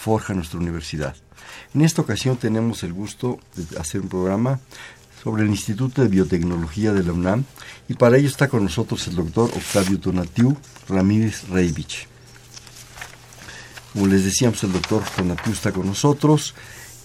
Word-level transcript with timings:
forjan 0.00 0.36
nuestra 0.36 0.58
universidad. 0.58 1.14
En 1.74 1.82
esta 1.82 2.00
ocasión 2.00 2.38
tenemos 2.38 2.82
el 2.84 2.92
gusto 2.94 3.38
de 3.54 3.78
hacer 3.78 4.00
un 4.00 4.08
programa 4.08 4.58
sobre 5.22 5.42
el 5.42 5.50
Instituto 5.50 6.00
de 6.00 6.08
Biotecnología 6.08 6.94
de 6.94 7.02
la 7.02 7.12
UNAM 7.12 7.44
y 7.86 7.94
para 7.94 8.16
ello 8.16 8.28
está 8.28 8.48
con 8.48 8.64
nosotros 8.64 9.06
el 9.08 9.16
doctor 9.16 9.50
Octavio 9.54 10.00
Tonatiu 10.00 10.56
Ramírez 10.88 11.46
Reivich. 11.50 12.08
Como 13.92 14.06
les 14.06 14.24
decíamos, 14.24 14.64
el 14.64 14.72
doctor 14.72 15.02
Tonatiu 15.16 15.52
está 15.52 15.70
con 15.70 15.86
nosotros. 15.86 16.54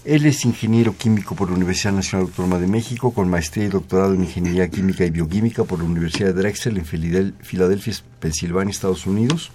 Él 0.06 0.24
es 0.24 0.44
ingeniero 0.46 0.96
químico 0.96 1.34
por 1.34 1.50
la 1.50 1.56
Universidad 1.56 1.92
Nacional 1.92 2.28
Autónoma 2.28 2.58
de 2.58 2.68
México, 2.68 3.12
con 3.12 3.28
maestría 3.28 3.66
y 3.66 3.68
doctorado 3.68 4.14
en 4.14 4.22
Ingeniería 4.22 4.70
Química 4.70 5.04
y 5.04 5.10
Bioquímica 5.10 5.64
por 5.64 5.80
la 5.80 5.84
Universidad 5.84 6.28
de 6.28 6.40
Drexel 6.40 6.78
en 6.78 6.86
Filadelfia, 6.86 7.94
Pensilvania, 8.20 8.70
Estados 8.70 9.04
Unidos. 9.04 9.50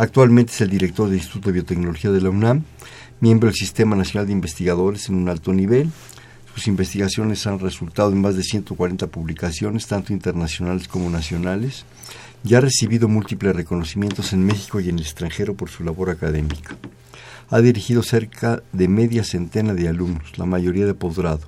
Actualmente 0.00 0.54
es 0.54 0.60
el 0.62 0.70
director 0.70 1.10
del 1.10 1.18
Instituto 1.18 1.50
de 1.50 1.52
Biotecnología 1.52 2.10
de 2.10 2.22
la 2.22 2.30
UNAM, 2.30 2.64
miembro 3.20 3.48
del 3.48 3.54
Sistema 3.54 3.94
Nacional 3.94 4.26
de 4.26 4.32
Investigadores 4.32 5.10
en 5.10 5.14
un 5.14 5.28
alto 5.28 5.52
nivel, 5.52 5.90
sus 6.54 6.68
investigaciones 6.68 7.46
han 7.46 7.58
resultado 7.58 8.10
en 8.10 8.22
más 8.22 8.34
de 8.34 8.42
140 8.42 9.08
publicaciones, 9.08 9.86
tanto 9.86 10.14
internacionales 10.14 10.88
como 10.88 11.10
nacionales, 11.10 11.84
y 12.42 12.54
ha 12.54 12.62
recibido 12.62 13.08
múltiples 13.08 13.54
reconocimientos 13.54 14.32
en 14.32 14.46
México 14.46 14.80
y 14.80 14.88
en 14.88 14.94
el 14.94 15.02
extranjero 15.02 15.52
por 15.52 15.68
su 15.68 15.84
labor 15.84 16.08
académica. 16.08 16.78
Ha 17.50 17.60
dirigido 17.60 18.02
cerca 18.02 18.62
de 18.72 18.88
media 18.88 19.22
centena 19.22 19.74
de 19.74 19.86
alumnos, 19.86 20.38
la 20.38 20.46
mayoría 20.46 20.86
de 20.86 20.94
posgrado, 20.94 21.46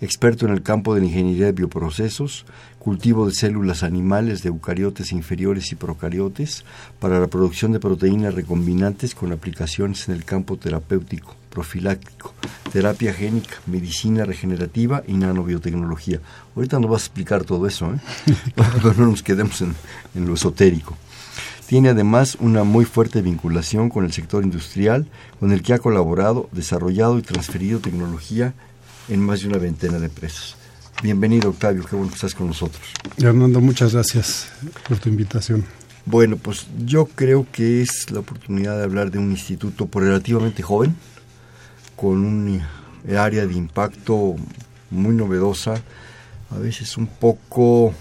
experto 0.00 0.44
en 0.44 0.52
el 0.52 0.64
campo 0.64 0.92
de 0.92 1.02
la 1.02 1.06
ingeniería 1.06 1.46
de 1.46 1.52
bioprocesos, 1.52 2.46
cultivo 2.82 3.28
de 3.28 3.32
células 3.32 3.84
animales 3.84 4.42
de 4.42 4.48
eucariotes 4.48 5.12
inferiores 5.12 5.70
y 5.70 5.76
procariotes 5.76 6.64
para 6.98 7.20
la 7.20 7.28
producción 7.28 7.70
de 7.70 7.78
proteínas 7.78 8.34
recombinantes 8.34 9.14
con 9.14 9.30
aplicaciones 9.30 10.08
en 10.08 10.16
el 10.16 10.24
campo 10.24 10.56
terapéutico, 10.56 11.36
profiláctico, 11.48 12.34
terapia 12.72 13.14
génica, 13.14 13.54
medicina 13.66 14.24
regenerativa 14.24 15.04
y 15.06 15.12
nanobiotecnología. 15.12 16.18
Ahorita 16.56 16.80
nos 16.80 16.90
vas 16.90 17.02
a 17.02 17.06
explicar 17.06 17.44
todo 17.44 17.68
eso, 17.68 17.94
¿eh? 17.94 18.00
no 18.98 19.06
nos 19.06 19.22
quedemos 19.22 19.60
en, 19.60 19.76
en 20.16 20.26
lo 20.26 20.34
esotérico. 20.34 20.96
Tiene 21.68 21.90
además 21.90 22.36
una 22.40 22.64
muy 22.64 22.84
fuerte 22.84 23.22
vinculación 23.22 23.90
con 23.90 24.04
el 24.04 24.12
sector 24.12 24.42
industrial, 24.42 25.06
con 25.38 25.52
el 25.52 25.62
que 25.62 25.72
ha 25.72 25.78
colaborado, 25.78 26.48
desarrollado 26.50 27.16
y 27.16 27.22
transferido 27.22 27.78
tecnología 27.78 28.54
en 29.08 29.20
más 29.20 29.42
de 29.42 29.46
una 29.46 29.58
veintena 29.58 30.00
de 30.00 30.06
empresas. 30.06 30.56
Bienvenido, 31.00 31.50
Octavio, 31.50 31.84
qué 31.84 31.96
bueno 31.96 32.10
que 32.10 32.16
estás 32.16 32.34
con 32.34 32.48
nosotros. 32.48 32.82
Hernando, 33.18 33.60
muchas 33.60 33.92
gracias 33.92 34.48
por 34.88 34.98
tu 34.98 35.08
invitación. 35.08 35.64
Bueno, 36.04 36.36
pues 36.36 36.66
yo 36.84 37.06
creo 37.06 37.46
que 37.50 37.82
es 37.82 38.10
la 38.10 38.20
oportunidad 38.20 38.76
de 38.76 38.84
hablar 38.84 39.10
de 39.10 39.18
un 39.18 39.30
instituto 39.30 39.88
relativamente 39.92 40.62
joven, 40.62 40.96
con 41.96 42.24
un 42.24 42.62
área 43.16 43.46
de 43.46 43.54
impacto 43.54 44.36
muy 44.90 45.14
novedosa, 45.14 45.80
a 46.50 46.58
veces 46.58 46.96
un 46.96 47.06
poco 47.06 47.94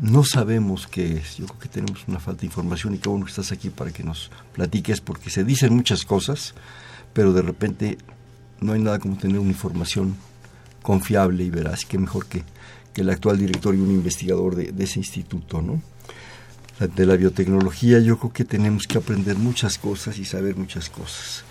no 0.00 0.24
sabemos 0.24 0.86
qué 0.86 1.18
es. 1.18 1.36
Yo 1.36 1.46
creo 1.46 1.58
que 1.58 1.68
tenemos 1.68 2.06
una 2.06 2.20
falta 2.20 2.40
de 2.40 2.46
información 2.46 2.94
y 2.94 2.98
qué 2.98 3.08
bueno 3.08 3.26
que 3.26 3.30
estás 3.30 3.52
aquí 3.52 3.70
para 3.70 3.92
que 3.92 4.04
nos 4.04 4.30
platiques, 4.52 5.00
porque 5.00 5.30
se 5.30 5.44
dicen 5.44 5.74
muchas 5.74 6.04
cosas, 6.04 6.54
pero 7.12 7.32
de 7.32 7.42
repente 7.42 7.98
no 8.60 8.72
hay 8.72 8.80
nada 8.80 8.98
como 8.98 9.16
tener 9.16 9.38
una 9.38 9.50
información 9.50 10.16
confiable 10.88 11.44
y 11.44 11.50
veraz, 11.50 11.84
que 11.84 11.98
mejor 11.98 12.24
que, 12.24 12.44
que 12.94 13.02
el 13.02 13.10
actual 13.10 13.36
director 13.36 13.74
y 13.74 13.78
un 13.78 13.90
investigador 13.90 14.56
de, 14.56 14.72
ese 14.82 14.98
instituto, 14.98 15.60
¿no? 15.60 15.82
De 16.96 17.04
la 17.04 17.14
biotecnología 17.14 17.98
yo 17.98 18.18
creo 18.18 18.32
que 18.32 18.46
tenemos 18.46 18.86
que 18.86 18.96
aprender 18.96 19.36
muchas 19.36 19.76
cosas 19.76 20.16
y 20.16 20.24
saber 20.24 20.56
muchas 20.56 20.88
cosas. 20.88 21.44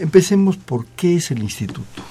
Empecemos 0.00 0.56
por 0.56 0.86
qué 0.96 1.16
es 1.16 1.30
el 1.30 1.42
instituto. 1.42 2.02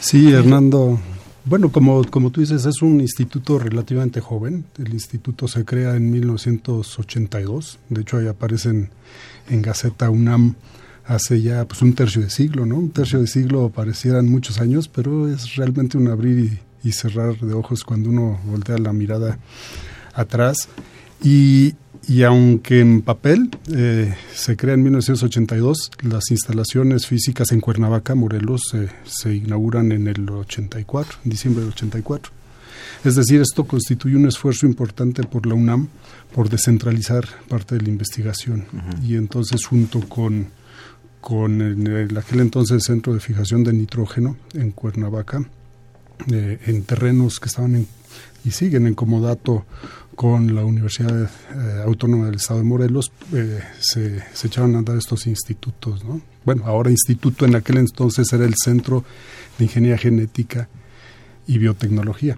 Sí, 0.00 0.32
Hernando. 0.32 0.98
Bueno, 1.44 1.70
como, 1.70 2.02
como 2.10 2.30
tú 2.30 2.40
dices, 2.40 2.66
es 2.66 2.82
un 2.82 3.00
instituto 3.00 3.60
relativamente 3.60 4.20
joven. 4.20 4.64
El 4.78 4.92
instituto 4.94 5.46
se 5.46 5.64
crea 5.64 5.94
en 5.94 6.10
1982. 6.10 7.78
De 7.90 8.00
hecho, 8.00 8.16
ahí 8.16 8.26
aparecen 8.26 8.90
en 9.48 9.62
Gaceta 9.62 10.10
UNAM 10.10 10.56
hace 11.06 11.42
ya 11.42 11.66
pues 11.66 11.82
un 11.82 11.94
tercio 11.94 12.22
de 12.22 12.30
siglo, 12.30 12.66
¿no? 12.66 12.76
Un 12.76 12.90
tercio 12.90 13.20
de 13.20 13.26
siglo 13.26 13.70
parecieran 13.70 14.28
muchos 14.28 14.60
años, 14.60 14.88
pero 14.88 15.28
es 15.28 15.56
realmente 15.56 15.98
un 15.98 16.08
abrir 16.08 16.60
y, 16.84 16.88
y 16.88 16.92
cerrar 16.92 17.38
de 17.38 17.54
ojos 17.54 17.84
cuando 17.84 18.10
uno 18.10 18.40
voltea 18.46 18.78
la 18.78 18.92
mirada 18.92 19.38
atrás. 20.14 20.68
Y, 21.22 21.74
y 22.08 22.24
aunque 22.24 22.80
en 22.80 23.02
papel 23.02 23.50
eh, 23.72 24.14
se 24.34 24.56
crea 24.56 24.74
en 24.74 24.82
1982, 24.82 25.92
las 26.02 26.30
instalaciones 26.30 27.06
físicas 27.06 27.52
en 27.52 27.60
Cuernavaca, 27.60 28.14
Morelos, 28.14 28.62
eh, 28.74 28.88
se 29.04 29.34
inauguran 29.36 29.92
en 29.92 30.08
el 30.08 30.28
84, 30.28 31.18
en 31.24 31.30
diciembre 31.30 31.62
del 31.62 31.72
84. 31.72 32.32
Es 33.04 33.14
decir, 33.16 33.40
esto 33.40 33.64
constituye 33.64 34.16
un 34.16 34.26
esfuerzo 34.26 34.66
importante 34.66 35.22
por 35.24 35.46
la 35.46 35.54
UNAM 35.54 35.88
por 36.34 36.48
descentralizar 36.48 37.24
parte 37.48 37.76
de 37.76 37.82
la 37.82 37.88
investigación. 37.88 38.66
Uh 38.72 38.76
-huh. 38.76 39.04
Y 39.04 39.16
entonces, 39.16 39.64
junto 39.64 40.00
con, 40.00 40.48
con 41.22 41.62
el, 41.62 41.86
el, 41.86 42.18
aquel 42.18 42.40
entonces 42.40 42.82
Centro 42.82 43.14
de 43.14 43.20
Fijación 43.20 43.62
de 43.62 43.72
Nitrógeno 43.72 44.36
en 44.54 44.72
Cuernavaca, 44.72 45.48
eh, 46.30 46.58
en 46.66 46.82
terrenos 46.82 47.38
que 47.38 47.46
estaban 47.46 47.76
en, 47.76 47.86
y 48.44 48.50
siguen 48.50 48.88
en 48.88 48.94
comodato 48.94 49.64
con 50.16 50.52
la 50.52 50.64
Universidad 50.64 51.22
eh, 51.22 51.82
Autónoma 51.86 52.26
del 52.26 52.34
Estado 52.34 52.58
de 52.58 52.66
Morelos, 52.66 53.12
eh, 53.32 53.60
se, 53.78 54.20
se, 54.34 54.46
echaron 54.48 54.74
a 54.74 54.78
andar 54.78 54.96
estos 54.96 55.28
institutos. 55.28 56.04
¿no? 56.04 56.20
Bueno, 56.44 56.64
ahora 56.66 56.90
instituto, 56.90 57.46
en 57.46 57.54
aquel 57.54 57.78
entonces 57.78 58.30
era 58.32 58.44
el 58.44 58.54
Centro 58.56 59.04
de 59.58 59.64
Ingeniería 59.64 59.98
Genética 59.98 60.68
y 61.46 61.56
Biotecnología. 61.58 62.36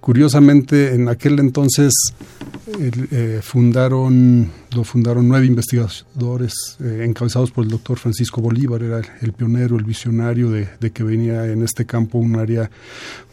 Curiosamente, 0.00 0.94
en 0.94 1.08
aquel 1.08 1.38
entonces 1.38 1.92
eh, 2.80 3.40
fundaron, 3.42 4.50
lo 4.74 4.84
fundaron 4.84 5.28
nueve 5.28 5.46
investigadores 5.46 6.76
eh, 6.80 7.04
encabezados 7.04 7.50
por 7.50 7.64
el 7.64 7.70
doctor 7.70 7.98
Francisco 7.98 8.40
Bolívar, 8.40 8.82
era 8.82 9.00
el, 9.20 9.32
pionero, 9.32 9.76
el 9.76 9.84
visionario 9.84 10.50
de, 10.50 10.68
de, 10.80 10.90
que 10.90 11.02
venía 11.02 11.46
en 11.46 11.62
este 11.62 11.86
campo 11.86 12.18
un 12.18 12.36
área 12.36 12.70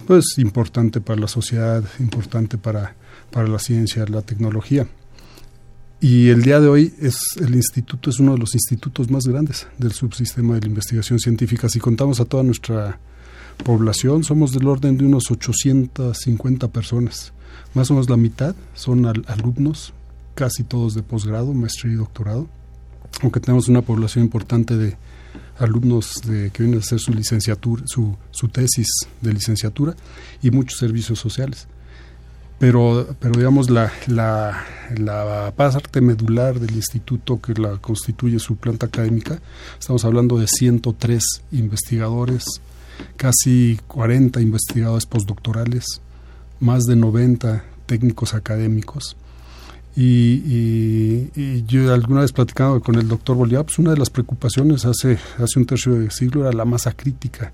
pues 0.07 0.37
importante 0.37 1.01
para 1.01 1.19
la 1.19 1.27
sociedad, 1.27 1.83
importante 1.99 2.57
para, 2.57 2.95
para 3.31 3.47
la 3.47 3.59
ciencia, 3.59 4.05
la 4.07 4.21
tecnología. 4.21 4.87
Y 6.01 6.29
el 6.29 6.43
día 6.43 6.59
de 6.59 6.67
hoy 6.67 6.93
es 6.99 7.17
el 7.41 7.55
instituto 7.55 8.09
es 8.09 8.19
uno 8.19 8.33
de 8.33 8.39
los 8.39 8.53
institutos 8.53 9.09
más 9.09 9.25
grandes 9.25 9.67
del 9.77 9.93
subsistema 9.93 10.55
de 10.55 10.61
la 10.61 10.67
investigación 10.67 11.19
científica. 11.19 11.69
Si 11.69 11.79
contamos 11.79 12.19
a 12.19 12.25
toda 12.25 12.43
nuestra 12.43 12.99
población, 13.63 14.23
somos 14.23 14.51
del 14.51 14.67
orden 14.67 14.97
de 14.97 15.05
unos 15.05 15.31
850 15.31 16.67
personas. 16.69 17.33
Más 17.73 17.89
o 17.89 17.93
menos 17.93 18.09
la 18.09 18.17
mitad 18.17 18.55
son 18.73 19.05
al 19.05 19.23
alumnos, 19.27 19.93
casi 20.33 20.63
todos 20.63 20.93
de 20.93 21.03
posgrado, 21.03 21.53
maestría 21.53 21.93
y 21.93 21.95
doctorado, 21.95 22.47
aunque 23.21 23.39
tenemos 23.39 23.67
una 23.67 23.81
población 23.81 24.25
importante 24.25 24.77
de 24.77 24.97
alumnos 25.57 26.21
que 26.23 26.51
vienen 26.57 26.79
a 26.79 26.81
hacer 26.81 26.99
su 26.99 27.13
licenciatura, 27.13 27.83
su 27.87 28.47
tesis 28.51 28.87
de 29.21 29.33
licenciatura 29.33 29.95
y 30.41 30.51
muchos 30.51 30.79
servicios 30.79 31.19
sociales. 31.19 31.67
Pero, 32.57 33.15
pero 33.19 33.33
digamos, 33.35 33.69
la, 33.69 33.91
la, 34.07 34.63
la 34.95 35.53
parte 35.55 35.99
medular 35.99 36.59
del 36.59 36.73
instituto 36.75 37.41
que 37.41 37.53
la 37.53 37.77
constituye 37.77 38.39
su 38.39 38.55
planta 38.55 38.85
académica, 38.85 39.41
estamos 39.77 40.05
hablando 40.05 40.37
de 40.37 40.47
103 40.47 41.23
investigadores, 41.51 42.45
casi 43.17 43.79
40 43.87 44.41
investigadores 44.41 45.05
postdoctorales, 45.05 46.01
más 46.59 46.85
de 46.85 46.95
90 46.95 47.63
técnicos 47.85 48.33
académicos. 48.33 49.15
Y, 49.97 51.63
yo 51.67 51.93
alguna 51.93 52.21
vez 52.21 52.33
platicando 52.33 52.81
con 52.81 52.95
el 52.95 53.07
doctor 53.07 53.37
Bolívar, 53.37 53.65
pues 53.65 53.79
una 53.79 53.91
de 53.91 53.97
las 53.97 54.09
preocupaciones 54.09 54.85
hace, 54.85 55.17
hace 55.37 55.59
un 55.59 55.65
tercio 55.65 55.93
de 55.93 56.11
siglo 56.11 56.41
era 56.41 56.51
la 56.51 56.65
masa 56.65 56.91
crítica, 56.91 57.53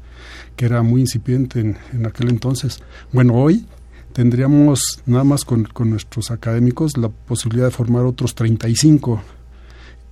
que 0.56 0.66
era 0.66 0.82
muy 0.82 1.02
incipiente 1.02 1.60
en, 1.60 1.78
en 1.94 2.06
aquel 2.08 2.30
entonces. 2.30 2.80
Bueno, 3.14 3.36
hoy 3.36 3.66
tendríamos 4.14 4.80
nada 5.06 5.24
más 5.24 5.46
con, 5.46 5.66
con, 5.66 5.92
nuestros 5.92 6.32
académicos 6.32 6.98
la 6.98 7.10
posibilidad 7.10 7.66
de 7.66 7.72
formar 7.72 8.06
otros 8.06 8.34
35 8.34 9.22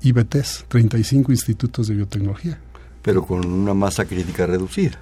IBTs, 0.02 0.66
35 0.68 1.32
institutos 1.32 1.88
de 1.88 1.96
biotecnología. 1.96 2.60
Pero 3.02 3.26
con 3.26 3.46
una 3.46 3.74
masa 3.74 4.06
crítica 4.06 4.46
reducida. 4.46 5.00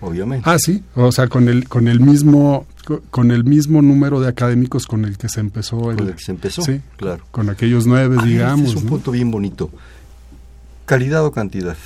Obviamente. 0.00 0.48
Ah, 0.48 0.58
sí, 0.58 0.82
o 0.94 1.12
sea, 1.12 1.28
con 1.28 1.48
el 1.48 1.68
con 1.68 1.88
el 1.88 2.00
mismo 2.00 2.66
con 3.10 3.30
el 3.30 3.44
mismo 3.44 3.82
número 3.82 4.20
de 4.20 4.28
académicos 4.28 4.86
con 4.86 5.04
el 5.04 5.18
que 5.18 5.28
se 5.28 5.40
empezó. 5.40 5.90
El, 5.90 5.98
con 5.98 6.08
el 6.08 6.14
que 6.14 6.22
se 6.22 6.32
empezó, 6.32 6.62
sí, 6.62 6.80
claro. 6.96 7.24
Con 7.30 7.50
aquellos 7.50 7.86
nueve, 7.86 8.16
digamos. 8.24 8.68
Este 8.68 8.78
es 8.78 8.82
un 8.84 8.88
punto 8.88 9.10
bien 9.10 9.30
bonito. 9.30 9.70
¿Calidad 10.86 11.24
o 11.24 11.30
cantidad? 11.30 11.76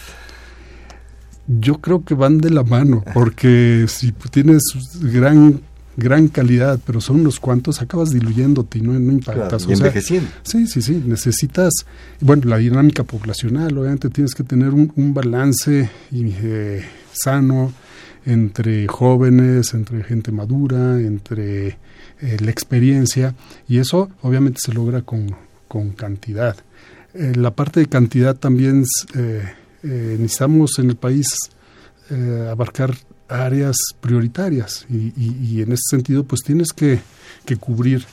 Yo 1.46 1.78
creo 1.80 2.04
que 2.04 2.14
van 2.14 2.38
de 2.38 2.50
la 2.50 2.62
mano, 2.62 3.04
porque 3.12 3.84
si 3.88 4.12
tienes 4.12 4.62
gran 5.00 5.60
gran 5.96 6.28
calidad, 6.28 6.80
pero 6.84 7.00
son 7.00 7.20
unos 7.20 7.38
cuantos, 7.38 7.80
acabas 7.80 8.10
diluyéndote 8.10 8.78
y 8.78 8.82
no, 8.82 8.98
no 8.98 9.12
impactas. 9.12 9.66
y 9.68 9.72
envejeciendo. 9.72 10.28
sí, 10.42 10.66
sí, 10.66 10.82
sí, 10.82 11.02
necesitas, 11.06 11.72
bueno, 12.20 12.42
la 12.46 12.58
dinámica 12.58 13.04
poblacional, 13.04 13.76
obviamente 13.78 14.10
tienes 14.10 14.34
que 14.34 14.42
tener 14.42 14.70
un, 14.70 15.14
balance 15.14 15.90
eh, 16.12 16.84
sano 17.12 17.72
entre 18.26 18.86
jóvenes, 18.86 19.74
entre 19.74 20.02
gente 20.04 20.32
madura, 20.32 21.00
entre 21.00 21.68
eh, 21.68 21.76
la 22.40 22.50
experiencia, 22.50 23.34
y 23.68 23.78
eso 23.78 24.10
obviamente 24.22 24.60
se 24.64 24.72
logra 24.72 25.02
con, 25.02 25.34
con 25.68 25.90
cantidad. 25.90 26.56
Eh, 27.14 27.32
la 27.36 27.50
parte 27.52 27.80
de 27.80 27.86
cantidad 27.86 28.36
también 28.36 28.84
necesitamos 29.82 30.78
en 30.78 30.90
el 30.90 30.96
país 30.96 31.26
abarcar 32.50 32.94
áreas 33.28 33.76
prioritarias 34.00 34.86
y, 34.88 35.62
en 35.62 35.72
ese 35.72 35.82
sentido 35.90 36.24
pues 36.24 36.42
tienes 36.42 36.68
que, 36.72 37.00
cubrir 37.58 38.04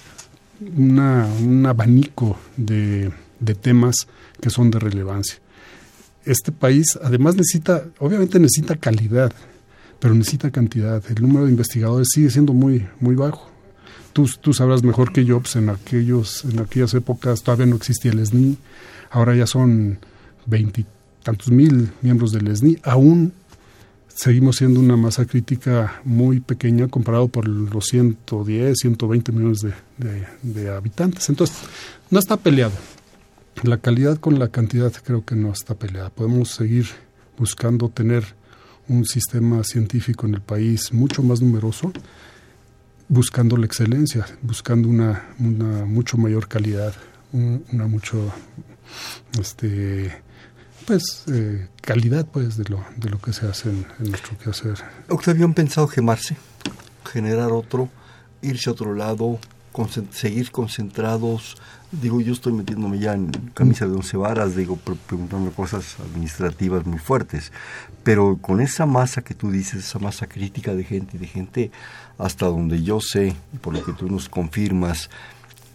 una, 0.78 1.28
un 1.42 1.66
abanico 1.66 2.38
de, 2.58 3.12
temas 3.62 4.08
que 4.40 4.50
son 4.50 4.72
de 4.72 4.80
relevancia. 4.80 5.40
Este 6.24 6.52
país 6.52 7.00
además 7.02 7.36
necesita, 7.36 7.84
obviamente 8.00 8.40
necesita 8.40 8.76
calidad, 8.76 9.32
pero 10.02 10.16
necesita 10.16 10.50
cantidad. 10.50 11.02
El 11.10 11.22
número 11.22 11.46
de 11.46 11.52
investigadores 11.52 12.10
sigue 12.12 12.32
siendo 12.32 12.54
muy, 12.54 12.88
muy 13.00 13.16
bajo. 13.16 13.50
Tú, 14.14 14.28
tú 14.42 14.52
sabrás 14.52 14.84
mejor 14.84 15.14
que 15.14 15.24
yo, 15.24 15.40
pues 15.40 15.56
en, 15.56 15.70
aquellos, 15.70 16.44
en 16.44 16.60
aquellas 16.60 16.94
épocas 16.96 17.44
todavía 17.44 17.68
no 17.68 17.78
existía 17.78 18.12
el 18.12 18.26
SNI, 18.26 18.58
ahora 19.12 19.36
ya 19.36 19.46
son 19.46 20.00
veintitantos 20.48 21.50
mil 21.52 21.92
miembros 22.02 22.32
del 22.34 22.54
SNI, 22.54 22.80
aún 22.84 23.32
seguimos 24.08 24.58
siendo 24.58 24.80
una 24.80 24.98
masa 24.98 25.26
crítica 25.26 26.02
muy 26.04 26.40
pequeña 26.40 26.88
comparado 26.88 27.28
por 27.28 27.48
los 27.48 27.86
110, 27.86 28.78
120 28.78 29.32
millones 29.32 29.66
de, 30.42 30.70
habitantes. 30.70 31.30
Entonces, 31.30 31.58
no 32.10 32.20
está 32.20 32.38
peleado. 32.38 32.74
La 33.64 33.78
calidad 33.78 34.18
con 34.18 34.40
la 34.40 34.50
cantidad 34.50 34.92
creo 35.04 35.24
que 35.24 35.36
no 35.36 35.52
está 35.52 35.76
peleada. 35.76 36.10
Podemos 36.10 36.50
seguir 36.50 36.88
buscando 37.38 37.90
tener 37.90 38.41
un 38.92 39.06
sistema 39.06 39.64
científico 39.64 40.28
en 40.28 40.36
el 40.36 40.42
país 40.42 40.92
mucho 40.92 41.24
más 41.24 41.42
numeroso, 41.42 41.94
buscando 43.08 43.56
la 43.56 43.66
excelencia, 43.66 44.26
buscando 44.42 44.90
una, 44.90 45.30
una 45.40 45.86
mucho 45.86 46.18
mayor 46.18 46.48
calidad, 46.50 46.94
una 47.32 47.88
mucho 47.88 48.32
este 49.40 50.12
pues 50.86 51.24
eh, 51.32 51.70
calidad 51.82 52.26
pues 52.26 52.58
de 52.58 52.66
lo 52.66 52.84
de 52.98 53.10
lo 53.10 53.20
que 53.22 53.32
se 53.32 53.48
hace 53.48 53.70
en, 53.70 53.86
nuestro 54.00 54.38
quehacer. 54.38 54.78
Octavio, 55.08 55.46
¿han 55.46 55.54
pensado 55.54 55.88
gemarse? 55.88 56.36
Generar 57.06 57.54
otro, 57.54 57.88
irse 58.42 58.70
a 58.70 58.74
otro 58.74 58.94
lado, 58.94 59.40
seguir 60.12 60.52
concentrados. 60.52 61.56
Digo, 61.92 62.22
yo 62.22 62.32
estoy 62.32 62.54
metiéndome 62.54 63.00
ya 63.00 63.14
en 63.14 63.32
camisa 63.54 63.86
de 63.86 63.94
once 63.94 64.16
varas, 64.16 64.56
digo, 64.56 64.78
preguntando 64.78 65.52
cosas 65.52 65.98
administrativas 66.00 66.86
muy 66.86 67.00
fuertes, 67.00 67.52
pero 68.04 68.38
con 68.38 68.62
esa 68.62 68.86
masa 68.86 69.22
que 69.22 69.34
tú 69.34 69.52
dices, 69.52 69.86
esa 69.86 70.00
masa 70.00 70.28
crítica 70.28 70.74
de 70.74 70.86
gente 70.86 71.18
de 71.18 71.28
gente 71.28 71.72
hasta 72.18 72.46
donde 72.46 72.82
yo 72.82 73.02
sé, 73.02 73.36
por 73.60 73.74
lo 73.74 73.84
que 73.84 73.92
tú 73.92 74.10
nos 74.10 74.30
confirmas, 74.30 75.10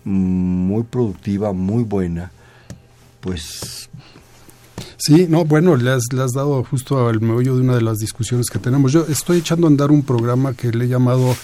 muy 0.05 0.85
productiva, 0.85 1.53
muy 1.53 1.85
buena, 1.85 2.31
pues 3.21 3.91
Sí, 4.99 5.27
no, 5.29 5.45
bueno, 5.45 5.77
le 5.77 5.91
has, 5.91 6.03
dado 6.35 6.65
justo 6.65 7.09
al 7.09 7.21
meollo 7.21 7.55
de 7.55 7.61
una 7.61 7.75
de 7.75 7.83
las 7.83 7.99
discusiones 7.99 8.49
que 8.49 8.59
tenemos. 8.59 8.93
Yo 8.93 9.07
estoy 9.09 9.39
echando 9.39 9.67
a 9.67 9.71
andar 9.71 9.91
un 9.91 10.03
programa 10.03 10.55
que 10.55 10.73
le 10.73 10.87
he 10.87 10.89
llamado 10.89 11.37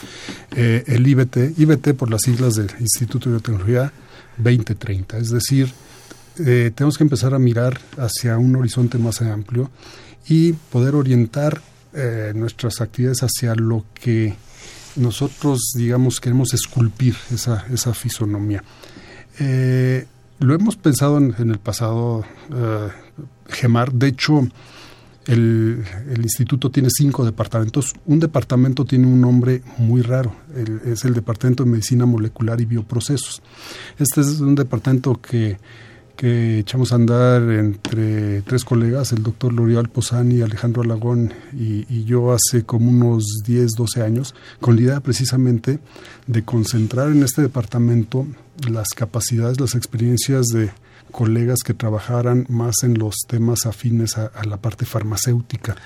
eh, 0.56 0.84
el 0.86 1.06
IBT, 1.06 1.58
IBT 1.58 1.92
por 1.94 2.10
las 2.10 2.22
siglas 2.22 2.54
del 2.54 2.70
Instituto 2.80 3.28
de 3.28 3.36
Biotecnología 3.36 3.92
2030. 4.38 5.18
Es 5.18 5.30
decir, 5.30 5.72
eh, 6.38 6.70
tenemos 6.74 6.96
que 6.96 7.04
empezar 7.04 7.34
a 7.34 7.38
mirar 7.38 7.80
hacia 7.98 8.38
un 8.38 8.56
horizonte 8.56 8.98
más 8.98 9.20
amplio 9.22 9.70
y 10.28 10.52
poder 10.52 10.94
orientar 10.94 11.60
eh, 11.94 12.32
nuestras 12.34 12.80
actividades 12.80 13.22
hacia 13.22 13.54
lo 13.54 13.84
que 13.94 14.34
nosotros, 14.96 15.72
digamos, 15.74 16.20
queremos 16.20 16.54
esculpir 16.54 17.16
esa, 17.32 17.66
esa 17.72 17.94
fisonomía. 17.94 18.62
lo 19.38 20.54
hemos 20.54 20.76
pensado 20.76 21.18
en, 21.18 21.34
en 21.38 21.50
el 21.50 21.58
pasado, 21.58 22.24
GEMAR. 23.48 23.92
De 23.92 24.08
hecho, 24.08 24.48
el, 25.26 25.84
instituto 26.22 26.70
tiene 26.70 26.88
cinco 26.90 27.24
departamentos. 27.24 27.94
Un 28.06 28.20
departamento 28.20 28.84
tiene 28.84 29.06
un 29.06 29.20
nombre 29.20 29.62
muy 29.78 30.02
raro. 30.02 30.34
es 30.84 31.04
el 31.04 31.14
Departamento 31.14 31.64
de 31.64 31.70
Medicina 31.70 32.06
Molecular 32.06 32.60
y 32.60 32.64
Bioprocesos. 32.64 33.42
Este 33.98 34.20
es 34.20 34.40
un 34.40 34.54
departamento 34.54 35.20
que, 35.20 35.58
que 36.16 36.58
echamos 36.60 36.92
a 36.92 36.96
andar 36.96 37.42
entre 37.42 38.42
tres 38.42 38.64
colegas, 38.64 39.12
el 39.12 39.22
doctor 39.22 39.52
L'Oreal 39.52 39.88
Posani, 39.88 40.42
Alejandro 40.42 40.82
Alagón 40.82 41.32
y, 41.52 41.86
y, 41.88 42.04
yo 42.04 42.32
hace 42.32 42.64
como 42.64 42.90
unos 42.90 43.42
10, 43.44 43.72
12 43.72 44.02
años, 44.02 44.34
con 44.60 44.76
la 44.76 44.82
idea 44.82 45.00
precisamente 45.00 45.78
de 46.26 46.44
concentrar 46.44 47.10
en 47.10 47.22
este 47.22 47.42
departamento 47.42 48.26
las 48.68 48.88
capacidades, 48.90 49.60
las 49.60 49.74
experiencias 49.74 50.48
de 50.48 50.70
colegas 51.12 51.60
que 51.64 51.74
trabajaran 51.74 52.46
más 52.48 52.82
en 52.82 52.98
los 52.98 53.14
temas 53.28 53.66
afines 53.66 54.18
a, 54.18 54.30
la 54.44 54.56
parte 54.56 54.84
farmacéutica. 54.84 55.76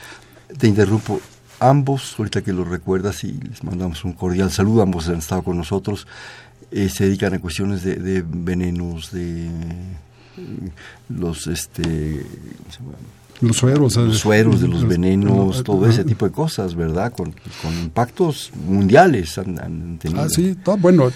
Te 0.57 0.67
interrumpo. 0.67 1.21
Ambos, 1.59 2.15
ahorita 2.19 2.43
que 2.43 2.53
lo 2.53 2.65
recuerdas 2.65 3.25
y 3.25 3.33
les 3.33 3.65
mandamos 3.65 4.05
un 4.05 4.13
cordial 4.13 4.51
saludo, 4.51 4.83
ambos 4.83 5.09
han 5.09 5.17
estado 5.17 5.43
con 5.43 5.57
nosotros, 5.57 6.07
eh, 6.71 6.89
se 6.89 7.05
dedican 7.05 7.35
a 7.35 7.39
cuestiones 7.39 7.83
de, 7.83 7.97
de 7.97 8.23
venenos, 8.27 9.11
de 9.11 9.49
los 11.09 11.47
este 11.47 12.25
los 13.41 13.57
sueros, 13.57 13.97
los 13.97 14.19
sueros 14.19 14.61
de 14.61 14.69
los 14.69 14.87
venenos, 14.87 15.63
todo 15.63 15.87
ese 15.87 16.05
tipo 16.05 16.27
de 16.27 16.33
cosas, 16.33 16.75
¿verdad? 16.75 17.13
Con, 17.13 17.35
impactos 17.83 18.51
mundiales 18.67 19.39
han, 19.39 19.99
tenido. 20.01 20.23
Ah, 20.23 20.29
sí, 20.29 20.57
bueno, 20.79 21.11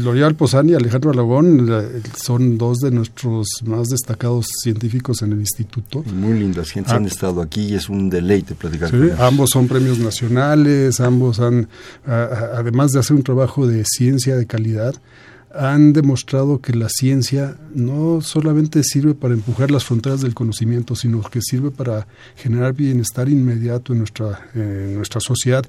L'Oreal 0.00 0.34
Posani 0.34 0.72
y 0.72 0.74
Alejandro 0.74 1.10
Alagón 1.10 1.68
son 2.16 2.58
dos 2.58 2.78
de 2.78 2.90
nuestros 2.90 3.48
más 3.64 3.88
destacados 3.88 4.46
científicos 4.62 5.22
en 5.22 5.32
el 5.32 5.40
instituto. 5.40 6.02
Muy 6.14 6.38
lindas 6.38 6.70
gentes 6.70 6.92
han 6.92 7.04
ah. 7.04 7.08
estado 7.08 7.42
aquí 7.42 7.62
y 7.62 7.74
es 7.74 7.88
un 7.88 8.10
deleite 8.10 8.54
platicar 8.54 8.90
con 8.90 9.04
ellos. 9.04 9.20
Ambos 9.20 9.50
son 9.50 9.68
premios 9.68 9.98
nacionales, 9.98 11.00
ambos 11.00 11.40
han, 11.40 11.68
además 12.06 12.92
de 12.92 13.00
hacer 13.00 13.16
un 13.16 13.22
trabajo 13.22 13.66
de 13.66 13.84
ciencia 13.84 14.36
de 14.36 14.46
calidad, 14.46 14.94
han 15.52 15.92
demostrado 15.92 16.60
que 16.60 16.74
la 16.74 16.88
ciencia 16.88 17.56
no 17.74 18.20
solamente 18.20 18.82
sirve 18.84 19.14
para 19.14 19.34
empujar 19.34 19.70
las 19.70 19.84
fronteras 19.84 20.20
del 20.20 20.34
conocimiento, 20.34 20.94
sino 20.94 21.22
que 21.22 21.40
sirve 21.42 21.70
para 21.70 22.06
generar 22.36 22.72
bienestar 22.72 23.28
inmediato 23.28 23.92
en 23.92 23.98
nuestra, 24.00 24.48
en 24.54 24.94
nuestra 24.94 25.20
sociedad. 25.20 25.64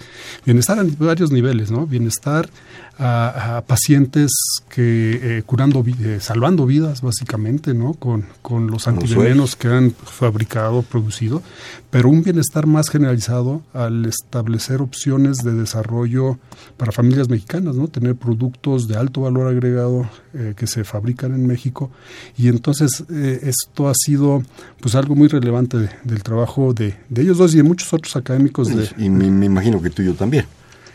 Bienestar 0.46 0.80
a 0.80 0.86
varios 1.00 1.32
niveles, 1.32 1.72
¿no? 1.72 1.88
Bienestar 1.88 2.50
a, 2.98 3.64
pacientes 3.66 4.32
que 4.70 5.38
eh, 5.38 5.44
curando, 5.44 5.84
eh, 5.86 6.20
salvando 6.20 6.66
vidas 6.66 7.02
básicamente, 7.02 7.74
¿no? 7.74 7.94
Con, 7.94 8.26
con 8.42 8.68
los 8.68 8.88
antivenenos 8.88 9.56
que 9.56 9.68
han 9.68 9.92
fabricado, 9.92 10.82
producido, 10.84 11.42
pero 11.90 12.10
un 12.10 12.24
bienestar 12.24 12.68
más 12.68 12.90
generalizado 12.90 13.62
al 13.74 14.06
establecer 14.06 14.82
opciones 14.82 15.38
de 15.38 15.54
desarrollo 15.54 16.38
para 16.78 16.92
familias 16.92 17.30
mexicanas, 17.30 17.76
¿no? 17.76 17.88
Tener 17.88 18.16
productos 18.16 18.88
de 18.88 18.98
alto 18.98 19.22
valor 19.22 19.48
agregado 19.48 20.10
eh, 20.34 20.54
que 20.56 20.68
se 20.68 20.84
fabrican 20.84 21.34
en 21.34 21.48
México 21.48 21.92
y 22.38 22.48
entonces 22.48 23.04
esto 23.10 23.90
ha 23.90 23.94
sido 23.96 24.44
pues 24.80 24.96
algo 24.96 25.16
muy 25.16 25.28
relevante 25.28 25.90
del 26.04 26.24
trabajo 26.24 26.74
de, 26.74 26.96
de, 27.10 27.22
ellos 27.22 27.38
dos 27.38 27.54
y 27.54 27.58
de 27.58 27.64
muchos 27.64 27.92
otros 27.94 28.16
académicos. 28.16 28.68
De, 28.76 28.90
y 28.98 29.10
me, 29.10 29.30
me 29.30 29.46
imagino 29.46 29.82
que 29.82 29.90
tú 29.90 30.02
y 30.02 30.06
yo 30.06 30.14
también 30.14 30.46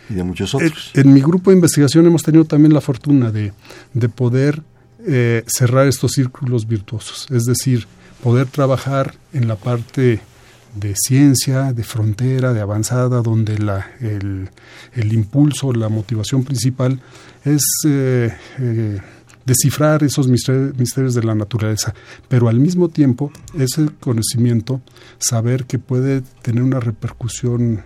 y 0.08 0.14
de 0.14 0.25
muchos 0.25 0.54
otros. 0.54 0.90
En, 0.94 1.12
mi 1.12 1.20
grupo 1.20 1.50
de 1.50 1.56
investigación 1.56 2.06
hemos 2.06 2.22
tenido 2.22 2.44
también 2.44 2.72
la 2.72 2.80
fortuna 2.80 3.30
de, 3.30 3.52
de 3.94 4.08
poder 4.08 4.62
eh, 5.06 5.44
cerrar 5.46 5.86
estos 5.86 6.12
círculos 6.12 6.66
virtuosos, 6.66 7.26
es 7.30 7.44
decir, 7.44 7.86
poder 8.22 8.46
trabajar 8.46 9.14
en 9.32 9.48
la 9.48 9.56
parte 9.56 10.20
de 10.75 10.94
ciencia, 10.96 11.72
de 11.72 11.82
frontera, 11.84 12.52
de 12.52 12.60
avanzada, 12.60 13.22
donde 13.22 13.58
la, 13.58 13.86
el, 14.00 14.50
el 14.94 15.12
impulso, 15.12 15.72
la 15.72 15.88
motivación 15.88 16.44
principal 16.44 17.00
es 17.44 17.64
eh, 17.86 18.34
eh, 18.58 19.00
descifrar 19.46 20.02
esos 20.02 20.28
misterios 20.28 21.14
de 21.14 21.22
la 21.22 21.34
naturaleza, 21.34 21.94
pero 22.28 22.48
al 22.48 22.58
mismo 22.60 22.88
tiempo 22.88 23.30
ese 23.56 23.88
conocimiento, 24.00 24.80
saber 25.18 25.64
que 25.64 25.78
puede 25.78 26.22
tener 26.42 26.62
una 26.62 26.80
repercusión 26.80 27.84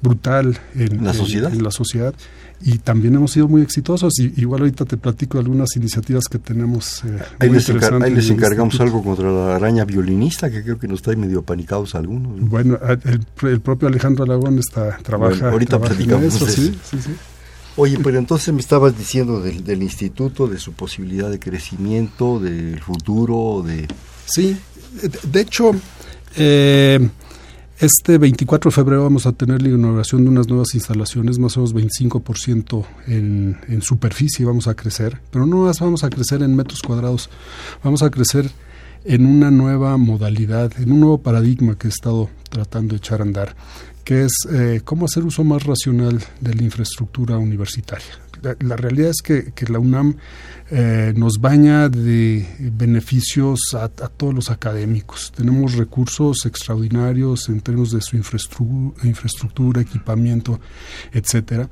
brutal 0.00 0.58
en 0.74 1.04
la 1.04 1.12
sociedad. 1.12 1.52
En, 1.52 1.62
la 1.62 1.70
sociedad 1.70 2.14
y 2.60 2.78
también 2.78 3.14
hemos 3.14 3.32
sido 3.32 3.48
muy 3.48 3.62
exitosos. 3.62 4.18
Y, 4.18 4.32
igual 4.36 4.62
ahorita 4.62 4.84
te 4.84 4.96
platico 4.96 5.38
algunas 5.38 5.76
iniciativas 5.76 6.24
que 6.28 6.38
tenemos. 6.38 7.04
Eh, 7.04 7.18
ahí, 7.38 7.50
les 7.50 7.68
ahí, 7.70 8.14
les 8.14 8.30
encargamos 8.30 8.80
algo 8.80 9.02
contra 9.02 9.30
la 9.30 9.56
araña 9.56 9.84
violinista, 9.84 10.50
que 10.50 10.62
creo 10.62 10.78
que 10.78 10.88
nos 10.88 11.00
está 11.00 11.14
medio 11.14 11.42
panicados 11.42 11.94
algunos. 11.94 12.40
Bueno, 12.40 12.78
el, 13.42 13.60
propio 13.60 13.88
Alejandro 13.88 14.24
Aragón 14.24 14.58
está, 14.58 14.98
trabaja. 14.98 15.50
ahorita 15.50 15.78
platicamos 15.80 16.34
eso, 16.34 16.46
Sí, 16.46 16.76
sí, 16.84 16.98
sí. 17.00 17.10
Oye, 17.76 17.96
pero 18.02 18.18
entonces 18.18 18.52
me 18.52 18.60
estabas 18.60 18.98
diciendo 18.98 19.40
del, 19.40 19.62
del, 19.62 19.84
instituto, 19.84 20.48
de 20.48 20.58
su 20.58 20.72
posibilidad 20.72 21.30
de 21.30 21.38
crecimiento, 21.38 22.40
del 22.40 22.80
futuro, 22.80 23.62
de... 23.64 23.86
Sí, 24.26 24.56
de 25.22 25.40
hecho, 25.40 25.70
eh, 26.34 27.08
este 27.80 28.18
24 28.18 28.70
de 28.70 28.74
febrero 28.74 29.04
vamos 29.04 29.26
a 29.26 29.32
tener 29.32 29.62
la 29.62 29.68
inauguración 29.68 30.24
de 30.24 30.30
unas 30.30 30.48
nuevas 30.48 30.74
instalaciones, 30.74 31.38
más 31.38 31.56
o 31.56 31.60
menos 31.60 31.74
25% 31.74 32.84
en, 33.06 33.56
en 33.68 33.82
superficie 33.82 34.44
vamos 34.44 34.66
a 34.66 34.74
crecer, 34.74 35.20
pero 35.30 35.46
no 35.46 35.58
más 35.58 35.78
vamos 35.78 36.02
a 36.02 36.10
crecer 36.10 36.42
en 36.42 36.56
metros 36.56 36.82
cuadrados, 36.82 37.30
vamos 37.84 38.02
a 38.02 38.10
crecer 38.10 38.50
en 39.04 39.26
una 39.26 39.50
nueva 39.50 39.96
modalidad, 39.96 40.72
en 40.80 40.90
un 40.90 41.00
nuevo 41.00 41.18
paradigma 41.18 41.78
que 41.78 41.86
he 41.86 41.90
estado 41.90 42.28
tratando 42.50 42.94
de 42.94 42.98
echar 42.98 43.20
a 43.20 43.24
andar, 43.24 43.54
que 44.02 44.24
es 44.24 44.32
eh, 44.50 44.80
cómo 44.84 45.04
hacer 45.04 45.24
uso 45.24 45.44
más 45.44 45.62
racional 45.64 46.18
de 46.40 46.54
la 46.54 46.62
infraestructura 46.62 47.38
universitaria. 47.38 48.06
La, 48.60 48.76
realidad 48.76 49.10
es 49.10 49.20
que, 49.22 49.52
que 49.52 49.66
la 49.66 49.80
UNAM 49.80 50.16
eh, 50.70 51.14
nos 51.16 51.40
baña 51.40 51.88
de 51.88 52.46
beneficios 52.58 53.60
a, 53.74 53.88
todos 53.88 54.34
los 54.34 54.50
académicos. 54.50 55.32
Tenemos 55.34 55.74
recursos 55.74 56.44
extraordinarios 56.44 57.48
en 57.48 57.60
términos 57.60 57.92
de 57.92 58.02
su 58.02 58.16
infraestructura, 58.16 59.80
equipamiento, 59.80 60.60
etcétera. 61.12 61.68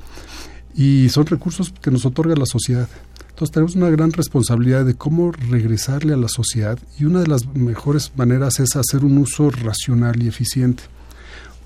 Y 0.75 1.09
son 1.11 1.27
recursos 1.27 1.73
que 1.81 1.91
nos 1.91 2.07
otorga 2.07 2.35
la 2.37 2.47
sociedad. 2.47 2.89
Entonces 3.29 3.53
tenemos 3.53 3.77
una 3.77 3.91
gran 3.91 4.13
responsabilidad 4.13 4.87
de 4.87 4.95
cómo 4.95 5.31
regresarle 5.31 6.15
a 6.15 6.17
la 6.17 6.29
sociedad 6.29 6.79
y 6.99 7.05
una 7.05 7.21
de 7.21 7.27
las 7.27 7.45
mejores 7.55 8.11
maneras 8.17 8.61
es 8.61 8.77
hacer 8.77 9.05
un 9.05 9.19
uso 9.19 9.51
racional 9.51 10.23
y 10.23 10.29
eficiente. 10.29 10.85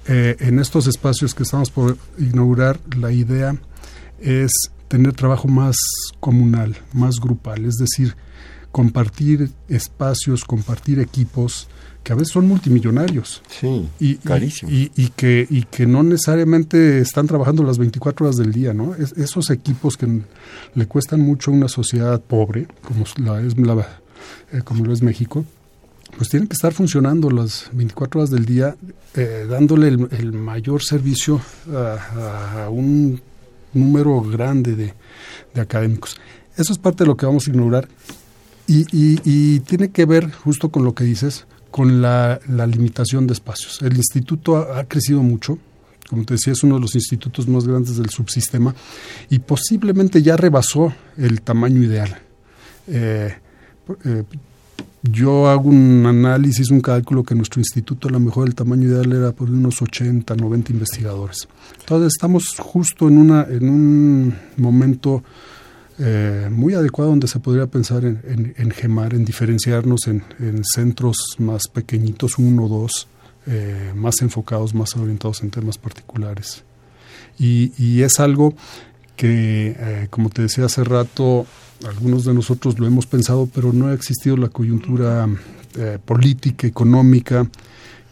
Eh, 0.09 0.37
en 0.41 0.59
estos 0.59 0.89
espacios 0.89 1.33
que 1.33 1.45
estamos 1.45 1.71
por 1.71 1.97
inaugurar, 2.19 2.81
la 2.97 3.13
idea 3.13 3.57
es 4.21 4.51
tener 4.91 5.13
trabajo 5.13 5.47
más 5.47 5.77
comunal, 6.19 6.77
más 6.93 7.21
grupal, 7.21 7.65
es 7.65 7.77
decir, 7.77 8.17
compartir 8.73 9.53
espacios, 9.69 10.45
compartir 10.45 10.99
equipos 10.99 11.69
que 12.03 12.13
a 12.13 12.17
veces 12.17 12.33
son 12.33 12.49
multimillonarios. 12.49 13.41
Sí, 13.49 13.89
y. 14.01 14.19
Y, 14.67 15.09
que, 15.11 15.47
y 15.49 15.63
que 15.63 15.87
no 15.87 16.03
necesariamente 16.03 16.99
están 16.99 17.29
trabajando 17.29 17.63
las 17.63 17.79
24 17.79 18.27
horas 18.27 18.37
del 18.37 18.53
día, 18.53 18.75
¿no? 18.75 18.97
esos 18.97 19.51
equipos 19.51 19.97
que 19.97 20.23
le 20.75 20.87
cuestan 20.87 21.21
mucho 21.21 21.53
a 21.53 21.55
una 21.55 21.69
sociedad 21.69 22.21
pobre, 22.21 22.67
como, 22.83 23.05
la 23.19 23.41
es, 23.41 23.55
eh, 24.53 24.63
como 24.65 24.85
lo 24.85 24.93
es 24.93 25.03
México, 25.03 25.45
pues 26.17 26.31
tienen 26.31 26.49
que 26.49 26.55
estar 26.55 26.73
funcionando 26.73 27.31
las 27.31 27.71
24 27.73 28.21
horas 28.21 28.31
del 28.31 28.45
día, 28.45 28.75
eh, 29.15 29.47
dándole 29.49 29.87
el, 29.87 30.33
mayor 30.33 30.83
servicio 30.83 31.41
a, 31.73 32.65
a, 32.65 32.71
un 32.71 33.21
número 33.73 34.21
grande 34.23 34.77
de, 34.77 34.95
académicos. 35.61 36.17
Eso 36.57 36.73
es 36.73 36.79
parte 36.79 37.05
de 37.05 37.09
lo 37.09 37.17
que 37.17 37.27
vamos 37.27 37.47
a 37.47 37.51
ignorar 37.51 37.89
y, 38.67 38.87
y, 38.93 39.61
tiene 39.61 39.91
que 39.91 40.05
ver 40.05 40.31
justo 40.31 40.69
con 40.69 40.85
lo 40.85 40.95
que 40.95 41.05
dices, 41.05 41.47
con 41.71 42.03
la, 42.03 42.41
limitación 42.49 43.27
de 43.27 43.33
espacios. 43.33 43.83
El 43.83 43.97
instituto 43.97 44.57
ha, 44.57 44.85
crecido 44.85 45.23
mucho, 45.23 45.59
como 46.09 46.25
te 46.25 46.35
decía, 46.35 46.53
es 46.53 46.63
uno 46.63 46.77
de 46.77 46.83
los 46.83 46.95
institutos 46.95 47.49
más 47.49 47.67
grandes 47.67 47.97
del 47.97 48.11
subsistema 48.11 48.75
y 49.29 49.41
posiblemente 49.41 50.23
ya 50.23 50.37
rebasó 50.37 50.93
el 51.17 51.43
tamaño 51.43 51.83
ideal. 51.83 52.21
Eh, 52.87 53.35
eh, 54.05 54.25
yo 55.03 55.49
hago 55.49 55.69
un 55.69 56.05
análisis, 56.07 56.71
un 56.71 56.81
cálculo 56.81 57.23
que 57.23 57.35
nuestro 57.35 57.61
instituto 57.61 58.09
a 58.09 58.11
lo 58.11 58.21
mejor 58.21 58.49
el 58.49 58.55
tamaño 58.55 58.89
ideal 58.89 59.13
era 59.13 59.33
por 59.33 59.51
unos 59.51 59.81
80, 59.81 60.37
90 60.37 60.73
investigadores. 60.73 61.49
Entonces 61.81 62.13
estamos 62.15 62.55
justo 62.59 63.09
en, 63.09 63.19
una, 63.19 63.47
en 63.49 63.69
un 63.69 64.35
momento 64.57 65.23
eh, 65.99 66.49
muy 66.51 66.75
adecuado 66.75 67.11
donde 67.11 67.29
se 67.29 67.41
podría 67.41 67.67
pensar 67.67 68.05
en, 68.05 68.71
gemar, 68.71 69.15
en 69.15 69.25
diferenciarnos 69.25 70.07
en, 70.07 70.23
centros 70.65 71.17
más 71.39 71.63
pequeñitos, 71.69 72.39
uno 72.39 72.65
o 72.65 72.69
dos, 72.69 73.09
eh, 73.47 73.93
más 73.95 74.21
enfocados, 74.21 74.75
más 74.75 74.97
orientados 74.97 75.43
en 75.43 75.51
temas 75.51 75.79
particulares. 75.79 76.65
Y, 77.39 77.73
y 77.79 78.03
es 78.03 78.21
algo 78.21 78.55
que, 79.17 79.77
eh, 79.79 80.07
como 80.09 80.31
te 80.31 80.43
decía 80.43 80.65
hace 80.65 80.85
rato, 80.85 81.47
algunos 81.87 82.25
de 82.25 82.35
nosotros 82.35 82.79
lo 82.79 82.87
hemos 82.87 83.07
pensado, 83.07 83.49
pero 83.53 83.73
no 83.73 83.89
ha 83.89 83.95
existido 83.95 84.37
la 84.37 84.49
coyuntura 84.49 85.29
eh, 85.79 85.99
política, 86.05 86.67
económica, 86.67 87.49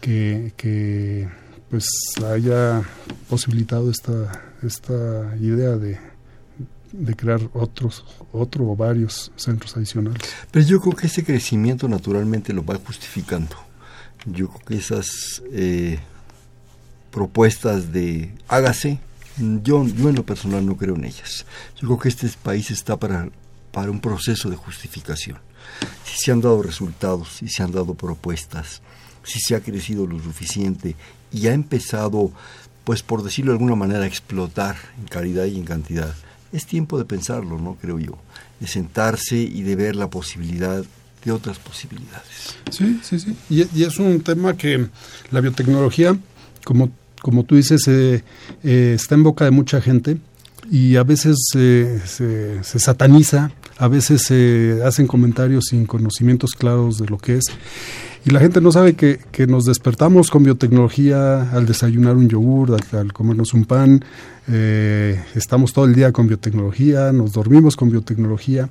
que, 0.01 1.27
pues 1.69 1.85
haya 2.25 2.81
posibilitado 3.29 3.91
esta, 3.91 4.53
esta 4.63 5.35
idea 5.39 5.75
de, 5.75 5.99
de 6.91 7.15
crear 7.15 7.41
otros, 7.53 8.05
otro 8.31 8.67
o 8.69 8.75
varios 8.75 9.31
centros 9.35 9.75
adicionales. 9.77 10.21
Pero 10.51 10.65
yo 10.65 10.79
creo 10.79 10.95
que 10.95 11.07
ese 11.07 11.23
crecimiento 11.23 11.87
naturalmente 11.87 12.53
lo 12.53 12.65
va 12.65 12.75
justificando. 12.75 13.55
Yo 14.25 14.49
creo 14.49 14.65
que 14.65 14.75
esas 14.77 15.43
eh, 15.51 15.99
propuestas 17.11 17.91
de 17.91 18.33
hágase, 18.47 18.99
yo, 19.37 19.85
yo 19.85 20.09
en 20.09 20.15
lo 20.15 20.25
personal 20.25 20.65
no 20.65 20.75
creo 20.75 20.95
en 20.95 21.05
ellas. 21.05 21.45
Yo 21.79 21.87
creo 21.87 21.99
que 21.99 22.09
este 22.09 22.29
país 22.41 22.71
está 22.71 22.97
para 22.97 23.29
para 23.71 23.91
un 23.91 23.99
proceso 23.99 24.49
de 24.49 24.55
justificación. 24.55 25.37
Si 26.03 26.17
se 26.17 26.31
han 26.31 26.41
dado 26.41 26.61
resultados, 26.61 27.29
si 27.37 27.47
se 27.47 27.63
han 27.63 27.71
dado 27.71 27.93
propuestas, 27.93 28.81
si 29.23 29.39
se 29.39 29.55
ha 29.55 29.61
crecido 29.61 30.07
lo 30.07 30.21
suficiente 30.21 30.95
y 31.31 31.47
ha 31.47 31.53
empezado, 31.53 32.31
pues 32.83 33.03
por 33.03 33.23
decirlo 33.23 33.51
de 33.51 33.57
alguna 33.57 33.75
manera, 33.75 34.03
a 34.03 34.07
explotar 34.07 34.75
en 34.99 35.07
calidad 35.07 35.45
y 35.45 35.57
en 35.57 35.65
cantidad, 35.65 36.13
es 36.51 36.65
tiempo 36.65 36.97
de 36.97 37.05
pensarlo, 37.05 37.59
¿no? 37.59 37.77
Creo 37.79 37.99
yo, 37.99 38.17
de 38.59 38.67
sentarse 38.67 39.37
y 39.37 39.61
de 39.61 39.75
ver 39.75 39.95
la 39.95 40.09
posibilidad 40.09 40.83
de 41.23 41.31
otras 41.31 41.59
posibilidades. 41.59 42.55
Sí, 42.71 42.99
sí, 43.03 43.19
sí. 43.19 43.35
Y, 43.49 43.83
es 43.83 43.99
un 43.99 44.21
tema 44.21 44.55
que 44.55 44.87
la 45.31 45.41
biotecnología, 45.41 46.17
como, 46.63 46.91
como 47.21 47.43
tú 47.43 47.55
dices, 47.55 47.87
eh, 47.87 48.23
eh, 48.63 48.93
está 48.95 49.15
en 49.15 49.23
boca 49.23 49.45
de 49.45 49.51
mucha 49.51 49.81
gente 49.81 50.17
y 50.71 50.95
a 50.95 51.03
veces 51.03 51.35
se, 51.51 51.99
se, 52.05 52.79
sataniza, 52.79 53.51
a 53.79 53.87
veces 53.87 54.23
se 54.23 54.81
hacen 54.85 55.07
comentarios 55.07 55.67
sin 55.69 55.85
conocimientos 55.85 56.51
claros 56.51 56.97
de 56.97 57.07
lo 57.07 57.17
que 57.17 57.37
es. 57.37 57.45
Y 58.25 58.31
la 58.31 58.41
gente 58.41 58.59
no 58.59 58.73
sabe 58.73 58.95
que, 58.95 59.19
que 59.31 59.47
nos 59.47 59.63
despertamos 59.63 60.29
con 60.29 60.43
biotecnología 60.43 61.49
al 61.51 61.65
desayunar 61.65 62.17
un 62.17 62.27
yogur, 62.27 62.77
al, 62.91 63.13
comernos 63.13 63.53
un 63.53 63.63
pan, 63.63 64.03
eh, 64.49 65.23
estamos 65.33 65.71
todo 65.71 65.85
el 65.85 65.95
día 65.95 66.11
con 66.11 66.27
biotecnología, 66.27 67.13
nos 67.13 67.31
dormimos 67.31 67.77
con 67.77 67.89
biotecnología 67.89 68.69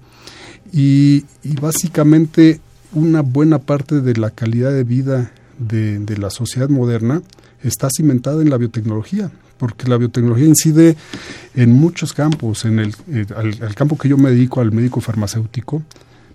y, 0.72 1.24
básicamente 1.60 2.60
una 2.92 3.22
buena 3.22 3.58
parte 3.58 4.02
de 4.02 4.14
la 4.14 4.30
calidad 4.30 4.70
de 4.70 4.84
vida 4.84 5.32
de 5.58 6.16
la 6.18 6.30
sociedad 6.30 6.68
moderna 6.68 7.22
está 7.62 7.88
cimentada 7.90 8.42
en 8.42 8.50
la 8.50 8.56
biotecnología 8.56 9.30
porque 9.58 9.88
la 9.88 9.96
biotecnología 9.96 10.46
incide 10.46 10.96
en 11.54 11.72
muchos 11.72 12.12
campos, 12.12 12.64
en 12.64 12.78
el, 12.78 12.94
eh, 13.12 13.26
al, 13.36 13.74
campo 13.74 13.98
que 13.98 14.08
yo 14.08 14.16
me 14.16 14.30
dedico, 14.30 14.60
al 14.60 14.72
médico 14.72 15.00
farmacéutico, 15.00 15.82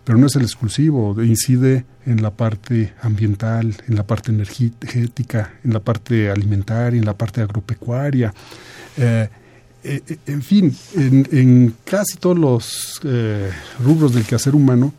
pero 0.03 0.17
no 0.17 0.27
es 0.27 0.35
el 0.35 0.43
exclusivo, 0.43 1.15
incide 1.23 1.85
en 2.05 2.21
la 2.21 2.31
parte 2.31 2.93
ambiental, 3.01 3.75
en 3.87 3.95
la 3.95 4.05
parte 4.05 4.31
energética, 4.31 5.53
en 5.63 5.73
la 5.73 5.79
parte 5.79 6.29
alimentaria, 6.29 6.99
en 6.99 7.05
la 7.05 7.17
parte 7.17 7.41
agropecuaria. 7.41 8.33
Eh, 8.97 9.29
eh, 9.85 10.01
en 10.27 10.41
fin, 10.41 10.75
en, 10.95 11.75
casi 11.85 12.17
todos 12.17 12.37
los 12.37 13.01
rubros 13.83 14.13
del 14.13 14.25
quehacer 14.25 14.55
humano 14.55 14.93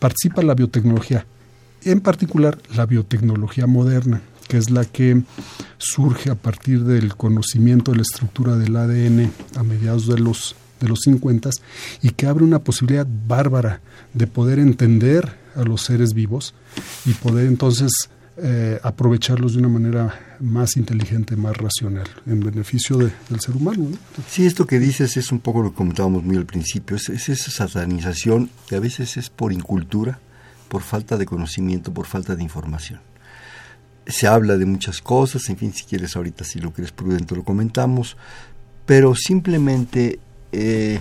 participa 0.00 0.42
la 0.42 0.54
biotecnología, 0.54 1.24
en 1.84 2.00
particular 2.00 2.58
la 2.74 2.86
biotecnología 2.86 3.66
moderna 3.66 4.20
que 4.48 4.56
es 4.58 4.70
la 4.70 4.84
que 4.84 5.22
surge 5.78 6.30
a 6.30 6.34
partir 6.34 6.84
del 6.84 7.16
conocimiento 7.16 7.92
de 7.92 7.98
la 7.98 8.02
estructura 8.02 8.56
del 8.56 8.76
ADN 8.76 9.30
a 9.56 9.62
mediados 9.62 10.06
de 10.06 10.18
los 10.18 10.56
de 10.80 10.88
los 10.88 11.00
50 11.04 11.50
y 12.02 12.10
que 12.10 12.26
abre 12.26 12.44
una 12.44 12.58
posibilidad 12.58 13.06
bárbara 13.26 13.80
de 14.12 14.26
poder 14.26 14.58
entender 14.58 15.36
a 15.56 15.62
los 15.62 15.82
seres 15.82 16.14
vivos 16.14 16.54
y 17.06 17.12
poder 17.14 17.46
entonces 17.46 18.10
eh, 18.36 18.80
aprovecharlos 18.82 19.52
de 19.52 19.60
una 19.60 19.68
manera 19.68 20.20
más 20.40 20.76
inteligente, 20.76 21.36
más 21.36 21.56
racional, 21.56 22.08
en 22.26 22.40
beneficio 22.40 22.98
del 22.98 23.40
ser 23.40 23.56
humano. 23.56 23.86
Sí, 24.28 24.44
esto 24.44 24.66
que 24.66 24.80
dices 24.80 25.16
es 25.16 25.30
un 25.30 25.38
poco 25.38 25.62
lo 25.62 25.70
que 25.70 25.76
comentábamos 25.76 26.24
muy 26.24 26.36
al 26.36 26.44
principio, 26.44 26.96
es, 26.96 27.08
es 27.08 27.28
esa 27.28 27.50
satanización 27.50 28.50
que 28.68 28.76
a 28.76 28.80
veces 28.80 29.16
es 29.16 29.30
por 29.30 29.52
incultura, 29.52 30.18
por 30.68 30.82
falta 30.82 31.16
de 31.16 31.26
conocimiento, 31.26 31.94
por 31.94 32.06
falta 32.06 32.34
de 32.34 32.42
información 32.42 33.00
se 34.06 34.26
habla 34.26 34.56
de 34.56 34.66
muchas 34.66 35.00
cosas, 35.00 35.48
en 35.48 35.56
fin, 35.56 35.72
si 35.72 35.84
quieres 35.84 36.16
ahorita, 36.16 36.44
si 36.44 36.58
lo 36.58 36.72
quieres 36.72 36.92
prudente, 36.92 37.34
lo 37.34 37.44
comentamos, 37.44 38.16
pero 38.86 39.14
simplemente 39.14 40.18
eh, 40.52 41.00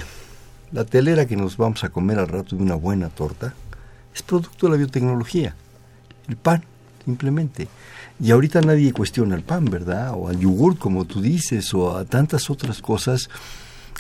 la 0.72 0.86
telera 0.86 1.26
que 1.26 1.36
nos 1.36 1.58
vamos 1.58 1.84
a 1.84 1.90
comer 1.90 2.20
al 2.20 2.28
rato 2.28 2.56
de 2.56 2.64
una 2.64 2.76
buena 2.76 3.10
torta 3.10 3.54
es 4.14 4.22
producto 4.22 4.68
de 4.68 4.72
la 4.72 4.78
biotecnología, 4.78 5.56
el 6.28 6.38
pan, 6.38 6.64
simplemente. 7.04 7.68
Y 8.20 8.32
ahorita 8.32 8.62
nadie 8.62 8.94
cuestiona 8.94 9.36
el 9.36 9.42
pan, 9.42 9.66
¿verdad? 9.66 10.14
O 10.16 10.30
al 10.30 10.40
yogur, 10.40 10.78
como 10.78 11.06
tú 11.06 11.22
dices, 11.22 11.74
o 11.74 11.98
a 11.98 12.06
tantas 12.06 12.50
otras 12.50 12.82
cosas 12.82 13.30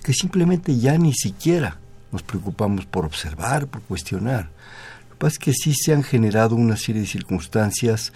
que 0.03 0.13
simplemente 0.13 0.77
ya 0.77 0.97
ni 0.97 1.13
siquiera 1.13 1.77
nos 2.11 2.21
preocupamos 2.21 2.85
por 2.85 3.05
observar, 3.05 3.67
por 3.67 3.81
cuestionar. 3.81 4.49
Lo 5.09 5.15
que 5.15 5.19
pasa 5.19 5.33
es 5.33 5.39
que 5.39 5.53
sí 5.53 5.73
se 5.73 5.93
han 5.93 6.03
generado 6.03 6.55
una 6.55 6.77
serie 6.77 7.01
de 7.01 7.07
circunstancias 7.07 8.13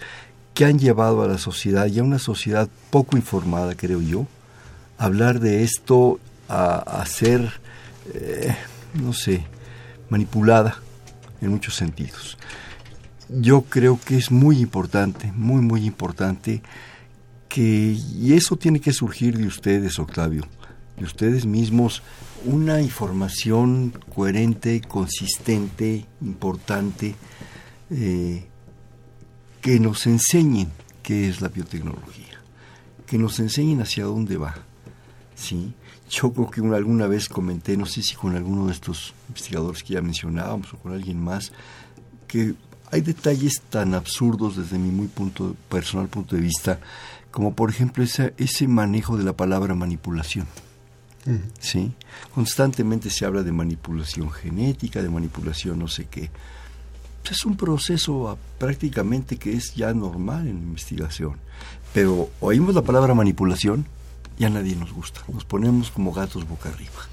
que 0.58 0.64
han 0.64 0.80
llevado 0.80 1.22
a 1.22 1.28
la 1.28 1.38
sociedad, 1.38 1.86
y 1.86 2.00
a 2.00 2.02
una 2.02 2.18
sociedad 2.18 2.68
poco 2.90 3.16
informada, 3.16 3.76
creo 3.76 4.02
yo, 4.02 4.26
a 4.98 5.04
hablar 5.04 5.38
de 5.38 5.62
esto, 5.62 6.18
a, 6.48 7.00
ser, 7.06 7.60
eh, 8.12 8.56
no 8.92 9.12
sé, 9.12 9.44
manipulada 10.10 10.82
en 11.40 11.50
muchos 11.50 11.76
sentidos. 11.76 12.38
Yo 13.28 13.60
creo 13.68 14.00
que 14.04 14.16
es 14.16 14.32
muy 14.32 14.58
importante, 14.58 15.30
muy, 15.30 15.62
muy 15.62 15.86
importante, 15.86 16.60
que, 17.48 17.96
y 18.20 18.32
eso 18.32 18.56
tiene 18.56 18.80
que 18.80 18.92
surgir 18.92 19.38
de 19.38 19.46
ustedes, 19.46 20.00
Octavio, 20.00 20.42
de 20.96 21.04
ustedes 21.04 21.46
mismos, 21.46 22.02
una 22.44 22.82
información 22.82 23.92
coherente, 24.12 24.80
consistente, 24.80 26.04
importante, 26.20 27.14
eh, 27.92 28.47
que 29.60 29.80
nos 29.80 30.06
enseñen 30.06 30.70
qué 31.02 31.28
es 31.28 31.40
la 31.40 31.48
biotecnología, 31.48 32.40
que 33.06 33.18
nos 33.18 33.40
enseñen 33.40 33.80
hacia 33.80 34.04
dónde 34.04 34.36
va. 34.36 34.54
¿sí? 35.34 35.72
Yo 36.10 36.32
creo 36.32 36.50
que 36.50 36.60
alguna 36.76 37.06
vez 37.06 37.28
comenté, 37.28 37.76
no 37.76 37.86
sé 37.86 38.02
si 38.02 38.14
con 38.14 38.36
alguno 38.36 38.66
de 38.66 38.72
estos 38.72 39.14
investigadores 39.28 39.82
que 39.82 39.94
ya 39.94 40.02
mencionábamos 40.02 40.72
o 40.74 40.78
con 40.78 40.92
alguien 40.92 41.22
más, 41.22 41.52
que 42.26 42.54
hay 42.90 43.00
detalles 43.00 43.60
tan 43.68 43.94
absurdos 43.94 44.56
desde 44.56 44.78
mi 44.78 44.90
muy 44.90 45.08
punto, 45.08 45.54
personal 45.68 46.08
punto 46.08 46.36
de 46.36 46.42
vista, 46.42 46.80
como 47.30 47.54
por 47.54 47.70
ejemplo 47.70 48.02
ese, 48.02 48.34
ese 48.38 48.66
manejo 48.68 49.16
de 49.16 49.24
la 49.24 49.36
palabra 49.36 49.74
manipulación. 49.74 50.46
¿Sí? 51.60 51.92
Constantemente 52.34 53.10
se 53.10 53.26
habla 53.26 53.42
de 53.42 53.52
manipulación 53.52 54.30
genética, 54.30 55.02
de 55.02 55.10
manipulación 55.10 55.78
no 55.78 55.86
sé 55.86 56.06
qué 56.06 56.30
es 57.30 57.44
un 57.44 57.56
proceso 57.56 58.38
prácticamente 58.58 59.36
que 59.36 59.52
es 59.52 59.74
ya 59.74 59.92
normal 59.92 60.48
en 60.48 60.58
investigación. 60.58 61.36
Pero 61.92 62.30
oímos 62.40 62.74
la 62.74 62.82
palabra 62.82 63.14
manipulación, 63.14 63.86
ya 64.38 64.48
nadie 64.48 64.76
nos 64.76 64.92
gusta. 64.92 65.22
Nos 65.32 65.44
ponemos 65.44 65.90
como 65.90 66.12
gatos 66.12 66.48
boca 66.48 66.68
arriba. 66.68 67.08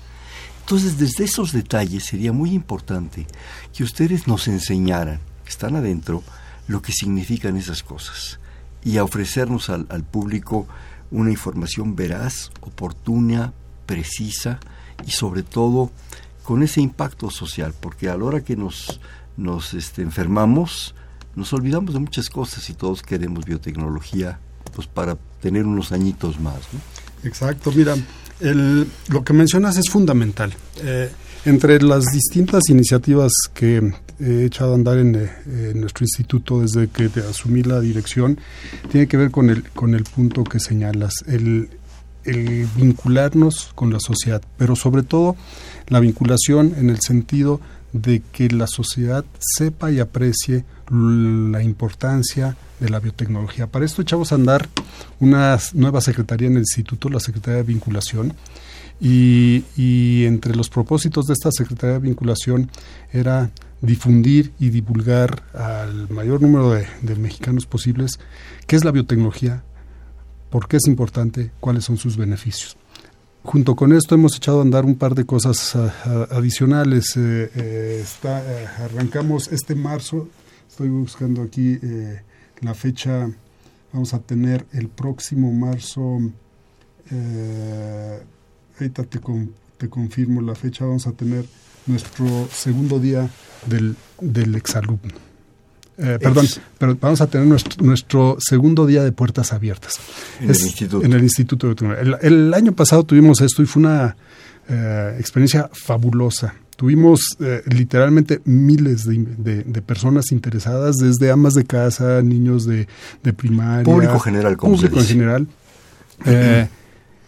Entonces, 0.61 0.97
desde 0.97 1.25
esos 1.25 1.51
detalles 1.51 2.05
sería 2.05 2.31
muy 2.31 2.51
importante 2.51 3.27
que 3.73 3.83
ustedes 3.83 4.27
nos 4.27 4.47
enseñaran, 4.47 5.19
que 5.43 5.49
están 5.49 5.75
adentro, 5.75 6.23
lo 6.67 6.81
que 6.81 6.91
significan 6.91 7.55
esas 7.57 7.83
cosas 7.83 8.39
y 8.83 8.97
a 8.97 9.03
ofrecernos 9.03 9.69
al, 9.69 9.85
al 9.89 10.03
público 10.03 10.67
una 11.11 11.31
información 11.31 11.95
veraz, 11.95 12.51
oportuna, 12.61 13.53
precisa 13.85 14.59
y 15.05 15.11
sobre 15.11 15.43
todo 15.43 15.91
con 16.43 16.63
ese 16.63 16.81
impacto 16.81 17.29
social, 17.29 17.73
porque 17.79 18.09
a 18.09 18.17
la 18.17 18.25
hora 18.25 18.43
que 18.43 18.55
nos 18.55 18.99
nos 19.37 19.73
este, 19.73 20.01
enfermamos, 20.01 20.95
nos 21.35 21.51
olvidamos 21.53 21.93
de 21.93 21.99
muchas 21.99 22.29
cosas 22.29 22.69
y 22.69 22.73
todos 22.73 23.01
queremos 23.01 23.45
biotecnología 23.45 24.39
pues 24.73 24.87
para 24.87 25.17
tener 25.41 25.65
unos 25.65 25.91
añitos 25.91 26.39
más. 26.39 26.59
Exacto, 27.23 27.71
mira, 27.71 27.95
el, 28.39 28.87
lo 29.09 29.23
que 29.23 29.33
mencionas 29.33 29.77
es 29.77 29.89
fundamental. 29.89 30.53
Eh, 30.81 31.09
entre 31.45 31.81
las 31.81 32.05
distintas 32.05 32.63
iniciativas 32.69 33.31
que 33.53 33.93
he 34.19 34.45
echado 34.45 34.71
a 34.71 34.75
andar 34.75 34.97
en, 34.97 35.15
eh, 35.15 35.73
nuestro 35.75 36.03
instituto 36.03 36.61
desde 36.61 36.87
que 36.87 37.09
asumí 37.29 37.63
la 37.63 37.79
dirección, 37.79 38.39
tiene 38.91 39.07
que 39.07 39.17
ver 39.17 39.31
con 39.31 39.49
el, 39.49 39.63
con 39.71 39.93
el 39.93 40.03
punto 40.03 40.43
que 40.43 40.59
señalas, 40.59 41.13
el 41.27 41.69
vincularnos 42.75 43.71
con 43.75 43.93
la 43.93 43.99
sociedad, 43.99 44.41
pero 44.57 44.75
sobre 44.75 45.03
todo 45.03 45.35
la 45.87 45.99
vinculación 45.99 46.73
en 46.77 46.89
el 46.89 46.99
sentido 46.99 47.61
de 47.95 48.21
que 48.33 48.49
la 48.49 48.67
sociedad 48.67 49.23
sepa 49.39 49.89
y 49.89 50.01
aprecie 50.01 50.65
la 50.91 51.63
importancia 51.63 52.57
de 52.81 52.89
la 52.89 52.99
biotecnología. 52.99 53.67
Para 53.67 53.85
esto 53.85 54.01
echamos 54.01 54.31
a 54.31 54.35
andar 54.35 54.67
una 55.21 55.57
nueva 55.73 56.01
secretaría 56.01 56.47
en 56.47 56.55
el 56.55 56.59
instituto, 56.59 57.07
la 57.07 57.21
Secretaría 57.21 57.57
de 57.57 57.63
Vinculación, 57.63 58.33
y, 58.99 60.23
entre 60.25 60.55
los 60.55 60.69
propósitos 60.69 61.25
de 61.25 61.33
esta 61.33 61.51
Secretaría 61.51 61.95
de 61.95 61.99
Vinculación 61.99 62.69
era 63.11 63.51
difundir 63.81 64.51
y 64.59 64.69
divulgar 64.69 65.43
al 65.53 66.09
mayor 66.09 66.41
número 66.41 66.71
de, 66.71 66.87
de 67.01 67.15
mexicanos 67.15 67.65
posibles 67.65 68.19
qué 68.67 68.75
es 68.75 68.83
la 68.83 68.91
biotecnología, 68.91 69.63
por 70.49 70.67
qué 70.67 70.77
es 70.77 70.87
importante, 70.87 71.51
cuáles 71.61 71.85
son 71.85 71.97
sus 71.97 72.17
beneficios. 72.17 72.77
Junto 73.45 73.75
con 73.75 73.93
esto 73.93 74.15
hemos 74.15 74.35
echado 74.35 74.59
a 74.59 74.61
andar 74.63 74.85
un 74.85 74.95
par 74.95 75.13
de 75.13 75.23
cosas 75.23 75.75
adicionales. 75.75 77.15
Eh, 77.15 77.51
eh, 77.55 78.03
eh, 78.23 78.67
arrancamos 78.83 79.49
este 79.49 79.75
marzo, 79.75 80.27
estoy 80.67 80.89
buscando 80.89 81.43
aquí 81.43 81.77
la 82.61 82.73
fecha, 82.73 83.29
vamos 83.93 84.15
a 84.15 84.19
tener 84.19 84.65
el 84.73 84.89
próximo 84.89 85.53
marzo, 85.53 86.19
ahorita 88.79 89.03
te, 89.03 89.19
te 89.77 89.89
confirmo 89.89 90.41
la 90.41 90.55
fecha, 90.55 90.83
vamos 90.83 91.05
a 91.05 91.11
tener 91.11 91.45
nuestro 91.85 92.25
segundo 92.51 92.99
día 92.99 93.29
del, 93.67 93.95
del 94.19 94.55
exalumno. 94.55 95.34
Eh, 95.97 96.19
perdón, 96.21 96.45
pero 96.77 96.97
vamos 96.99 97.21
a 97.21 97.27
tener 97.27 97.47
nuestro, 97.47 98.37
segundo 98.39 98.85
día 98.85 99.03
de 99.03 99.11
puertas 99.11 99.53
abiertas. 99.53 99.99
En 100.41 100.49
el 100.49 100.55
instituto. 100.55 101.03
En 101.03 101.13
el 101.13 101.23
Instituto 101.23 101.73
de 101.73 102.17
el, 102.21 102.53
año 102.53 102.73
pasado 102.73 103.03
tuvimos 103.05 103.39
esto 103.41 103.63
y 103.63 103.65
fue 103.65 103.81
una 103.81 104.17
eh, 104.67 105.15
experiencia 105.19 105.69
fabulosa. 105.71 106.55
Tuvimos 106.75 107.21
eh, 107.39 107.61
literalmente 107.67 108.41
miles 108.43 109.05
de, 109.05 109.81
personas 109.81 110.33
interesadas, 110.33 110.97
desde 110.97 111.31
amas 111.31 111.53
de 111.53 111.63
casa, 111.63 112.21
niños 112.21 112.65
de, 112.65 112.87
primaria. 113.37 113.85
Público 113.85 114.19
general, 114.19 114.57
como 114.57 114.75
Público 114.75 114.99
en 114.99 115.05
general. 115.05 115.47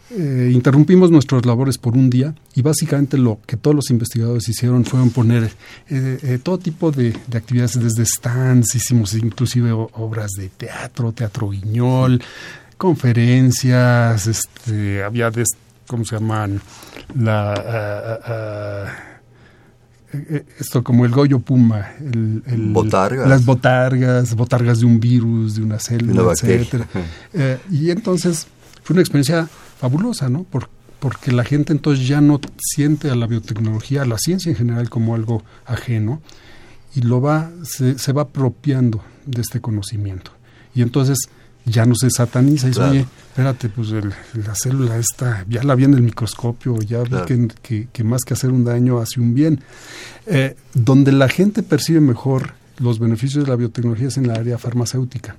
Eh, 0.10 0.52
interrumpimos 0.54 1.12
nuestras 1.12 1.46
labores 1.46 1.78
por 1.78 1.98
un 1.98 2.10
día 2.10 2.34
y 2.56 2.62
básicamente 2.62 3.18
lo 3.18 3.40
que 3.46 3.58
todos 3.58 3.76
los 3.76 3.90
investigadores 3.90 4.48
hicieron 4.48 4.86
fue 4.86 5.06
poner 5.10 5.52
eh, 5.90 6.18
eh, 6.24 6.40
todo 6.42 6.58
tipo 6.58 6.92
de, 6.92 7.14
actividades, 7.36 7.78
desde 7.78 8.06
stands, 8.06 8.74
hicimos 8.74 9.14
inclusive 9.16 9.74
obras 9.74 10.32
de 10.38 10.48
teatro, 10.48 11.12
teatro 11.12 11.50
guiñol, 11.50 12.24
conferencias, 12.78 14.28
este, 14.28 15.04
había, 15.04 15.30
de, 15.30 15.44
¿cómo 15.88 16.06
se 16.06 16.16
llaman? 16.16 16.62
La, 17.14 17.54
ah, 17.54 18.20
ah, 18.26 18.88
ah, 20.14 20.24
esto 20.58 20.86
como 20.86 21.04
el 21.04 21.12
Goyo 21.12 21.40
Puma, 21.40 21.96
el, 22.00 22.44
las 23.28 23.44
botargas, 23.44 24.34
botargas 24.36 24.80
de 24.80 24.86
un 24.86 25.02
virus, 25.02 25.56
de 25.56 25.64
una 25.64 25.80
célula, 25.80 26.32
etcétera. 26.32 26.88
y 27.70 27.92
entonces 27.92 28.48
fue 28.84 28.94
una 28.94 29.02
experiencia 29.02 29.50
fabulosa, 29.80 30.30
¿no? 30.30 30.46
porque 31.00 31.32
la 31.32 31.44
gente 31.44 31.74
entonces 31.74 32.08
ya 32.08 32.22
no 32.22 32.40
siente 32.58 33.10
a 33.10 33.16
la 33.16 33.28
biotecnología, 33.28 34.02
a 34.02 34.06
la 34.06 34.18
ciencia 34.18 34.50
en 34.50 34.56
general 34.56 34.90
como 34.90 35.16
algo 35.16 35.44
ajeno 35.66 36.22
y 36.96 37.02
lo 37.02 37.22
va 37.22 37.52
se, 37.64 38.12
va 38.14 38.24
apropiando 38.24 39.04
de 39.26 39.42
este 39.42 39.62
conocimiento. 39.62 40.32
Y 40.74 40.82
entonces 40.82 41.18
ya 41.66 41.86
no 41.86 41.96
se 41.96 42.10
sataniza 42.10 42.68
y 42.68 42.70
dice, 42.70 42.82
oye, 42.82 43.06
espérate, 43.30 43.70
pues 43.70 43.90
la 43.92 44.56
célula 44.56 44.98
esta, 44.98 45.46
ya 45.48 45.64
la 45.64 45.76
vi 45.76 45.84
en 45.84 45.94
el 45.94 46.02
microscopio, 46.02 46.80
ya 46.80 47.04
vi 47.04 47.48
que, 47.92 48.04
más 48.04 48.24
que 48.24 48.34
hacer 48.34 48.52
un 48.52 48.64
daño 48.64 49.00
hace 49.00 49.20
un 49.20 49.36
bien. 49.36 49.62
Eh, 50.26 50.56
donde 50.74 51.12
la 51.12 51.28
gente 51.28 51.62
percibe 51.62 52.00
mejor 52.00 52.54
los 52.80 53.00
beneficios 53.00 53.44
de 53.44 53.50
la 53.50 53.56
biotecnología 53.56 54.08
es 54.08 54.18
en 54.18 54.28
la 54.28 54.36
área 54.36 54.58
farmacéutica. 54.58 55.36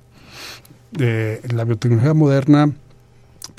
Eh, 0.97 1.41
la 1.51 1.63
biotecnología 1.65 2.13
moderna 2.13 2.71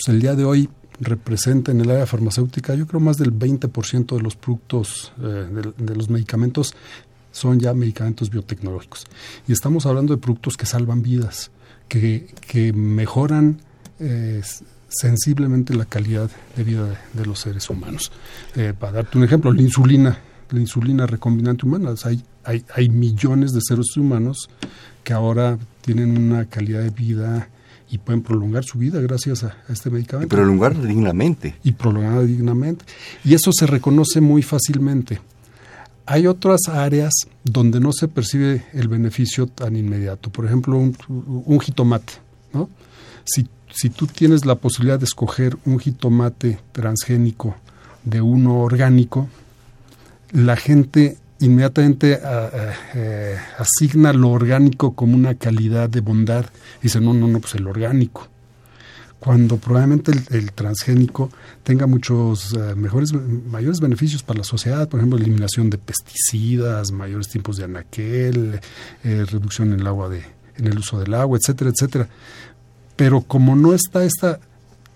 pues 0.01 0.15
el 0.15 0.23
día 0.23 0.35
de 0.35 0.47
hoy 0.47 0.71
representa 0.99 1.73
en 1.73 1.81
el 1.83 1.91
área 1.91 2.07
farmacéutica, 2.07 2.75
yo 2.75 2.87
creo 2.87 3.01
más 3.01 3.19
del 3.19 3.39
20% 3.39 4.17
de 4.17 4.23
los 4.23 4.35
productos, 4.35 5.13
eh, 5.21 5.73
de, 5.77 5.95
los 5.95 6.09
medicamentos 6.09 6.75
son 7.33 7.61
ya 7.61 7.75
medicamentos 7.75 8.31
biotecnológicos. 8.31 9.07
Y 9.47 9.53
estamos 9.53 9.85
hablando 9.85 10.15
de 10.15 10.23
productos 10.23 10.57
que 10.57 10.65
salvan 10.65 11.03
vidas, 11.03 11.51
que, 11.87 12.29
que 12.49 12.73
mejoran 12.73 13.61
eh, 13.99 14.41
sensiblemente 14.89 15.75
la 15.75 15.85
calidad 15.85 16.31
de 16.57 16.65
vida 16.65 16.99
de, 17.13 17.27
los 17.27 17.41
seres 17.41 17.69
humanos. 17.69 18.11
Eh, 18.57 18.73
para 18.79 18.93
darte 18.93 19.19
un 19.19 19.25
ejemplo, 19.25 19.53
la 19.53 19.61
insulina, 19.61 20.19
la 20.51 20.61
insulina 20.61 21.07
recombinante 21.07 21.67
humana, 21.67 21.93
hay, 22.05 22.25
hay, 22.45 22.65
hay 22.75 22.89
millones 22.89 23.53
de 23.53 23.61
seres 23.61 23.95
humanos 23.99 24.49
que 25.05 25.13
ahora 25.13 25.59
tienen 25.83 26.17
una 26.17 26.47
calidad 26.47 26.81
de 26.81 26.91
vida 26.91 27.51
y 27.91 27.99
pueden 27.99 28.23
prolongar 28.23 28.65
su 28.65 28.79
vida 28.79 29.01
gracias 29.01 29.43
a, 29.43 29.57
este 29.69 29.91
medicamento. 29.91 30.35
Y 30.35 30.37
prolongar 30.37 30.81
dignamente. 30.81 31.57
Y 31.65 31.73
prolongar 31.73 32.25
dignamente. 32.25 32.85
Y 33.25 33.35
eso 33.35 33.51
se 33.53 33.67
reconoce 33.67 34.21
muy 34.21 34.43
fácilmente. 34.43 35.21
Hay 36.07 36.27
otras 36.27 36.69
áreas 36.69 37.13
donde 37.45 37.81
no 37.81 37.93
se 37.93 38.09
percibe 38.09 38.65
el 38.73 38.89
beneficio 38.89 39.47
tan 39.47 39.77
inmediato. 39.77 40.31
Por 40.31 40.47
ejemplo, 40.47 40.79
un, 40.79 40.97
un 41.09 41.61
jitomate. 41.61 42.15
¿no? 42.53 42.71
Si, 43.25 43.49
si 43.73 43.91
tú 43.91 44.07
tienes 44.07 44.45
la 44.45 44.55
posibilidad 44.55 44.99
de 44.99 45.05
escoger 45.05 45.57
un 45.65 45.79
jitomate 45.79 46.59
transgénico 46.73 47.57
de 48.05 48.21
uno 48.21 48.61
orgánico, 48.61 49.29
la 50.33 50.57
gente 50.57 51.19
inmediatamente 51.41 52.19
eh, 52.95 53.37
asigna 53.59 54.13
lo 54.13 54.31
orgánico 54.31 54.95
como 54.95 55.17
una 55.17 55.35
calidad 55.35 55.89
de 55.89 56.01
bondad. 56.01 56.47
Dice, 56.83 57.01
no, 57.01 57.13
no, 57.15 57.27
no, 57.27 57.41
pues 57.41 57.55
el 57.55 57.67
orgánico. 57.67 58.29
Cuando 59.19 59.59
probablemente 59.59 60.13
el, 60.31 60.53
transgénico 60.53 61.31
tenga 61.63 61.87
muchos 61.87 62.55
eh, 62.55 62.75
mejores, 62.75 63.13
mayores 63.13 63.79
beneficios 63.79 64.23
para 64.23 64.39
la 64.39 64.45
sociedad, 64.45 64.89
por 64.89 64.99
ejemplo, 65.01 65.19
eliminación 65.19 65.69
de 65.69 65.77
pesticidas, 65.77 66.91
mayores 66.91 67.29
tiempos 67.29 67.59
de 67.59 67.65
anaquel, 67.65 68.61
eh, 69.05 69.25
reducción 69.31 69.75
en 69.75 69.81
el 69.81 69.87
agua 69.87 70.09
de, 70.09 70.23
en 70.57 70.67
el 70.67 70.79
uso 70.79 70.99
del 70.99 71.13
agua, 71.13 71.39
etcétera, 71.39 71.71
etcétera. 71.71 72.09
Pero 72.97 73.21
como 73.21 73.55
no 73.57 73.75
está 73.75 74.05
esta, 74.05 74.41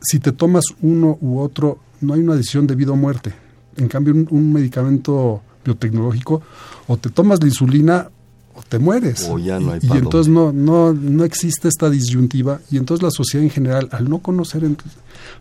si 0.00 0.20
te 0.20 0.33
tomas 0.33 0.64
uno 0.80 1.18
u 1.20 1.40
otro, 1.40 1.78
no 2.00 2.14
hay 2.14 2.20
una 2.20 2.35
decisión 2.35 2.66
de 2.66 2.76
vida 2.76 2.92
o 2.92 2.96
muerte. 2.96 3.35
En 3.76 3.88
cambio, 3.88 4.14
un 4.14 4.52
medicamento 4.54 5.42
biotecnológico, 5.64 6.42
o 6.87 6.96
te 6.96 7.11
tomas 7.11 7.40
la 7.40 7.48
insulina 7.48 8.11
o 8.55 8.62
te 8.62 8.79
mueres. 8.79 9.29
O 9.29 9.38
ya 9.38 9.59
no 9.59 9.72
hay 9.72 9.81
y, 9.83 9.87
y 9.87 9.98
entonces 9.98 10.33
no, 10.33 10.53
no, 10.53 10.92
no 10.92 11.24
existe 11.24 11.68
esta 11.68 11.90
disyuntiva 11.90 12.61
y 12.70 12.77
entonces 12.77 13.03
la 13.03 13.11
sociedad 13.11 13.44
en 13.44 13.50
general, 13.50 13.88
al 13.92 14.09
no 14.09 14.18
conocer 14.20 14.62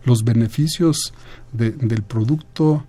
los 0.04 0.24
beneficios 0.24 1.12
del 1.52 2.02
producto 2.02 2.84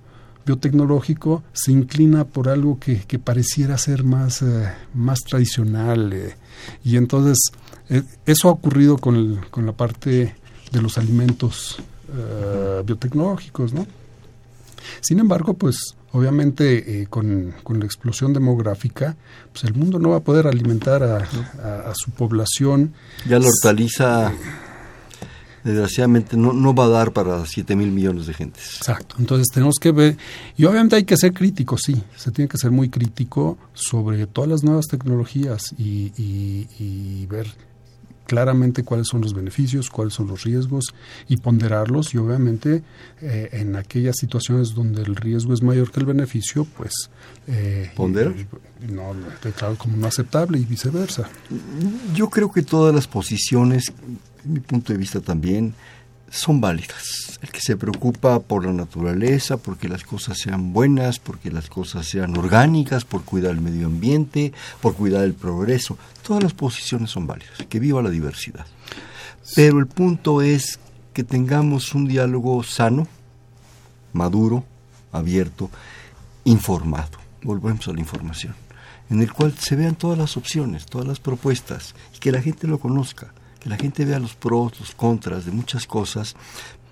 biotecnológico, 0.46 1.44
se 1.54 1.72
inclina 1.72 2.24
por 2.24 2.50
algo 2.50 2.80
que, 2.80 3.02
que 3.02 3.20
pareciera 3.20 3.78
ser 3.78 4.04
más, 4.04 4.42
eh, 4.42 4.72
más 4.94 5.20
tradicional. 5.20 6.14
Eh, 6.14 6.36
y 6.84 6.98
entonces 6.98 7.40
eh, 7.90 8.04
eso 8.26 8.50
ha 8.50 8.52
ocurrido 8.52 8.98
con, 8.98 9.42
con 9.50 9.66
la 9.66 9.72
parte 9.72 10.36
de 10.72 10.82
los 10.82 10.98
alimentos 10.98 11.78
biotecnológicos, 12.86 13.74
¿no? 13.74 13.86
Sin 15.02 15.20
embargo, 15.20 15.56
pues 15.56 15.96
obviamente 16.16 17.02
eh, 17.02 17.08
con, 17.08 17.54
la 17.68 17.86
explosión 17.86 18.32
demográfica, 18.34 19.18
pues 19.52 19.66
el 19.66 19.74
mundo 19.74 20.00
no 20.00 20.12
va 20.12 20.18
a 20.18 20.20
poder 20.22 20.48
alimentar 20.48 21.04
a, 21.04 21.94
su 21.94 22.12
población. 22.12 22.94
Ya 23.28 23.38
la 23.38 23.48
hortaliza, 23.48 24.32
desgraciadamente, 25.64 26.38
no, 26.38 26.54
no 26.54 26.74
va 26.74 26.86
a 26.86 26.90
dar 26.90 27.12
para 27.12 27.46
7 27.46 27.76
mil 27.76 27.92
millones 27.92 28.28
de 28.28 28.34
gentes. 28.34 28.78
Exacto, 28.78 29.16
entonces 29.20 29.48
tenemos 29.54 29.76
que 29.80 29.92
ver, 29.92 30.18
y 30.56 30.64
obviamente 30.64 30.96
hay 30.96 31.04
que 31.04 31.18
ser 31.18 31.34
crítico, 31.34 31.78
sí, 31.78 32.02
se 32.16 32.32
tiene 32.32 32.48
que 32.48 32.58
ser 32.58 32.72
muy 32.72 32.90
crítico 32.90 33.58
sobre 33.74 34.26
todas 34.26 34.50
las 34.50 34.64
nuevas 34.64 34.86
tecnologías 34.88 35.76
y, 35.78 36.14
y 36.18 37.26
ver 37.26 37.48
claramente 38.26 38.84
cuáles 38.84 39.08
son 39.08 39.22
los 39.22 39.34
beneficios, 39.34 39.90
cuáles 39.90 40.14
son 40.14 40.28
los 40.28 40.44
riesgos 40.44 40.94
y 41.28 41.38
ponderarlos 41.38 42.14
y 42.14 42.18
obviamente 42.18 42.84
eh, 43.22 43.50
en 43.54 43.76
aquellas 43.76 44.18
situaciones 44.18 44.74
donde 44.74 45.02
el 45.04 45.16
riesgo 45.16 45.54
es 45.54 45.62
mayor 45.62 45.92
que 45.92 46.00
el 46.00 46.06
beneficio, 46.06 46.66
pues... 46.78 47.10
Eh, 47.48 47.92
¿Ponderar? 47.96 48.34
no, 48.90 49.14
declaro 49.44 49.78
como 49.78 49.98
no 49.98 50.08
aceptable 50.08 50.60
y 50.60 50.66
viceversa. 50.66 51.30
Yo 52.14 52.30
creo 52.30 52.52
que 52.52 52.62
todas 52.62 52.94
las 52.94 53.08
posiciones, 53.08 53.94
en 54.44 54.54
mi 54.54 54.60
punto 54.60 54.94
de 54.94 55.00
vista 55.00 55.22
también, 55.22 55.74
son 56.30 56.60
válidas. 56.60 57.40
El 57.42 57.50
que 57.50 57.62
se 57.62 57.78
preocupa 57.78 58.40
por 58.40 58.66
la 58.66 58.74
naturaleza, 58.74 59.58
porque 59.58 59.88
las 59.88 60.04
cosas 60.04 60.38
sean 60.38 60.74
buenas, 60.74 61.20
porque 61.20 61.52
las 61.52 61.70
cosas 61.70 62.08
sean 62.08 62.38
orgánicas, 62.38 63.06
por 63.06 63.24
cuidar 63.24 63.52
el 63.52 63.62
medio 63.62 63.88
ambiente, 63.88 64.54
por 64.82 64.96
cuidar 64.96 65.24
el 65.24 65.34
progreso, 65.34 65.98
todas 66.26 66.44
las 66.44 66.54
posiciones 66.54 67.12
son 67.12 67.28
válidas. 67.28 67.54
Que 67.70 67.80
viva 67.80 68.02
la 68.02 68.10
diversidad. 68.10 68.66
Pero 69.56 69.80
el 69.80 69.88
punto 69.88 70.42
es 70.42 70.80
que 71.14 71.24
tengamos 71.24 71.94
un 71.94 72.08
diálogo 72.08 72.64
sano, 72.64 73.08
maduro, 74.14 74.66
abierto, 75.12 75.70
informado. 76.44 77.20
Volvemos 77.44 77.88
a 77.88 77.94
la 77.94 78.00
información, 78.00 78.56
en 79.10 79.22
el 79.22 79.32
cual 79.32 79.54
se 79.58 79.76
vean 79.76 79.96
todas 79.96 80.18
las 80.18 80.36
opciones, 80.36 80.86
todas 80.88 81.08
las 81.08 81.20
propuestas 81.20 81.94
y 82.16 82.20
que 82.20 82.32
la 82.32 82.42
gente 82.42 82.68
lo 82.68 82.80
conozca 82.80 83.34
que 83.66 83.70
la 83.70 83.78
gente 83.78 84.06
vea 84.06 84.20
los 84.20 84.36
pros, 84.36 84.80
los 84.80 84.94
contras 84.94 85.46
de 85.46 85.52
muchas 85.52 85.88
cosas, 85.88 86.36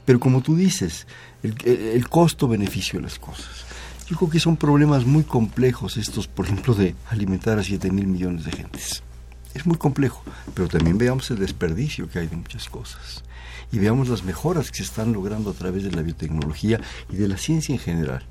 pero 0.05 0.19
como 0.19 0.41
tú 0.41 0.55
dices, 0.55 1.05
el, 1.43 2.09
costo-beneficio 2.09 2.97
de 2.97 3.03
las 3.03 3.19
cosas. 3.19 3.65
Yo 4.07 4.17
creo 4.17 4.31
que 4.31 4.39
son 4.39 4.57
problemas 4.57 5.05
muy 5.05 5.23
complejos 5.23 5.97
estos, 5.97 6.27
por 6.27 6.47
ejemplo, 6.47 6.73
de 6.73 6.95
alimentar 7.11 7.59
a 7.59 7.63
7 7.63 7.91
mil 7.91 8.07
millones 8.07 8.45
de 8.45 8.53
gentes. 8.53 9.03
Es 9.53 9.65
muy 9.65 9.77
complejo, 9.77 10.23
pero 10.53 10.67
también 10.67 10.97
veamos 10.97 11.29
el 11.31 11.39
desperdicio 11.39 12.09
que 12.09 12.19
hay 12.19 12.27
de 12.27 12.35
muchas 12.35 12.69
cosas 12.69 13.23
y 13.71 13.79
veamos 13.79 14.07
las 14.07 14.23
mejoras 14.23 14.69
que 14.69 14.77
se 14.77 14.83
están 14.83 15.13
logrando 15.13 15.49
a 15.49 15.53
través 15.53 15.83
de 15.83 15.91
la 15.91 16.03
biotecnología 16.03 16.79
y 17.09 17.15
de 17.15 17.27
la 17.27 17.37
ciencia 17.37 17.73
en 17.73 17.79
general. 17.79 18.23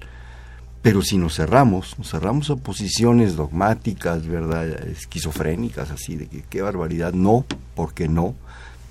Pero 0.82 1.02
si 1.02 1.16
nos 1.16 1.34
cerramos, 1.34 1.98
nos 1.98 2.10
cerramos 2.10 2.50
a 2.50 2.56
posiciones 2.56 3.36
dogmáticas, 3.36 4.26
¿verdad? 4.26 4.66
Esquizofrénicas, 4.88 5.90
así, 5.90 6.16
de 6.16 6.26
que 6.26 6.42
qué 6.42 6.62
barbaridad, 6.62 7.12
no, 7.12 7.44
porque 7.74 8.08
no, 8.08 8.34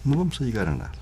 no 0.03 0.17
vamos 0.17 0.39
a 0.41 0.43
llegar 0.43 0.67
a 0.67 0.75
nada. 0.75 1.00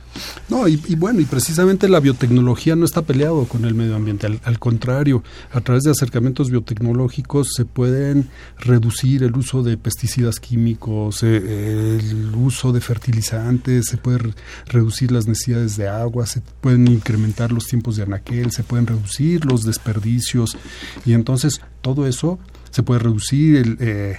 No, 0.49 0.67
y, 0.67 0.77
bueno, 0.95 1.19
y 1.19 1.25
precisamente 1.25 1.87
la 1.87 1.99
biotecnología 1.99 2.75
no 2.75 2.85
está 2.85 3.03
peleado 3.03 3.45
con 3.45 3.65
el 3.65 3.75
medio 3.75 3.95
ambiente, 3.95 4.27
al, 4.43 4.59
contrario, 4.59 5.23
a 5.51 5.61
través 5.61 5.83
de 5.83 5.91
acercamientos 5.91 6.49
biotecnológicos 6.49 7.49
se 7.55 7.65
pueden 7.65 8.29
reducir 8.57 9.23
el 9.23 9.35
uso 9.35 9.61
de 9.61 9.77
pesticidas 9.77 10.39
químicos, 10.39 11.21
eh, 11.23 11.99
el 11.99 12.35
uso 12.35 12.71
de 12.71 12.81
fertilizantes, 12.81 13.85
se 13.87 13.97
puede 13.97 14.33
reducir 14.65 15.11
las 15.11 15.27
necesidades 15.27 15.77
de 15.77 15.87
agua, 15.87 16.25
se 16.25 16.41
pueden 16.61 16.87
incrementar 16.87 17.51
los 17.51 17.67
tiempos 17.67 17.95
de 17.95 18.03
anaquel, 18.03 18.51
se 18.51 18.63
pueden 18.63 18.87
reducir 18.87 19.45
los 19.45 19.63
desperdicios. 19.63 20.57
Y 21.05 21.13
entonces 21.13 21.61
todo 21.81 22.07
eso 22.07 22.39
se 22.79 22.83
puede 22.83 23.01
reducir 23.01 23.75
eh, 23.81 24.15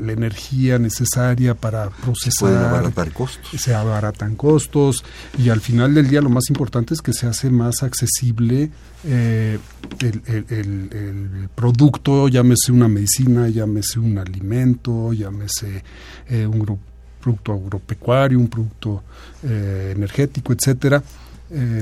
la 0.00 0.12
energía 0.12 0.78
necesaria 0.78 1.56
para 1.56 1.90
procesar. 1.90 2.32
Se 2.32 2.40
pueden 2.40 2.58
abaratar 2.58 3.12
costos. 3.12 3.60
Se 3.60 3.74
abaratan 3.74 4.36
costos 4.36 5.04
y 5.36 5.48
al 5.48 5.60
final 5.60 5.92
del 5.92 6.08
día 6.08 6.20
lo 6.20 6.28
más 6.28 6.48
importante 6.50 6.94
es 6.94 7.02
que 7.02 7.12
se 7.12 7.26
hace 7.26 7.50
más 7.50 7.82
accesible 7.82 8.70
eh, 9.04 9.58
el, 9.98 11.48
producto, 11.52 12.28
llámese 12.28 12.70
una 12.70 12.86
medicina, 12.86 13.48
llámese 13.48 13.98
un 13.98 14.18
alimento, 14.18 15.12
llámese 15.12 15.82
eh, 16.28 16.46
un 16.46 16.78
producto 17.20 17.54
agropecuario, 17.54 18.38
un 18.38 18.46
producto 18.46 19.02
energético, 19.42 20.52
etcétera. 20.52 21.02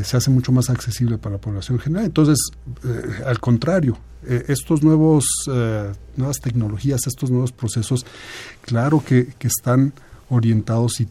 Se 0.03 0.17
hace 0.17 0.31
mucho 0.31 0.51
más 0.51 0.71
accesible 0.71 1.19
para 1.19 1.35
la 1.35 1.41
población 1.41 1.79
general. 1.79 2.07
Entonces, 2.07 2.39
al 3.27 3.39
contrario, 3.39 3.99
eh, 4.27 4.47
estos 4.49 4.83
nuevos 4.83 5.25
eh, 5.51 5.93
nuevas 6.17 6.41
tecnologías, 6.41 7.07
estos 7.07 7.31
nuevos 7.31 7.53
procesos, 7.53 8.05
claro 8.63 9.03
que, 9.05 9.29
están 9.41 9.93
orientados 10.29 11.01
y, 11.01 11.07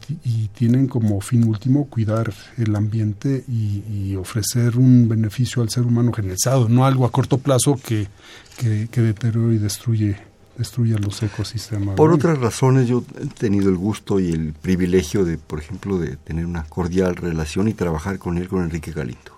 tienen 0.49 0.87
como 0.87 1.21
fin 1.21 1.45
último 1.45 1.87
cuidar 1.87 2.33
el 2.57 2.75
ambiente 2.75 3.45
y, 3.47 4.15
ofrecer 4.15 4.77
un 4.77 5.07
beneficio 5.07 5.61
al 5.61 5.69
ser 5.69 5.83
humano 5.83 6.11
generalizado, 6.11 6.67
no 6.67 6.85
algo 6.85 7.05
a 7.05 7.11
corto 7.11 7.37
plazo 7.37 7.79
que, 7.83 8.07
que, 8.59 9.01
deteriora 9.01 9.53
y 9.53 9.57
destruye 9.57 10.17
destruye 10.57 10.97
los 10.97 11.21
ecosistemas. 11.21 11.95
Por 11.95 12.11
otras 12.11 12.39
razones 12.39 12.87
yo 12.87 13.03
he 13.21 13.27
tenido 13.27 13.69
el 13.69 13.77
gusto 13.77 14.19
y 14.19 14.31
el 14.31 14.53
privilegio 14.53 15.23
de, 15.23 15.37
por 15.37 15.59
ejemplo, 15.59 15.99
de 15.99 16.17
tener 16.17 16.45
una 16.45 16.63
cordial 16.63 17.15
relación 17.15 17.67
y 17.67 17.73
trabajar 17.73 18.17
con 18.17 18.37
él, 18.37 18.47
con 18.47 18.63
Enrique 18.63 18.91
Galindo 18.91 19.37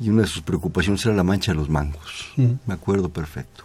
y 0.00 0.10
una 0.10 0.22
de 0.22 0.28
sus 0.28 0.42
preocupaciones 0.42 1.04
era 1.04 1.14
la 1.14 1.24
mancha 1.24 1.52
de 1.52 1.58
los 1.58 1.68
mangos. 1.68 2.32
Me 2.36 2.74
acuerdo 2.74 3.08
perfecto. 3.08 3.64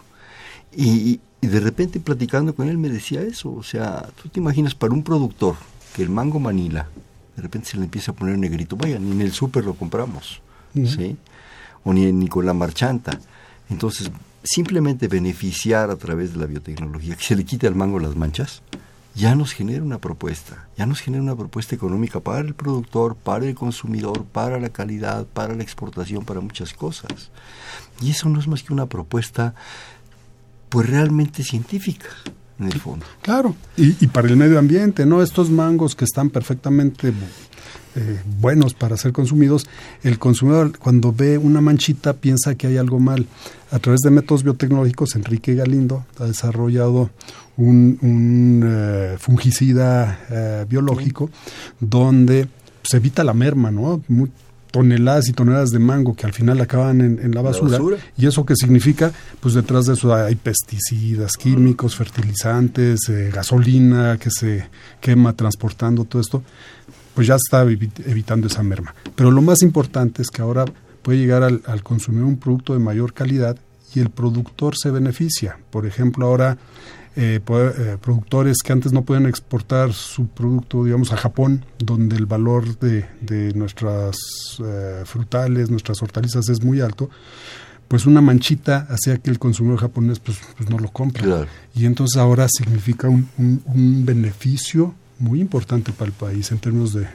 Y, 0.76 1.20
de 1.40 1.60
repente 1.60 2.00
platicando 2.00 2.54
con 2.54 2.68
él 2.68 2.78
me 2.78 2.88
decía 2.88 3.20
eso, 3.20 3.52
o 3.52 3.62
sea, 3.62 4.08
tú 4.20 4.30
te 4.30 4.40
imaginas 4.40 4.74
para 4.74 4.94
un 4.94 5.02
productor 5.02 5.56
que 5.94 6.02
el 6.02 6.08
mango 6.08 6.40
manila 6.40 6.88
de 7.36 7.42
repente 7.42 7.68
se 7.68 7.76
le 7.76 7.84
empieza 7.84 8.12
a 8.12 8.14
poner 8.14 8.38
negrito, 8.38 8.74
vaya, 8.74 8.98
ni 8.98 9.10
en 9.10 9.20
el 9.20 9.32
súper 9.32 9.62
lo 9.62 9.74
compramos, 9.74 10.40
¿sí? 10.72 11.18
O 11.84 11.92
ni, 11.92 12.10
ni 12.12 12.28
con 12.28 12.46
la 12.46 12.54
marchanta. 12.54 13.20
Entonces, 13.68 14.10
simplemente 14.44 15.08
beneficiar 15.08 15.90
a 15.90 15.96
través 15.96 16.34
de 16.34 16.38
la 16.38 16.46
biotecnología, 16.46 17.16
que 17.16 17.24
se 17.24 17.34
le 17.34 17.44
quite 17.44 17.66
al 17.66 17.74
mango 17.74 17.98
las 17.98 18.14
manchas, 18.14 18.62
ya 19.14 19.34
nos 19.34 19.52
genera 19.52 19.82
una 19.82 19.98
propuesta, 19.98 20.68
ya 20.76 20.86
nos 20.86 21.00
genera 21.00 21.22
una 21.22 21.36
propuesta 21.36 21.74
económica 21.74 22.20
para 22.20 22.40
el 22.40 22.54
productor, 22.54 23.16
para 23.16 23.46
el 23.46 23.54
consumidor, 23.54 24.24
para 24.24 24.60
la 24.60 24.70
calidad, 24.70 25.26
para 25.26 25.54
la 25.54 25.62
exportación, 25.62 26.24
para 26.24 26.40
muchas 26.40 26.74
cosas. 26.74 27.30
Y 28.02 28.10
eso 28.10 28.28
no 28.28 28.38
es 28.40 28.48
más 28.48 28.62
que 28.62 28.72
una 28.72 28.86
propuesta 28.86 29.54
pues 30.68 30.88
realmente 30.88 31.42
científica. 31.44 32.08
en 32.58 32.66
el 32.66 32.80
fondo. 32.80 33.06
Claro, 33.22 33.54
y, 33.76 33.96
y 34.04 34.08
para 34.08 34.28
el 34.28 34.36
medio 34.36 34.58
ambiente, 34.58 35.06
¿no? 35.06 35.22
Estos 35.22 35.50
mangos 35.50 35.96
que 35.96 36.04
están 36.04 36.30
perfectamente 36.30 37.12
eh, 37.96 38.20
buenos 38.40 38.74
para 38.74 38.96
ser 38.96 39.12
consumidos, 39.12 39.66
el 40.02 40.18
consumidor 40.18 40.78
cuando 40.78 41.12
ve 41.12 41.38
una 41.38 41.60
manchita 41.60 42.12
piensa 42.14 42.54
que 42.54 42.66
hay 42.66 42.76
algo 42.76 42.98
mal. 42.98 43.26
A 43.70 43.78
través 43.78 44.00
de 44.00 44.10
métodos 44.10 44.42
biotecnológicos, 44.44 45.16
Enrique 45.16 45.54
Galindo 45.54 46.04
ha 46.18 46.24
desarrollado 46.24 47.10
un, 47.56 47.98
un 48.02 48.62
eh, 48.64 49.16
fungicida 49.18 50.20
eh, 50.30 50.66
biológico 50.68 51.30
donde 51.80 52.48
se 52.82 52.98
evita 52.98 53.24
la 53.24 53.34
merma, 53.34 53.70
¿no? 53.70 54.02
Mu- 54.08 54.28
toneladas 54.70 55.28
y 55.28 55.32
toneladas 55.32 55.70
de 55.70 55.78
mango 55.78 56.16
que 56.16 56.26
al 56.26 56.32
final 56.32 56.60
acaban 56.60 57.00
en, 57.00 57.20
en 57.22 57.30
la, 57.32 57.42
basura. 57.42 57.70
basura. 57.78 57.96
¿Y 58.18 58.26
eso 58.26 58.44
qué 58.44 58.56
significa? 58.56 59.12
Pues 59.38 59.54
detrás 59.54 59.86
de 59.86 59.92
eso 59.94 60.12
hay 60.12 60.34
pesticidas, 60.34 61.34
químicos, 61.36 61.94
fertilizantes, 61.94 63.08
eh, 63.08 63.30
gasolina 63.32 64.18
que 64.18 64.30
se 64.32 64.64
quema 65.00 65.32
transportando 65.34 66.04
todo 66.04 66.20
esto. 66.20 66.42
Pues 67.14 67.26
ya 67.26 67.36
está 67.36 67.64
evi- 67.64 67.90
evitando 68.06 68.46
esa 68.48 68.62
merma. 68.62 68.94
Pero 69.14 69.30
lo 69.30 69.40
más 69.42 69.62
importante 69.62 70.22
es 70.22 70.30
que 70.30 70.42
ahora 70.42 70.64
puede 71.02 71.18
llegar 71.18 71.42
al, 71.42 71.62
al 71.66 71.82
consumir 71.82 72.22
un 72.24 72.36
producto 72.38 72.72
de 72.72 72.78
mayor 72.80 73.12
calidad 73.12 73.56
y 73.94 74.00
el 74.00 74.10
productor 74.10 74.74
se 74.76 74.90
beneficia. 74.90 75.58
Por 75.70 75.86
ejemplo, 75.86 76.26
ahora 76.26 76.58
eh, 77.16 77.40
eh, 77.46 77.96
productores 78.00 78.56
que 78.64 78.72
antes 78.72 78.92
no 78.92 79.02
podían 79.04 79.26
exportar 79.26 79.92
su 79.92 80.26
producto, 80.26 80.82
digamos, 80.84 81.12
a 81.12 81.16
Japón, 81.16 81.64
donde 81.78 82.16
el 82.16 82.26
valor 82.26 82.76
de, 82.80 83.04
de 83.20 83.52
nuestras 83.54 84.16
eh, 84.64 85.02
frutales, 85.04 85.70
nuestras 85.70 86.02
hortalizas 86.02 86.48
es 86.48 86.64
muy 86.64 86.80
alto, 86.80 87.08
pues 87.86 88.06
una 88.06 88.20
manchita 88.20 88.88
hacía 88.90 89.18
que 89.18 89.30
el 89.30 89.38
consumidor 89.38 89.78
japonés 89.78 90.18
pues, 90.18 90.38
pues 90.56 90.68
no 90.68 90.78
lo 90.80 90.88
compra. 90.90 91.22
Claro. 91.22 91.46
Y 91.76 91.84
entonces 91.84 92.16
ahora 92.16 92.48
significa 92.48 93.08
un, 93.08 93.28
un- 93.38 93.62
un 93.66 94.04
beneficio 94.04 94.94
muy 95.18 95.40
importante 95.40 95.92
para 95.92 96.08
el 96.08 96.12
país 96.12 96.50
en 96.50 96.58
términos 96.58 96.92
de, 96.92 97.08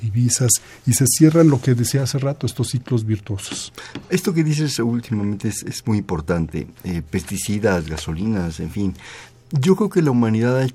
divisas 0.00 0.50
y 0.86 0.92
se 0.92 1.06
cierran 1.06 1.48
lo 1.48 1.60
que 1.60 1.74
decía 1.74 2.02
hace 2.02 2.18
rato, 2.18 2.46
estos 2.46 2.68
ciclos 2.68 3.04
virtuosos. 3.04 3.72
Esto 4.10 4.34
que 4.34 4.44
dices 4.44 4.78
últimamente 4.78 5.48
es, 5.48 5.62
es 5.62 5.86
muy 5.86 5.98
importante. 5.98 6.66
Eh, 6.84 7.02
pesticidas, 7.08 7.88
gasolinas, 7.88 8.60
en 8.60 8.70
fin. 8.70 8.94
Yo 9.50 9.76
creo 9.76 9.90
que 9.90 10.02
la 10.02 10.10
humanidad 10.10 10.62
ha 10.62 10.66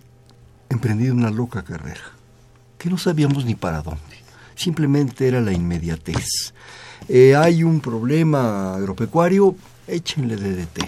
emprendido 0.70 1.14
una 1.14 1.32
loca 1.32 1.64
carrera, 1.64 2.02
que 2.78 2.90
no 2.90 2.98
sabíamos 2.98 3.46
ni 3.46 3.56
para 3.56 3.82
dónde. 3.82 4.18
Simplemente 4.56 5.28
era 5.28 5.42
la 5.42 5.54
inmediatez. 5.54 6.54
Eh, 7.08 7.36
hay 7.36 7.64
un 7.64 7.80
problema 7.80 8.76
agropecuario, 8.76 9.56
échenle 9.88 10.36
DDT. 10.36 10.80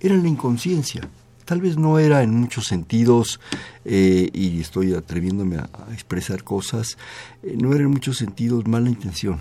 Era 0.00 0.16
la 0.16 0.28
inconsciencia. 0.28 1.08
Tal 1.46 1.60
vez 1.62 1.78
no 1.78 1.98
era 1.98 2.22
en 2.22 2.34
muchos 2.34 2.66
sentidos, 2.66 3.40
eh, 3.86 4.28
y 4.34 4.60
estoy 4.60 4.92
atreviéndome 4.92 5.56
a, 5.56 5.70
a 5.88 5.92
expresar 5.94 6.44
cosas, 6.44 6.98
eh, 7.42 7.56
no 7.58 7.72
era 7.72 7.84
en 7.84 7.90
muchos 7.90 8.18
sentidos 8.18 8.66
mala 8.66 8.90
intención. 8.90 9.38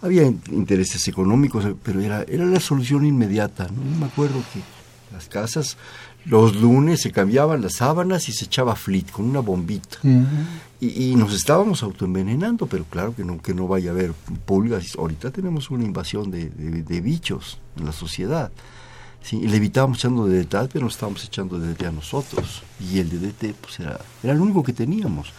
Había 0.00 0.22
in- 0.22 0.40
intereses 0.52 1.06
económicos, 1.08 1.64
eh, 1.66 1.74
pero 1.82 2.00
era, 2.00 2.22
era 2.22 2.44
la 2.46 2.60
solución 2.60 3.04
inmediata. 3.04 3.66
¿no? 3.68 3.98
Me 3.98 4.06
acuerdo 4.06 4.40
que 4.54 4.60
las 5.12 5.26
casas, 5.28 5.76
los 6.24 6.56
lunes 6.56 7.00
se 7.02 7.10
cambiaban 7.12 7.60
las 7.62 7.74
sábanas 7.74 8.28
y 8.28 8.32
se 8.32 8.44
echaba 8.46 8.74
flit 8.76 9.10
con 9.10 9.24
una 9.24 9.40
bombita. 9.40 9.98
Y, 10.80 11.10
y 11.10 11.16
nos 11.16 11.32
estábamos 11.34 11.82
autoenvenenando, 11.82 12.66
pero 12.66 12.84
claro 12.84 13.14
que 13.16 13.24
no, 13.24 13.40
que 13.40 13.54
no 13.54 13.66
vaya 13.66 13.90
a 13.90 13.94
haber 13.94 14.12
pulgas. 14.44 14.94
Ahorita 14.96 15.30
tenemos 15.30 15.70
una 15.70 15.84
invasión 15.84 16.30
de, 16.30 16.50
de- 16.50 16.82
de 16.82 17.00
bichos 17.00 17.58
en 17.78 17.86
la 17.86 17.92
sociedad. 17.92 18.52
Sí, 19.26 19.38
y 19.38 19.48
le 19.48 19.56
evitábamos 19.56 19.98
echando 19.98 20.28
DDT, 20.28 20.70
pero 20.72 20.84
nos 20.84 20.94
estábamos 20.94 21.24
echando 21.24 21.58
DDT 21.58 21.82
a 21.86 21.90
nosotros. 21.90 22.62
Y 22.78 23.00
el 23.00 23.10
DDT 23.10 23.56
pues 23.60 23.80
era, 23.80 24.00
era 24.22 24.34
lo 24.34 24.44
único 24.44 24.62
que 24.62 24.72
teníamos. 24.72 25.32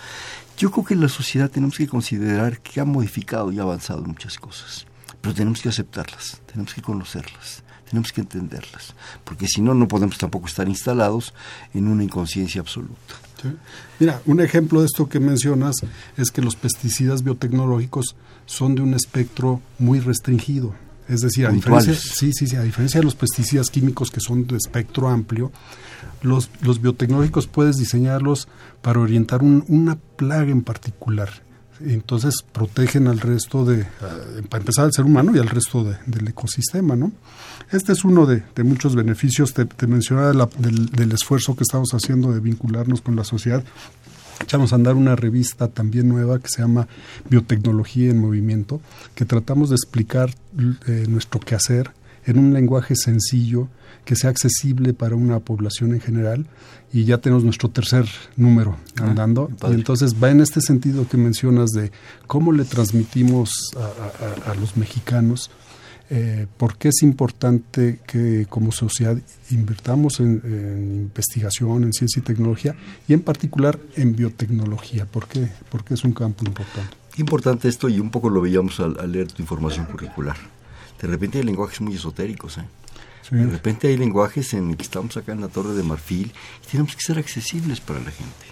Yo 0.58 0.72
creo 0.72 0.84
que 0.84 0.94
en 0.94 1.00
la 1.00 1.08
sociedad 1.08 1.50
tenemos 1.50 1.78
que 1.78 1.88
considerar 1.88 2.60
que 2.60 2.82
ha 2.82 2.86
modificado 2.86 3.50
y 3.50 3.60
ha 3.60 3.62
avanzado 3.62 4.04
muchas 4.04 4.38
cosas, 4.40 4.86
pero 5.22 5.34
tenemos 5.34 5.62
que 5.62 5.70
aceptarlas, 5.70 6.42
tenemos 6.48 6.74
que 6.74 6.82
conocerlas, 6.82 7.64
tenemos 7.90 8.12
que 8.12 8.22
entenderlas, 8.22 8.94
porque 9.24 9.48
si 9.48 9.62
no, 9.62 9.74
no 9.74 9.88
podemos 9.88 10.18
tampoco 10.18 10.48
estar 10.48 10.68
instalados 10.68 11.34
en 11.74 11.88
una 11.88 12.04
inconsciencia 12.04 12.60
absoluta. 12.60 13.16
Mira, 14.00 14.20
un 14.26 14.42
ejemplo 14.42 14.82
de 14.82 14.88
esto 14.88 15.08
que 15.08 15.22
mencionas 15.22 15.76
es 16.18 16.32
que 16.32 16.42
los 16.42 16.58
pesticidas 16.58 17.24
biotecnológicos 17.24 18.16
son 18.48 18.76
de 18.76 18.82
un 18.82 18.96
espectro 18.96 19.62
muy 19.80 20.00
restringido. 20.02 20.74
Es 21.08 21.22
decir, 21.22 21.46
a 21.48 21.52
diferencia, 21.52 21.94
sí, 22.16 22.32
sí, 22.34 22.48
sí, 22.48 22.56
a 22.56 22.64
diferencia 22.64 23.00
de 23.00 23.06
los 23.06 23.16
pesticidas 23.16 23.70
químicos 23.70 24.12
que 24.12 24.20
son 24.20 24.46
de 24.48 24.58
espectro 24.58 25.08
amplio, 25.08 25.52
los, 26.22 26.50
los 26.62 26.82
biotecnológicos 26.82 27.48
puedes 27.48 27.78
diseñarlos 27.78 28.48
para 28.82 29.00
orientar 29.00 29.42
un- 29.44 29.64
una 29.68 29.96
plaga 29.96 30.52
en 30.52 30.64
particular. 30.64 31.30
Entonces 31.80 32.44
protegen 32.52 33.08
al 33.08 33.20
resto 33.20 33.64
de, 33.64 33.82
eh, 33.82 33.86
para 34.50 34.62
empezar 34.62 34.86
al 34.86 34.94
ser 34.94 35.06
humano 35.06 35.32
y 35.36 35.40
al 35.40 35.48
resto 35.48 35.84
de- 35.84 35.96
del 36.08 36.28
ecosistema, 36.28 36.96
¿no? 36.96 37.12
Este 37.72 37.92
es 37.94 38.04
uno 38.04 38.26
de, 38.26 38.44
de 38.56 38.64
muchos 38.64 38.96
beneficios. 38.96 39.54
Te, 39.54 39.66
te 39.66 39.86
mencionaba 39.86 40.34
la- 40.34 40.50
del, 40.58 40.88
del 40.88 41.12
esfuerzo 41.12 41.56
que 41.56 41.62
estamos 41.64 41.90
haciendo 41.94 42.32
de 42.34 42.40
vincularnos 42.40 43.02
con 43.02 43.16
la 43.16 43.24
sociedad. 43.24 43.64
Echamos 44.42 44.72
a 44.72 44.76
andar 44.76 44.96
una 44.96 45.16
revista 45.16 45.68
también 45.68 46.08
nueva 46.08 46.40
que 46.40 46.48
se 46.50 46.62
llama 46.62 46.88
Biotecnología 47.30 48.10
en 48.12 48.20
Movimiento, 48.20 48.82
que 49.16 49.26
tratamos 49.26 49.70
de 49.70 49.76
explicar 49.76 50.34
eh, 50.88 51.06
nuestro 51.10 51.40
quehacer 51.40 51.92
en 52.26 52.40
un 52.40 52.54
lenguaje 52.54 52.96
sencillo, 52.96 53.68
que 54.06 54.16
sea 54.16 54.30
accesible 54.30 54.94
para 54.94 55.16
una 55.16 55.40
población 55.40 55.94
en 55.94 56.02
general. 56.02 56.46
Y 56.94 57.04
ya 57.04 57.18
tenemos 57.18 57.44
nuestro 57.44 57.70
tercer 57.70 58.06
número 58.38 58.78
Ah, 59.00 59.10
andando. 59.10 59.50
y 59.70 59.74
entonces 59.74 60.16
va 60.22 60.30
en 60.32 60.40
este 60.42 60.62
sentido 60.62 61.08
que 61.08 61.18
mencionas 61.18 61.72
de 61.72 61.92
cómo 62.28 62.52
le 62.54 62.64
transmitimos 62.64 63.50
a, 63.78 64.48
a- 64.50 64.52
a 64.52 64.56
los 64.56 64.78
mexicanos 64.78 65.50
eh, 66.10 66.48
por 66.58 66.78
qué 66.78 66.90
es 66.90 67.02
importante 67.04 68.00
que 68.08 68.46
como 68.50 68.72
sociedad 68.72 69.18
invirtamos 69.52 70.20
en, 70.20 70.42
en 70.46 70.96
investigación, 71.02 71.84
en 71.84 71.94
ciencia 71.94 72.20
y 72.20 72.24
tecnología, 72.24 72.76
y 73.08 73.14
en 73.14 73.22
particular 73.22 73.78
en 73.96 74.16
biotecnología, 74.16 75.06
¿por 75.06 75.28
qué? 75.28 75.50
Porque 75.70 75.96
es 75.96 76.04
un 76.04 76.14
campo 76.14 76.46
importante. 76.46 76.96
Importante 77.18 77.68
esto 77.68 77.90
y 77.90 78.00
un 78.00 78.10
poco 78.10 78.30
lo 78.30 78.42
veíamos 78.42 78.80
al, 78.80 79.00
al 79.00 79.12
leer 79.12 79.32
tu 79.32 79.42
información 79.42 79.86
curricular. 79.86 80.38
De 81.02 81.08
repente 81.08 81.40
hay 81.40 81.44
lenguajes 81.44 81.82
muy 81.82 81.96
esotéricos, 81.96 82.58
¿eh? 82.58 82.66
Sí. 83.28 83.36
De 83.36 83.48
repente 83.48 83.90
hay 83.90 83.98
lenguajes 83.98 84.54
en 84.54 84.74
que 84.76 84.84
estamos 84.84 85.18
acá 85.18 85.34
en 85.34 85.42
la 85.42 85.50
Torre 85.50 85.74
de 85.74 85.84
Marfil 85.84 86.32
y 86.64 86.72
tenemos 86.72 86.96
que 86.96 87.02
ser 87.02 87.18
accesibles 87.18 87.82
para 87.82 88.00
la 88.00 88.12
gente. 88.12 88.46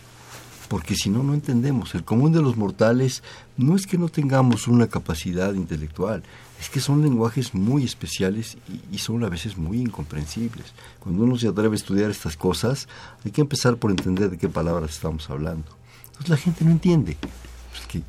Porque 0.67 0.95
si 0.95 1.09
no, 1.09 1.23
no 1.23 1.33
entendemos. 1.33 1.95
El 1.95 2.03
común 2.03 2.33
de 2.33 2.41
los 2.41 2.57
mortales 2.57 3.23
no 3.55 3.75
es 3.75 3.85
que 3.85 3.97
no 3.97 4.09
tengamos 4.09 4.67
una 4.67 4.87
capacidad 4.87 5.53
intelectual, 5.53 6.23
es 6.59 6.69
que 6.69 6.79
son 6.79 7.01
lenguajes 7.01 7.53
muy 7.53 7.83
especiales 7.83 8.57
y, 8.91 8.97
son 8.97 9.23
a 9.23 9.29
veces 9.29 9.57
muy 9.57 9.79
incomprensibles. 9.79 10.65
Cuando 10.99 11.23
uno 11.23 11.37
se 11.37 11.47
atreve 11.47 11.75
a 11.75 11.75
estudiar 11.75 12.09
estas 12.09 12.37
cosas, 12.37 12.87
hay 13.23 13.31
que 13.31 13.41
empezar 13.41 13.77
por 13.77 13.91
entender 13.91 14.29
de 14.29 14.37
qué 14.37 14.49
palabras 14.49 14.91
estamos 14.91 15.29
hablando. 15.29 15.65
Entonces 16.07 16.29
la 16.29 16.37
gente 16.37 16.65
no 16.65 16.71
entiende. 16.71 17.17
Pues, 17.21 18.05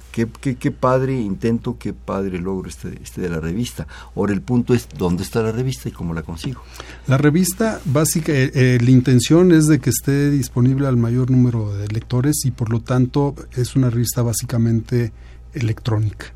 qué 0.59 0.70
padre 0.70 1.20
intento, 1.20 1.76
qué 1.76 1.92
padre 1.92 2.38
logro 2.38 2.68
este, 2.68 3.00
este 3.02 3.20
de 3.20 3.28
la 3.28 3.40
revista. 3.40 3.87
Ahora 4.14 4.32
el 4.32 4.42
punto 4.42 4.74
es 4.74 4.88
dónde 4.96 5.24
está 5.24 5.42
la 5.42 5.50
revista 5.50 5.88
y 5.88 5.92
cómo 5.92 6.14
la 6.14 6.22
consigo. 6.22 6.62
La 7.09 7.18
revista 7.18 7.80
básica, 7.85 8.32
eh, 8.32 8.52
eh, 8.54 8.78
la 8.80 8.90
intención 8.90 9.50
es 9.50 9.66
de 9.66 9.80
que 9.80 9.90
esté 9.90 10.30
disponible 10.30 10.87
al 10.87 10.96
mayor 10.96 11.30
número 11.32 11.76
de 11.76 11.88
lectores 11.88 12.44
y 12.44 12.52
por 12.52 12.70
lo 12.70 12.80
tanto 12.80 13.35
es 13.56 13.74
una 13.74 13.90
revista 13.90 14.22
básicamente 14.22 15.12
electrónica. 15.52 16.32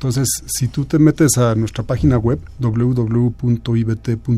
Entonces, 0.00 0.28
si 0.46 0.68
tú 0.68 0.86
te 0.86 0.98
metes 0.98 1.36
a 1.36 1.54
nuestra 1.54 1.84
página 1.84 2.16
web 2.16 2.38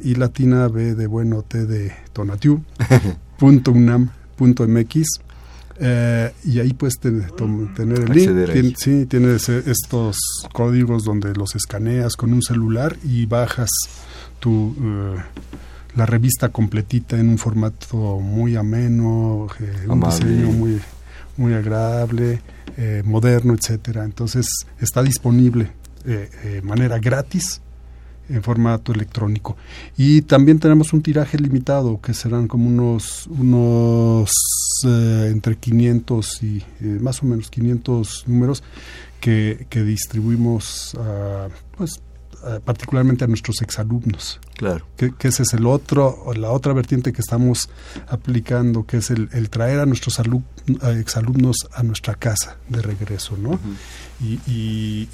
y 0.03 0.15
latina 0.15 0.67
b 0.67 0.93
de 0.95 1.07
bueno 1.07 1.41
t 1.43 1.65
de 1.65 1.93
tonatiu 2.11 2.61
punto 3.39 3.71
unam 3.71 4.09
punto 4.35 4.67
mx 4.67 5.03
eh, 5.79 6.31
y 6.43 6.59
ahí 6.59 6.73
puedes 6.73 6.99
ten- 6.99 7.25
tom- 7.37 7.73
tener 7.73 7.99
el 8.01 8.09
link. 8.11 8.29
Tien- 8.51 8.75
sí, 8.77 9.05
tienes 9.07 9.47
eh, 9.49 9.63
estos 9.65 10.17
códigos 10.53 11.03
donde 11.05 11.33
los 11.33 11.55
escaneas 11.55 12.15
con 12.17 12.33
un 12.33 12.41
celular 12.43 12.97
y 13.03 13.25
bajas 13.25 13.69
tu 14.39 14.75
eh, 14.79 15.15
la 15.95 16.05
revista 16.05 16.49
completita 16.49 17.19
en 17.19 17.29
un 17.29 17.37
formato 17.37 18.19
muy 18.19 18.55
ameno, 18.55 19.47
eh, 19.59 19.87
un 19.87 19.99
diseño 19.99 20.51
muy 20.51 20.79
muy 21.37 21.53
agradable, 21.53 22.41
eh, 22.77 23.01
moderno, 23.05 23.53
etcétera. 23.53 24.03
Entonces 24.03 24.45
está 24.79 25.01
disponible 25.01 25.71
eh, 26.05 26.29
de 26.43 26.61
manera 26.61 26.99
gratis 26.99 27.61
en 28.29 28.43
formato 28.43 28.93
electrónico. 28.93 29.57
Y 29.97 30.21
también 30.21 30.59
tenemos 30.59 30.93
un 30.93 31.01
tiraje 31.01 31.37
limitado, 31.37 31.99
que 32.01 32.13
serán 32.13 32.47
como 32.47 32.67
unos, 32.67 33.27
unos 33.27 34.31
eh, 34.85 35.29
entre 35.31 35.57
500 35.57 36.43
y 36.43 36.57
eh, 36.57 36.63
más 37.01 37.21
o 37.23 37.25
menos 37.25 37.49
500 37.49 38.25
números 38.27 38.63
que, 39.19 39.67
que 39.69 39.83
distribuimos 39.83 40.95
a, 40.95 41.49
pues, 41.77 42.01
particularmente 42.63 43.23
a 43.23 43.27
nuestros 43.27 43.61
exalumnos. 43.61 44.39
Claro. 44.55 44.85
Que, 44.97 45.13
ese 45.21 45.43
es 45.43 45.53
el 45.53 45.65
otro, 45.65 46.31
la 46.35 46.51
otra 46.51 46.73
vertiente 46.73 47.13
que 47.13 47.21
estamos 47.21 47.69
aplicando, 48.07 48.85
que 48.85 48.97
es 48.97 49.11
el, 49.11 49.49
traer 49.49 49.79
a 49.79 49.85
nuestros 49.85 50.19
exalumnos 50.97 51.57
a 51.73 51.83
nuestra 51.83 52.15
casa 52.15 52.57
de 52.69 52.81
regreso, 52.81 53.37
¿no? 53.37 53.59
y, 54.19 54.39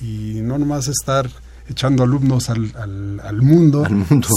y, 0.01 0.41
no 0.41 0.57
nomás 0.57 0.87
estar 0.87 1.29
echando 1.69 2.03
alumnos 2.03 2.49
al, 2.49 2.71
al, 3.23 3.41
mundo, 3.41 3.85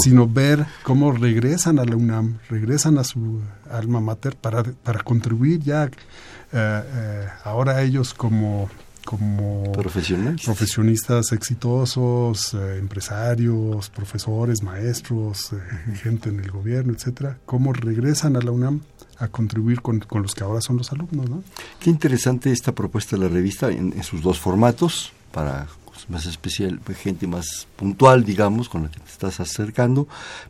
sino 0.03 0.27
ver 0.27 0.65
cómo 0.83 1.11
regresan 1.11 1.79
a 1.79 1.85
la 1.85 1.95
UNAM, 1.95 2.39
regresan 2.49 2.97
a 2.97 3.03
su 3.03 3.41
alma 3.69 4.01
mater 4.01 4.35
para, 4.35 4.63
para 4.63 5.01
contribuir 5.03 5.59
ya 5.61 5.85
eh, 5.85 5.89
eh, 6.53 7.27
ahora 7.45 7.81
ellos 7.81 8.13
como 8.13 8.69
como 9.05 9.71
profesionistas, 9.71 11.31
exitosos, 11.31 12.53
eh, 12.53 12.77
empresarios, 12.79 13.89
profesores, 13.89 14.61
maestros, 14.63 15.51
gente 16.01 16.29
en 16.29 16.39
el 16.39 16.51
gobierno, 16.51 16.93
etcétera, 16.93 17.37
cómo 17.45 17.73
regresan 17.73 18.35
a 18.35 18.41
la 18.41 18.51
UNAM 18.51 18.81
a 19.17 19.27
contribuir 19.27 19.81
con, 19.81 20.03
los 20.21 20.33
que 20.33 20.43
ahora 20.43 20.61
son 20.61 20.77
los 20.77 20.91
alumnos, 20.91 21.29
¿no? 21.29 21.43
Qué 21.79 21.89
interesante 21.89 22.51
esta 22.51 22.73
propuesta 22.73 23.15
de 23.15 23.23
la 23.23 23.29
revista 23.29 23.69
en 23.69 24.03
sus 24.03 24.21
dos 24.21 24.39
formatos, 24.39 25.13
para 25.31 25.67
más 26.09 26.25
especial, 26.25 26.79
gente 26.95 27.27
más 27.27 27.67
puntual, 27.75 28.23
digamos, 28.23 28.69
con 28.69 28.83
la 28.83 28.91
que 28.91 28.99
te 28.99 29.09
estás 29.09 29.39
acercando, 29.39 30.07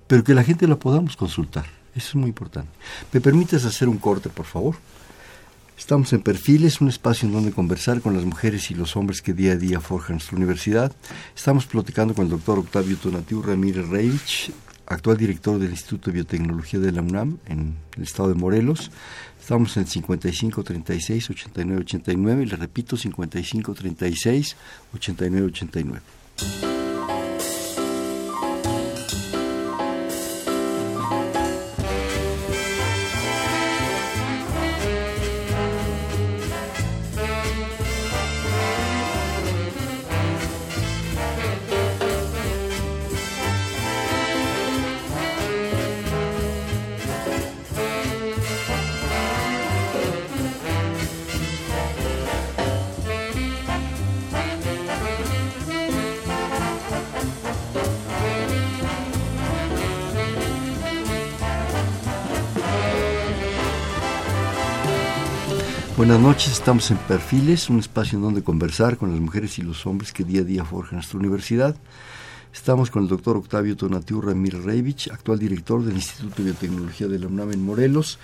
pero 0.08 0.24
que 0.24 0.34
la 0.34 0.44
gente 0.44 0.68
la 0.68 0.78
podamos 0.78 1.18
consultar. 1.18 1.66
Eso 1.96 2.10
es 2.10 2.16
muy 2.16 2.30
importante. 2.30 2.72
¿Me 3.12 3.20
permites 3.20 3.66
hacer 3.66 3.90
un 3.90 3.98
corte, 3.98 4.30
por 4.30 4.46
favor? 4.46 4.76
Estamos 5.78 6.14
en 6.14 6.22
Perfiles, 6.22 6.80
un 6.80 6.90
espacio 6.90 7.28
en 7.28 7.34
donde 7.34 7.52
conversar 7.52 8.02
con 8.02 8.14
las 8.14 8.24
mujeres 8.24 8.72
y 8.72 8.76
los 8.76 8.96
hombres 8.96 9.22
que 9.22 9.34
día 9.34 9.54
a 9.54 9.56
día 9.56 9.82
forjan 9.82 10.18
nuestra 10.18 10.38
universidad. 10.38 10.96
Estamos 11.36 11.66
platicando 11.66 12.14
con 12.14 12.26
el 12.26 12.32
doctor 12.32 12.60
Octavio 12.60 12.98
Tonatiu 12.98 13.42
Ramírez 13.42 13.88
Reich, 13.90 14.52
actual 14.86 15.18
director 15.18 15.60
del 15.60 15.72
Instituto 15.72 16.12
de 16.12 16.16
Biotecnología 16.16 16.80
de 16.80 16.92
la 16.92 17.02
UNAM 17.02 17.40
en 17.48 17.76
el 17.98 18.04
estado 18.04 18.30
de 18.30 18.36
Morelos. 18.36 18.92
Estamos 19.40 19.76
en 19.78 19.88
55 19.88 20.64
36 20.64 21.30
89 21.30 21.82
89 21.82 22.44
y 22.44 22.46
le 22.46 22.56
repito 22.56 22.96
55 22.96 23.74
36 23.74 24.56
89 24.94 25.48
89. 25.48 26.71
Estamos 66.62 66.92
en 66.92 66.98
Perfiles, 66.98 67.72
un 67.72 67.80
espacio 67.80 68.20
en 68.20 68.22
donde 68.22 68.44
conversar 68.44 68.96
con 68.96 69.10
las 69.10 69.20
mujeres 69.20 69.58
y 69.58 69.64
los 69.64 69.88
hombres 69.88 70.14
que 70.14 70.24
día 70.24 70.42
a 70.42 70.44
día 70.44 70.64
forjan 70.64 70.98
nuestra 70.98 71.18
universidad. 71.18 71.76
Estamos 72.54 72.92
con 72.92 73.02
el 73.02 73.10
doctor 73.10 73.36
Octavio 73.36 73.76
Tonatiu 73.76 74.22
Ramírez 74.22 74.64
Reivich, 74.64 75.10
actual 75.10 75.40
director 75.40 75.84
del 75.84 75.96
Instituto 75.96 76.36
de 76.36 76.52
Biotecnología 76.52 77.08
de 77.08 77.18
la 77.18 77.26
UNAM 77.26 77.54
en 77.54 77.66
Morelos. 77.66 78.20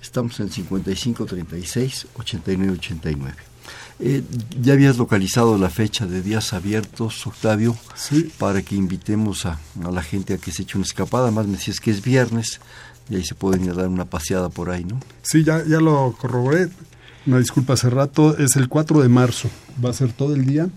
Estamos 0.00 0.40
en 0.40 0.48
5536 0.48 2.06
8989. 2.14 3.34
Eh, 4.00 4.22
ya 4.62 4.72
habías 4.72 4.96
localizado 4.96 5.58
la 5.58 5.68
fecha 5.68 6.06
de 6.06 6.22
días 6.22 6.54
abiertos, 6.54 7.26
Octavio, 7.26 7.76
sí. 7.94 8.32
para 8.38 8.62
que 8.62 8.76
invitemos 8.76 9.44
a, 9.44 9.60
a, 9.84 9.90
la 9.90 10.02
gente 10.02 10.32
a 10.32 10.38
que 10.38 10.52
se 10.52 10.62
eche 10.62 10.78
una 10.78 10.86
escapada. 10.86 11.30
Más 11.30 11.46
me 11.46 11.58
decías 11.58 11.80
que 11.80 11.90
es 11.90 12.02
viernes 12.02 12.62
y 13.10 13.16
ahí 13.16 13.24
se 13.24 13.34
pueden 13.34 13.62
ir 13.62 13.72
a 13.72 13.74
dar 13.74 13.88
una 13.88 14.06
paseada 14.06 14.48
por 14.48 14.70
ahí, 14.70 14.84
¿no? 14.84 15.00
Sí, 15.20 15.44
ya, 15.44 15.62
ya 15.66 15.80
lo 15.80 16.16
corroboré. 16.18 16.70
Una 17.26 17.38
disculpa 17.38 17.74
hace 17.74 17.90
rato, 17.90 18.36
es 18.36 18.56
el 18.56 18.68
4 18.68 19.02
de 19.02 19.08
marzo, 19.08 19.48
va 19.82 19.90
a 19.90 19.92
ser 19.92 20.12
todo 20.12 20.34
el 20.34 20.44
día. 20.44 20.68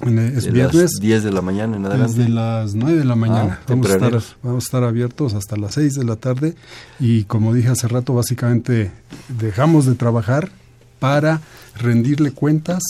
Es 0.00 0.50
viernes. 0.50 0.98
10 1.00 1.22
de 1.22 1.30
la 1.30 1.40
mañana 1.40 1.76
en 1.76 1.86
adelante. 1.86 2.18
Desde 2.18 2.28
las 2.28 2.74
9 2.74 2.98
de 2.98 3.04
la 3.04 3.14
mañana. 3.14 3.60
Ah, 3.60 3.64
vamos, 3.68 3.90
a 3.90 3.94
estar, 3.94 4.22
vamos 4.42 4.64
a 4.64 4.66
estar 4.66 4.84
abiertos 4.84 5.34
hasta 5.34 5.56
las 5.56 5.74
6 5.74 5.94
de 5.94 6.04
la 6.04 6.16
tarde 6.16 6.54
y 6.98 7.24
como 7.24 7.54
dije 7.54 7.68
hace 7.68 7.86
rato, 7.86 8.12
básicamente 8.14 8.90
dejamos 9.28 9.86
de 9.86 9.94
trabajar 9.94 10.50
para 10.98 11.40
rendirle 11.76 12.32
cuentas 12.32 12.82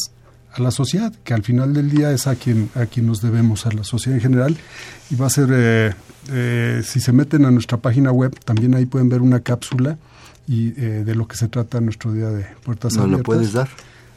a 0.52 0.62
la 0.62 0.70
sociedad, 0.70 1.12
que 1.24 1.34
al 1.34 1.42
final 1.42 1.74
del 1.74 1.90
día 1.90 2.12
es 2.12 2.26
a 2.26 2.36
quien, 2.36 2.70
a 2.74 2.86
quien 2.86 3.06
nos 3.06 3.20
debemos, 3.20 3.66
a 3.66 3.72
la 3.72 3.84
sociedad 3.84 4.16
en 4.16 4.22
general. 4.22 4.56
Y 5.10 5.16
va 5.16 5.26
a 5.26 5.30
ser, 5.30 5.48
eh, 5.52 5.94
eh, 6.30 6.82
si 6.84 7.00
se 7.00 7.12
meten 7.12 7.44
a 7.44 7.50
nuestra 7.50 7.78
página 7.78 8.12
web, 8.12 8.38
también 8.44 8.74
ahí 8.74 8.86
pueden 8.86 9.08
ver 9.08 9.20
una 9.20 9.40
cápsula 9.40 9.98
y 10.46 10.68
eh, 10.80 11.02
de 11.04 11.14
lo 11.14 11.26
que 11.26 11.36
se 11.36 11.48
trata 11.48 11.80
nuestro 11.80 12.12
día 12.12 12.28
de 12.28 12.46
puertas 12.64 12.96
abiertas. 12.96 13.10
¿No 13.10 13.18
lo 13.18 13.22
puedes 13.22 13.52
dar? 13.52 13.68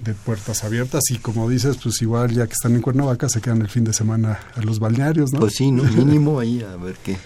de 0.03 0.14
puertas 0.14 0.64
abiertas 0.64 1.03
y 1.11 1.19
como 1.19 1.51
dices, 1.51 1.77
pues 1.83 2.01
igual 2.01 2.31
ya 2.31 2.47
que 2.47 2.55
están 2.55 2.75
en 2.75 2.81
Cuernavaca 2.81 3.29
se 3.29 3.43
quedan 3.43 3.61
el 3.61 3.69
fin 3.69 3.85
de 3.85 3.93
semana 3.93 4.38
a 4.55 4.62
los 4.62 4.79
balnearios, 4.79 5.33
¿no? 5.33 5.41
Pues 5.41 5.57
sí, 5.57 5.71
¿no? 5.71 5.83
mínimo 5.85 6.41
ahí 6.41 6.62
a 6.62 6.77
ver 6.77 6.97
qué 7.05 7.19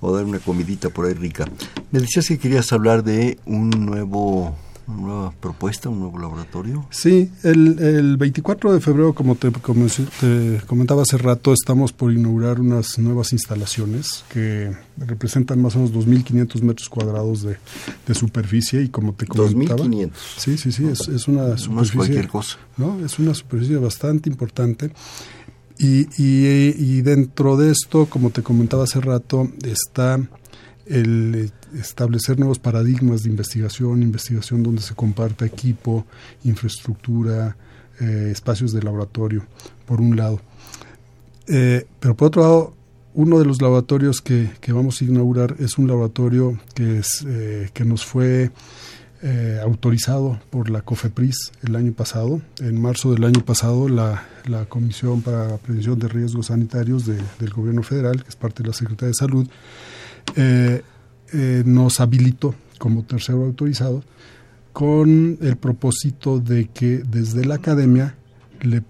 o 0.00 0.14
dar 0.14 0.24
una 0.24 0.38
comidita 0.38 0.90
por 0.90 1.06
ahí 1.06 1.14
rica. 1.14 1.46
Me 1.90 2.00
decías 2.00 2.28
que 2.28 2.38
querías 2.38 2.72
hablar 2.72 3.02
de 3.02 3.38
un 3.46 3.70
nuevo 3.70 4.56
una 4.88 4.96
nueva 5.02 5.32
propuesta, 5.32 5.90
un 5.90 6.00
nuevo 6.00 6.18
laboratorio. 6.18 6.86
Sí, 6.90 7.30
el, 7.42 7.78
el 7.78 8.16
24 8.16 8.72
de 8.72 8.80
febrero, 8.80 9.12
como 9.14 9.34
te, 9.34 9.50
te, 9.50 10.60
comentaba 10.66 11.02
hace 11.02 11.18
rato, 11.18 11.52
estamos 11.52 11.92
por 11.92 12.12
inaugurar 12.12 12.58
unas 12.58 12.98
nuevas 12.98 13.32
instalaciones 13.32 14.24
que 14.32 14.72
representan 14.96 15.60
más 15.60 15.76
o 15.76 15.80
menos 15.80 15.92
2.500 15.94 16.62
metros 16.62 16.88
cuadrados 16.88 17.42
de, 17.42 17.58
de, 18.06 18.14
superficie 18.14 18.82
y 18.82 18.88
como 18.88 19.12
te 19.12 19.26
comentaba... 19.26 19.84
2.500. 19.84 20.10
Sí, 20.38 20.56
sí, 20.56 20.72
sí, 20.72 20.86
es, 20.86 21.06
es 21.08 21.28
una 21.28 21.58
superficie... 21.58 21.74
No 21.74 21.82
es 21.82 21.92
cualquier 21.92 22.28
cosa. 22.28 22.56
¿no? 22.78 23.04
Es 23.04 23.18
una 23.18 23.34
superficie 23.34 23.76
bastante 23.76 24.30
importante 24.30 24.90
y, 25.78 26.08
y, 26.16 27.02
dentro 27.02 27.56
de 27.56 27.70
esto, 27.70 28.06
como 28.06 28.30
te 28.30 28.42
comentaba 28.42 28.84
hace 28.84 29.00
rato, 29.00 29.48
está 29.64 30.20
el 30.86 31.52
establecer 31.78 32.38
nuevos 32.38 32.58
paradigmas 32.58 33.22
de 33.22 33.30
investigación, 33.30 34.02
investigación 34.02 34.62
donde 34.62 34.82
se 34.82 34.94
comparte 34.94 35.44
equipo, 35.44 36.06
infraestructura, 36.44 37.56
eh, 38.00 38.30
espacios 38.32 38.72
de 38.72 38.82
laboratorio, 38.82 39.44
por 39.86 40.00
un 40.00 40.16
lado. 40.16 40.40
Eh, 41.46 41.86
pero 42.00 42.16
por 42.16 42.28
otro 42.28 42.42
lado, 42.42 42.74
uno 43.14 43.38
de 43.38 43.44
los 43.44 43.60
laboratorios 43.60 44.20
que, 44.20 44.50
que, 44.60 44.72
vamos 44.72 45.00
a 45.00 45.04
inaugurar 45.04 45.56
es 45.58 45.78
un 45.78 45.88
laboratorio 45.88 46.58
que, 46.74 46.98
es, 46.98 47.24
eh, 47.26 47.70
que 47.72 47.84
nos 47.84 48.04
fue 48.04 48.50
eh, 49.22 49.58
autorizado 49.62 50.40
por 50.50 50.70
la 50.70 50.82
COFEPRIS 50.82 51.52
el 51.62 51.76
año 51.76 51.92
pasado. 51.92 52.40
En 52.60 52.80
marzo 52.80 53.12
del 53.12 53.24
año 53.24 53.44
pasado, 53.44 53.88
la, 53.88 54.26
la 54.46 54.66
Comisión 54.66 55.22
para 55.22 55.56
Prevención 55.58 55.98
de 55.98 56.08
Riesgos 56.08 56.46
Sanitarios 56.46 57.04
del 57.06 57.50
Gobierno 57.50 57.82
Federal, 57.82 58.22
que 58.22 58.28
es 58.28 58.36
parte 58.36 58.62
de 58.62 58.68
la 58.68 58.74
Secretaría 58.74 59.08
de 59.08 59.14
Salud, 59.14 59.48
eh, 60.36 60.82
eh, 61.32 61.62
nos 61.66 62.00
habilitó 62.00 62.54
como 62.78 63.02
tercero 63.02 63.44
autorizado 63.44 64.02
con 64.72 65.38
el 65.40 65.56
propósito 65.56 66.38
de 66.38 66.66
que 66.66 66.98
desde 66.98 67.44
la 67.44 67.56
academia 67.56 68.14
le 68.60 68.82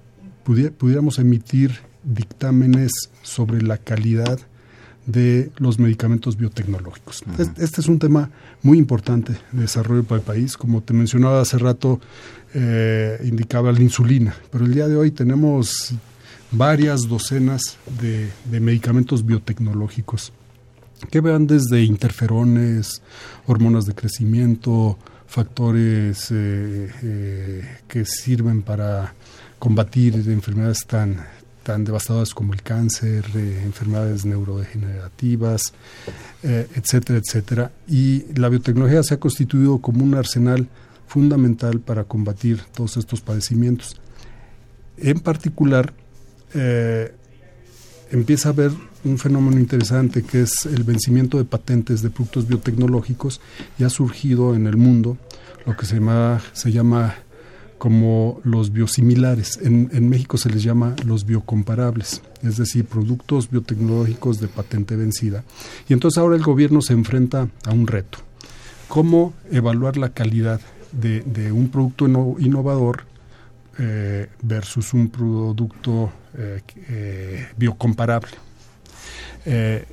pudiéramos 0.44 1.18
emitir 1.18 1.72
dictámenes 2.04 2.92
sobre 3.22 3.62
la 3.62 3.78
calidad 3.78 4.38
de 5.08 5.50
los 5.56 5.78
medicamentos 5.78 6.36
biotecnológicos. 6.36 7.24
Este 7.38 7.80
es 7.80 7.88
un 7.88 7.98
tema 7.98 8.30
muy 8.62 8.76
importante 8.76 9.32
de 9.52 9.62
desarrollo 9.62 10.04
para 10.04 10.20
el 10.20 10.24
país. 10.24 10.56
Como 10.56 10.82
te 10.82 10.92
mencionaba 10.92 11.40
hace 11.40 11.56
rato, 11.56 11.98
eh, 12.52 13.18
indicaba 13.24 13.72
la 13.72 13.80
insulina, 13.80 14.36
pero 14.52 14.66
el 14.66 14.74
día 14.74 14.86
de 14.86 14.96
hoy 14.96 15.10
tenemos 15.10 15.94
varias 16.50 17.08
docenas 17.08 17.78
de, 18.00 18.30
medicamentos 18.60 19.24
biotecnológicos 19.24 20.32
que 21.10 21.20
vean 21.22 21.46
desde 21.46 21.82
interferones, 21.82 23.00
hormonas 23.46 23.86
de 23.86 23.94
crecimiento, 23.94 24.98
factores 25.26 26.30
eh, 26.30 26.90
eh, 27.02 27.78
que 27.86 28.04
sirven 28.04 28.62
para 28.62 29.14
combatir 29.58 30.14
enfermedades 30.14 30.84
tan 30.86 31.24
tan 31.62 31.84
devastadoras 31.84 32.34
como 32.34 32.54
el 32.54 32.62
cáncer, 32.62 33.24
eh, 33.34 33.62
enfermedades 33.64 34.24
neurodegenerativas, 34.24 35.72
eh, 36.42 36.66
etcétera, 36.74 37.18
etcétera. 37.18 37.72
Y 37.86 38.24
la 38.34 38.48
biotecnología 38.48 39.02
se 39.02 39.14
ha 39.14 39.20
constituido 39.20 39.78
como 39.78 40.04
un 40.04 40.14
arsenal 40.14 40.68
fundamental 41.06 41.80
para 41.80 42.04
combatir 42.04 42.62
todos 42.74 42.96
estos 42.96 43.20
padecimientos. 43.20 44.00
En 44.96 45.20
particular, 45.20 45.92
eh, 46.54 47.12
empieza 48.10 48.48
a 48.48 48.52
haber 48.52 48.72
un 49.04 49.18
fenómeno 49.18 49.58
interesante 49.58 50.22
que 50.22 50.42
es 50.42 50.66
el 50.66 50.82
vencimiento 50.82 51.38
de 51.38 51.44
patentes 51.44 52.02
de 52.02 52.10
productos 52.10 52.48
biotecnológicos 52.48 53.40
y 53.78 53.84
ha 53.84 53.90
surgido 53.90 54.54
en 54.54 54.66
el 54.66 54.76
mundo 54.76 55.18
lo 55.66 55.76
que 55.76 55.86
se 55.86 55.96
llama, 55.96 56.40
se 56.52 56.72
llama 56.72 57.16
como 57.78 58.40
los 58.44 58.72
biosimilares. 58.72 59.58
En, 59.62 59.88
en, 59.92 60.08
México 60.08 60.36
se 60.36 60.50
les 60.50 60.62
llama 60.62 60.96
los 61.04 61.24
biocomparables, 61.24 62.22
es 62.42 62.56
decir, 62.56 62.84
productos 62.84 63.50
biotecnológicos 63.50 64.40
de 64.40 64.48
patente 64.48 64.96
vencida. 64.96 65.44
Y 65.88 65.92
entonces 65.92 66.18
ahora 66.18 66.36
el 66.36 66.42
gobierno 66.42 66.82
se 66.82 66.92
enfrenta 66.92 67.48
a 67.64 67.72
un 67.72 67.86
reto. 67.86 68.18
¿Cómo 68.88 69.32
evaluar 69.50 69.96
la 69.96 70.10
calidad 70.10 70.60
de, 70.92 71.20
de 71.22 71.52
un 71.52 71.68
producto 71.68 72.06
innovador 72.38 73.04
eh, 73.78 74.28
versus 74.42 74.92
un 74.92 75.08
producto 75.08 76.10
eh, 76.36 76.62
eh, 76.88 77.46
biocomparable? 77.56 78.32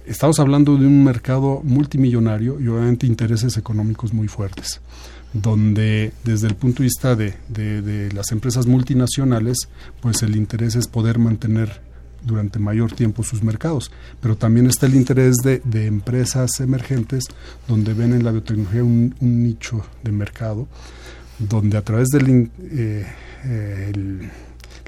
Estamos 0.06 0.38
hablando 0.42 0.76
de 0.76 0.86
un 0.86 1.06
mercado 1.06 1.62
multimillonario 1.64 2.60
y 2.60 2.68
obviamente 2.68 3.08
intereses 3.08 3.56
económicos 3.56 4.12
muy 4.12 4.28
fuertes 4.28 4.82
donde 5.36 6.14
desde 6.24 6.48
el 6.48 6.56
punto 6.56 6.78
de 6.82 6.86
vista 6.86 7.16
de, 7.16 7.34
de, 7.50 8.12
las 8.14 8.32
empresas 8.32 8.68
multinacionales, 8.68 9.68
pues 10.02 10.24
el 10.24 10.36
interés 10.36 10.76
es 10.76 10.88
poder 10.88 11.20
mantener 11.20 11.82
durante 12.24 12.58
mayor 12.58 12.94
tiempo 12.94 13.22
sus 13.22 13.44
mercados, 13.44 13.92
pero 14.22 14.38
también 14.38 14.66
está 14.66 14.86
el 14.86 14.96
interés 14.96 15.36
de, 15.44 15.62
de 15.66 15.88
empresas 15.88 16.60
emergentes 16.62 17.26
donde 17.68 17.94
ven 17.94 18.14
en 18.14 18.24
la 18.24 18.32
biotecnología 18.32 18.84
un, 18.84 19.14
nicho 19.20 19.86
de 20.04 20.12
mercado, 20.12 20.68
donde 21.38 21.78
a 21.78 21.82
través 21.82 22.08
de 22.10 22.50
eh, 22.64 23.92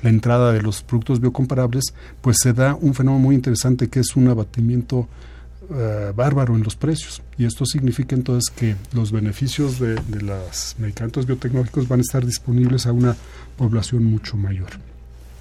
la 0.01 0.09
entrada 0.09 0.53
de 0.53 0.61
los 0.61 0.81
productos 0.81 1.19
biocomparables, 1.19 1.93
pues 2.21 2.37
se 2.41 2.53
da 2.53 2.73
un 2.73 2.93
fenómeno 2.93 3.21
muy 3.21 3.35
interesante 3.35 3.89
que 3.89 3.99
es 3.99 4.15
un 4.15 4.29
abatimiento 4.29 5.09
eh, 5.69 6.13
bárbaro 6.15 6.55
en 6.55 6.63
los 6.63 6.75
precios. 6.75 7.21
Y 7.37 7.45
esto 7.45 7.65
significa 7.65 8.15
entonces 8.15 8.53
que 8.53 8.75
los 8.93 9.11
beneficios 9.11 9.79
de, 9.79 9.95
de 9.95 10.21
los 10.21 10.75
medicamentos 10.77 11.25
biotecnológicos 11.25 11.87
van 11.87 11.99
a 11.99 12.03
estar 12.03 12.25
disponibles 12.25 12.85
a 12.85 12.91
una 12.91 13.15
población 13.57 14.05
mucho 14.05 14.37
mayor. 14.37 14.69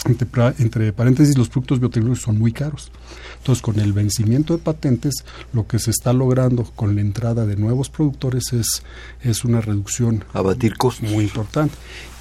Entre, 0.04 0.28
entre, 0.58 0.92
paréntesis, 0.92 1.36
los 1.36 1.48
productos 1.48 1.80
biotecnológicos 1.80 2.24
son 2.24 2.38
muy 2.38 2.52
caros. 2.52 2.92
Entonces, 3.38 3.62
con 3.62 3.80
el 3.80 3.92
vencimiento 3.92 4.56
de 4.56 4.62
patentes, 4.62 5.24
lo 5.52 5.66
que 5.66 5.78
se 5.78 5.90
está 5.90 6.12
logrando 6.12 6.64
con 6.64 6.94
la 6.94 7.00
entrada 7.00 7.46
de 7.46 7.56
nuevos 7.56 7.88
productores 7.90 8.52
es, 8.52 8.82
es 9.22 9.44
una 9.44 9.60
reducción 9.60 10.24
Abatir 10.32 10.76
costos. 10.76 11.10
muy 11.10 11.24
importante. 11.24 11.74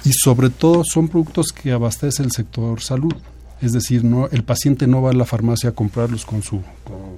Y 0.04 0.12
sobre 0.12 0.50
todo 0.50 0.82
son 0.84 1.08
productos 1.08 1.52
que 1.52 1.72
abastece 1.72 2.22
el 2.22 2.32
sector 2.32 2.80
salud. 2.80 3.14
Es 3.60 3.72
decir, 3.72 4.04
no, 4.04 4.28
el 4.28 4.44
paciente 4.44 4.86
no 4.86 5.00
va 5.00 5.10
a 5.10 5.14
la 5.14 5.24
farmacia 5.24 5.70
a 5.70 5.72
comprarlos 5.72 6.26
con 6.26 6.42
su, 6.42 6.60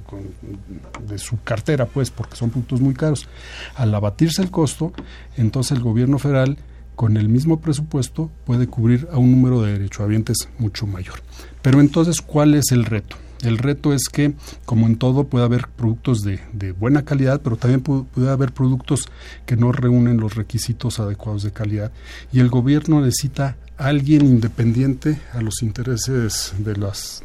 con, 0.07 1.09
de 1.09 1.18
su 1.18 1.43
cartera, 1.43 1.86
pues, 1.86 2.11
porque 2.11 2.36
son 2.36 2.51
productos 2.51 2.80
muy 2.80 2.95
caros. 2.95 3.28
Al 3.74 3.95
abatirse 3.95 4.43
el 4.43 4.51
costo, 4.51 4.93
entonces 5.36 5.76
el 5.76 5.82
gobierno 5.82 6.18
federal, 6.18 6.57
con 6.95 7.16
el 7.16 7.28
mismo 7.28 7.61
presupuesto, 7.61 8.30
puede 8.45 8.66
cubrir 8.66 9.09
a 9.12 9.18
un 9.18 9.32
número 9.32 9.62
de 9.62 9.72
derechohabientes 9.72 10.49
mucho 10.59 10.86
mayor. 10.86 11.20
Pero 11.62 11.80
entonces, 11.80 12.20
¿cuál 12.20 12.55
es 12.55 12.70
el 12.70 12.84
reto? 12.84 13.16
El 13.43 13.59
reto 13.59 13.93
es 13.93 14.09
que, 14.09 14.34
como 14.64 14.86
en 14.86 14.97
todo, 14.97 15.24
puede 15.24 15.45
haber 15.45 15.68
productos 15.68 16.22
de, 16.22 16.72
buena 16.72 17.05
calidad, 17.05 17.41
pero 17.43 17.57
también 17.57 17.80
puede, 17.82 18.30
haber 18.30 18.53
productos 18.53 19.09
que 19.47 19.57
no 19.57 19.70
reúnen 19.70 20.18
los 20.18 20.34
requisitos 20.34 20.99
adecuados 20.99 21.45
de 21.45 21.53
calidad. 21.53 21.93
Y 22.32 22.41
el 22.41 22.49
gobierno 22.49 23.01
necesita 23.01 23.57
alguien 23.76 24.26
independiente 24.26 25.20
a 25.32 25.41
los 25.41 25.62
intereses 25.62 26.53
de 26.59 26.76
las, 26.76 27.22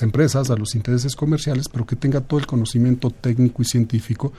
empresas, 0.00 0.50
a 0.50 0.56
los 0.56 0.74
intereses 0.74 1.14
comerciales, 1.14 1.66
pero 1.70 1.84
que 1.84 1.96
tenga 1.96 2.22
todo 2.22 2.40
el 2.40 2.46
conocimiento 2.46 3.10
técnico 3.10 3.60
y 3.60 3.66
científico 3.66 4.32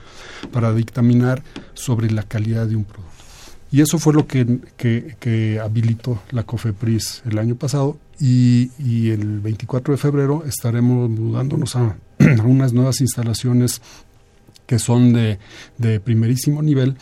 para 0.51 0.73
dictaminar 0.73 1.43
sobre 1.75 2.09
la 2.09 2.23
calidad 2.23 2.65
de 2.65 2.75
un 2.75 2.83
producto. 2.83 3.09
Y 3.71 3.81
eso 3.81 3.99
fue 3.99 4.13
lo 4.13 4.25
que, 4.25 4.59
que 4.75 5.59
habilitó 5.59 6.23
la 6.31 6.41
COFEPRIS 6.41 7.21
el 7.27 7.37
año 7.37 7.53
pasado 7.53 7.99
y, 8.20 8.72
y, 8.80 9.09
el 9.09 9.39
24 9.39 9.93
de 9.93 9.97
febrero 9.97 10.43
estaremos 10.45 11.09
mudándonos 11.09 11.76
a, 11.76 11.97
a 12.20 12.43
unas 12.43 12.74
nuevas 12.74 13.01
instalaciones 13.01 13.82
que 14.65 14.78
son 14.78 15.13
de, 15.13 15.39
de 15.78 15.99
primerísimo 15.99 16.61
nivel 16.61 16.95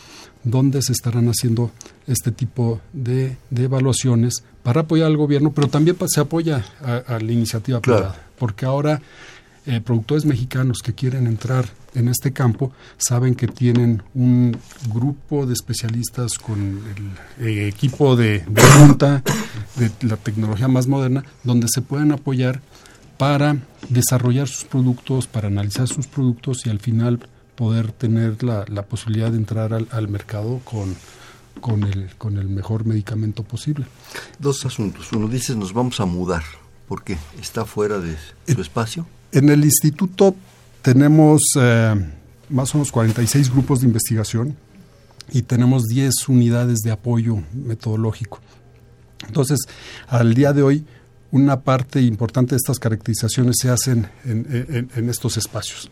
donde 0.44 0.80
se 0.80 0.92
estarán 0.92 1.28
haciendo 1.28 1.70
este 2.06 2.32
tipo 2.32 2.80
de, 2.92 3.36
de, 3.50 3.64
evaluaciones 3.64 4.44
para 4.62 4.82
apoyar 4.82 5.08
al 5.08 5.16
gobierno, 5.16 5.52
pero 5.52 5.68
también 5.68 5.96
se 6.06 6.20
apoya 6.20 6.64
a, 6.80 6.96
a 6.96 7.18
la 7.18 7.32
iniciativa 7.32 7.80
claro. 7.80 8.02
privada, 8.02 8.26
porque 8.38 8.64
ahora 8.64 9.02
eh, 9.68 9.80
productores 9.80 10.24
mexicanos 10.24 10.82
que 10.82 10.94
quieren 10.94 11.26
entrar 11.26 11.66
en 11.94 12.08
este 12.08 12.32
campo 12.32 12.72
saben 12.96 13.34
que 13.34 13.46
tienen 13.46 14.02
un 14.14 14.56
grupo 14.92 15.46
de 15.46 15.52
especialistas 15.52 16.38
con 16.38 16.80
el 17.38 17.46
eh, 17.46 17.68
equipo 17.68 18.16
de, 18.16 18.40
de 18.40 18.62
punta 18.78 19.22
de 19.76 19.90
la 20.08 20.16
tecnología 20.16 20.68
más 20.68 20.86
moderna, 20.86 21.22
donde 21.44 21.68
se 21.68 21.82
pueden 21.82 22.12
apoyar 22.12 22.62
para 23.18 23.58
desarrollar 23.90 24.48
sus 24.48 24.64
productos, 24.64 25.26
para 25.26 25.48
analizar 25.48 25.86
sus 25.86 26.06
productos 26.06 26.66
y 26.66 26.70
al 26.70 26.78
final 26.78 27.20
poder 27.54 27.92
tener 27.92 28.42
la, 28.42 28.64
la 28.68 28.82
posibilidad 28.82 29.30
de 29.30 29.36
entrar 29.36 29.74
al, 29.74 29.88
al 29.90 30.08
mercado 30.08 30.60
con, 30.64 30.96
con, 31.60 31.82
el, 31.82 32.14
con 32.16 32.38
el 32.38 32.48
mejor 32.48 32.86
medicamento 32.86 33.42
posible. 33.42 33.84
Dos 34.38 34.64
asuntos. 34.64 35.12
Uno 35.12 35.28
dices, 35.28 35.56
nos 35.56 35.72
vamos 35.74 36.00
a 36.00 36.06
mudar. 36.06 36.44
¿Por 36.86 37.02
qué? 37.02 37.18
¿Está 37.38 37.66
fuera 37.66 37.98
de 37.98 38.16
su 38.46 38.62
espacio? 38.62 39.04
En 39.32 39.48
el 39.50 39.64
instituto 39.64 40.34
tenemos 40.82 41.42
eh, 41.60 41.94
más 42.48 42.74
o 42.74 42.78
menos 42.78 42.92
46 42.92 43.50
grupos 43.50 43.80
de 43.80 43.86
investigación 43.86 44.56
y 45.32 45.42
tenemos 45.42 45.84
10 45.84 46.28
unidades 46.28 46.78
de 46.78 46.90
apoyo 46.90 47.42
metodológico. 47.52 48.40
Entonces, 49.26 49.58
al 50.06 50.34
día 50.34 50.52
de 50.52 50.62
hoy, 50.62 50.86
una 51.30 51.60
parte 51.60 52.00
importante 52.00 52.50
de 52.50 52.56
estas 52.56 52.78
caracterizaciones 52.78 53.56
se 53.60 53.68
hacen 53.68 54.08
en, 54.24 55.10
estos 55.10 55.36
espacios. 55.36 55.90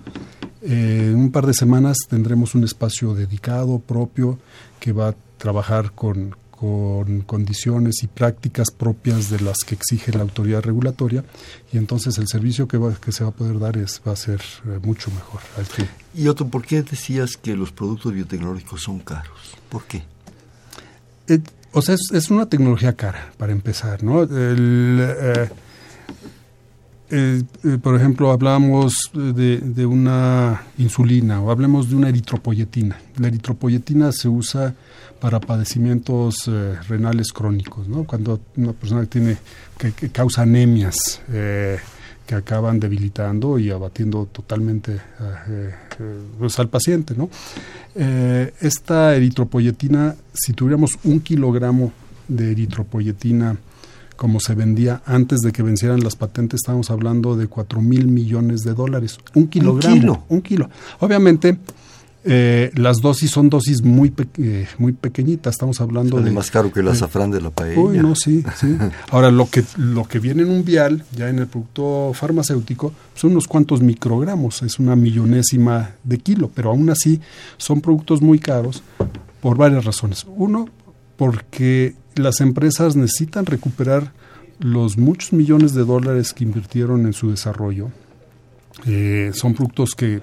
Eh, 0.62 1.10
en 1.12 1.16
un 1.16 1.30
par 1.30 1.46
de 1.46 1.52
semanas 1.52 1.98
tendremos 2.08 2.54
un 2.54 2.64
espacio 2.64 3.14
dedicado, 3.14 3.78
propio, 3.78 4.38
que 4.80 4.92
va 4.92 5.08
a 5.08 5.14
trabajar 5.36 5.92
con, 5.92 6.34
con 6.56 7.20
condiciones 7.22 8.02
y 8.02 8.06
prácticas 8.06 8.70
propias 8.70 9.30
de 9.30 9.40
las 9.40 9.58
que 9.58 9.74
exige 9.74 10.12
la 10.12 10.22
autoridad 10.22 10.62
regulatoria 10.62 11.24
y 11.72 11.76
entonces 11.76 12.18
el 12.18 12.26
servicio 12.26 12.66
que, 12.66 12.78
va, 12.78 12.94
que 12.94 13.12
se 13.12 13.24
va 13.24 13.30
a 13.30 13.32
poder 13.32 13.58
dar 13.58 13.76
es, 13.76 14.00
va 14.06 14.12
a 14.12 14.16
ser 14.16 14.40
eh, 14.64 14.78
mucho 14.82 15.10
mejor. 15.10 15.40
Que... 15.76 15.86
Y 16.20 16.28
otro, 16.28 16.48
¿por 16.48 16.64
qué 16.64 16.82
decías 16.82 17.36
que 17.36 17.54
los 17.54 17.72
productos 17.72 18.12
biotecnológicos 18.12 18.82
son 18.82 19.00
caros? 19.00 19.54
¿Por 19.68 19.84
qué? 19.84 20.02
Eh, 21.28 21.40
o 21.72 21.82
sea, 21.82 21.94
es, 21.94 22.10
es, 22.12 22.30
una 22.30 22.46
tecnología 22.46 22.94
cara, 22.94 23.32
para 23.36 23.52
empezar, 23.52 24.02
¿no? 24.02 24.22
El, 24.22 25.48
eh, 27.08 27.44
por 27.82 27.94
ejemplo, 27.94 28.32
hablamos 28.32 28.96
de, 29.12 29.58
de, 29.58 29.86
una 29.86 30.62
insulina 30.76 31.40
o 31.40 31.52
hablemos 31.52 31.88
de 31.88 31.96
una 31.96 32.08
eritropoyetina. 32.08 32.98
La 33.18 33.28
eritropoyetina 33.28 34.10
se 34.10 34.28
usa 34.28 34.74
para 35.20 35.40
padecimientos 35.40 36.48
eh, 36.48 36.74
renales 36.88 37.32
crónicos, 37.32 37.88
¿no? 37.88 38.04
Cuando 38.04 38.40
una 38.56 38.72
persona 38.72 39.04
tiene 39.06 39.36
que, 39.78 39.92
que 39.92 40.10
causa 40.10 40.42
anemias 40.42 41.20
eh, 41.32 41.78
que 42.26 42.34
acaban 42.34 42.80
debilitando 42.80 43.58
y 43.58 43.70
abatiendo 43.70 44.26
totalmente 44.26 45.00
pues 46.38 46.58
al 46.58 46.68
paciente, 46.68 47.14
¿no? 47.16 47.30
esta 47.94 49.14
eritropoyetina, 49.14 50.16
si 50.34 50.52
tuviéramos 50.52 50.98
un 51.04 51.20
kilogramo 51.20 51.92
de 52.26 52.50
eritropoyetina 52.50 53.56
como 54.16 54.40
se 54.40 54.54
vendía 54.54 55.02
antes 55.06 55.40
de 55.40 55.52
que 55.52 55.62
vencieran 55.62 56.00
las 56.00 56.16
patentes, 56.16 56.60
estamos 56.62 56.90
hablando 56.90 57.36
de 57.36 57.46
4 57.46 57.80
mil 57.80 58.08
millones 58.08 58.64
de 58.64 58.74
dólares. 58.74 59.18
Un 59.34 59.48
kilogramo. 59.48 59.94
Un 59.94 60.00
kilo. 60.00 60.24
Un 60.28 60.42
kilo. 60.42 60.70
Obviamente, 61.00 61.58
eh, 62.28 62.72
las 62.74 62.96
dosis 62.98 63.30
son 63.30 63.48
dosis 63.48 63.82
muy, 63.82 64.10
pe 64.10 64.26
eh, 64.38 64.66
muy 64.78 64.92
pequeñitas. 64.92 65.54
Estamos 65.54 65.80
hablando 65.80 66.16
Sale 66.16 66.30
de. 66.30 66.34
más 66.34 66.50
caro 66.50 66.72
que 66.72 66.80
el 66.80 66.88
azafrán 66.88 67.30
de 67.30 67.40
la 67.40 67.50
paella. 67.50 67.80
Uy, 67.80 67.98
no, 67.98 68.16
sí, 68.16 68.44
sí. 68.56 68.76
Ahora, 69.10 69.30
lo 69.30 69.48
que, 69.48 69.62
lo 69.76 70.04
que 70.04 70.18
viene 70.18 70.42
en 70.42 70.50
un 70.50 70.64
vial, 70.64 71.04
ya 71.14 71.28
en 71.28 71.38
el 71.38 71.46
producto 71.46 72.12
farmacéutico, 72.14 72.92
son 73.14 73.32
unos 73.32 73.46
cuantos 73.46 73.80
microgramos. 73.80 74.62
Es 74.62 74.78
una 74.78 74.96
millonésima 74.96 75.92
de 76.02 76.18
kilo. 76.18 76.50
Pero 76.52 76.70
aún 76.70 76.90
así, 76.90 77.20
son 77.56 77.80
productos 77.80 78.20
muy 78.20 78.40
caros 78.40 78.82
por 79.40 79.56
varias 79.56 79.84
razones. 79.84 80.26
Uno, 80.36 80.68
porque 81.16 81.94
las 82.16 82.40
empresas 82.40 82.96
necesitan 82.96 83.46
recuperar 83.46 84.12
los 84.58 84.96
muchos 84.96 85.32
millones 85.32 85.74
de 85.74 85.84
dólares 85.84 86.32
que 86.32 86.44
invirtieron 86.44 87.06
en 87.06 87.12
su 87.12 87.30
desarrollo, 87.30 87.90
eh, 88.84 89.30
son 89.34 89.54
productos 89.54 89.94
que 89.96 90.20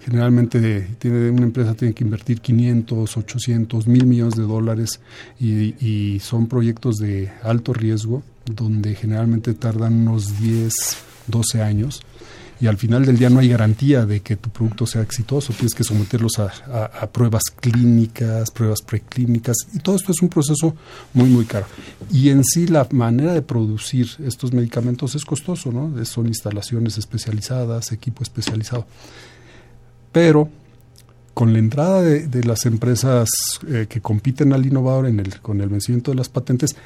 generalmente 0.00 0.88
tiene, 0.98 1.30
una 1.30 1.44
empresa 1.44 1.74
tiene 1.74 1.94
que 1.94 2.04
invertir 2.04 2.40
500, 2.40 3.16
800, 3.16 3.86
mil 3.86 4.06
millones 4.06 4.34
de 4.36 4.42
dólares 4.42 5.00
y, 5.38 5.74
y, 5.84 6.20
son 6.20 6.46
proyectos 6.46 6.96
de 6.96 7.30
alto 7.42 7.72
riesgo 7.72 8.22
donde 8.46 8.94
generalmente 8.94 9.54
tardan 9.54 10.08
unos 10.08 10.40
10, 10.40 10.72
12 11.28 11.62
años 11.62 12.02
y 12.60 12.66
al 12.66 12.76
final 12.76 13.06
del 13.06 13.16
día 13.16 13.30
no 13.30 13.40
hay 13.40 13.48
garantía 13.48 14.04
de 14.04 14.20
que 14.20 14.36
tu 14.36 14.50
producto 14.50 14.86
sea 14.86 15.00
exitoso. 15.00 15.54
Tienes 15.54 15.74
que 15.74 15.82
someterlos 15.82 16.38
a, 16.38 17.06
pruebas 17.10 17.44
clínicas, 17.44 18.50
pruebas 18.50 18.82
preclínicas 18.82 19.56
y 19.72 19.78
todo 19.78 19.96
esto 19.96 20.12
es 20.12 20.20
un 20.20 20.28
proceso 20.28 20.76
muy, 21.14 21.30
muy 21.30 21.46
caro. 21.46 21.66
Y 22.12 22.28
en 22.28 22.44
sí 22.44 22.66
la 22.66 22.86
manera 22.90 23.32
de 23.32 23.40
producir 23.40 24.08
estos 24.24 24.52
medicamentos 24.52 25.14
es 25.14 25.24
costoso, 25.24 25.72
¿no? 25.72 26.04
Son 26.04 26.26
instalaciones 26.26 26.98
especializadas, 26.98 27.92
equipo 27.92 28.22
especializado. 28.22 28.86
Pero 30.12 30.48
con 31.34 31.52
la 31.52 31.58
entrada 31.58 32.02
de, 32.02 32.44
las 32.44 32.66
empresas 32.66 33.30
eh, 33.68 33.86
que 33.88 34.00
compiten 34.00 34.52
al 34.52 34.66
innovador 34.66 35.06
en 35.06 35.20
el, 35.20 35.40
con 35.40 35.60
el 35.60 35.68
vencimiento 35.68 36.10
de 36.10 36.16
las 36.16 36.28
patentes, 36.28 36.76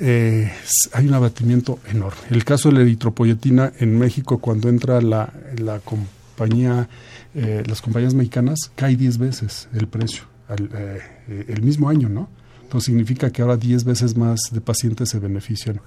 eh, 0.00 0.52
hay 0.92 1.08
un 1.08 1.14
abatimiento 1.14 1.80
enorme. 1.90 2.20
El 2.30 2.44
caso 2.44 2.68
de 2.68 2.76
la 2.76 2.80
eritropoyetina 2.82 3.72
en 3.78 3.98
México, 3.98 4.38
cuando 4.38 4.68
entra 4.68 5.00
la, 5.00 5.32
la 5.56 5.80
compañía, 5.80 6.88
eh, 7.34 7.64
las 7.66 7.82
compañías 7.82 8.14
mexicanas, 8.14 8.70
cae 8.76 8.96
10 8.96 9.18
veces 9.18 9.68
el 9.74 9.88
precio, 9.88 10.24
eh, 10.56 11.46
el 11.48 11.62
mismo 11.62 11.88
año, 11.88 12.08
¿no? 12.08 12.28
Entonces 12.62 12.86
significa 12.86 13.30
que 13.30 13.42
ahora 13.42 13.56
10 13.56 13.84
veces 13.84 14.16
más 14.16 14.38
de 14.52 14.60
pacientes 14.60 15.08
se 15.08 15.18
benefician 15.18 15.80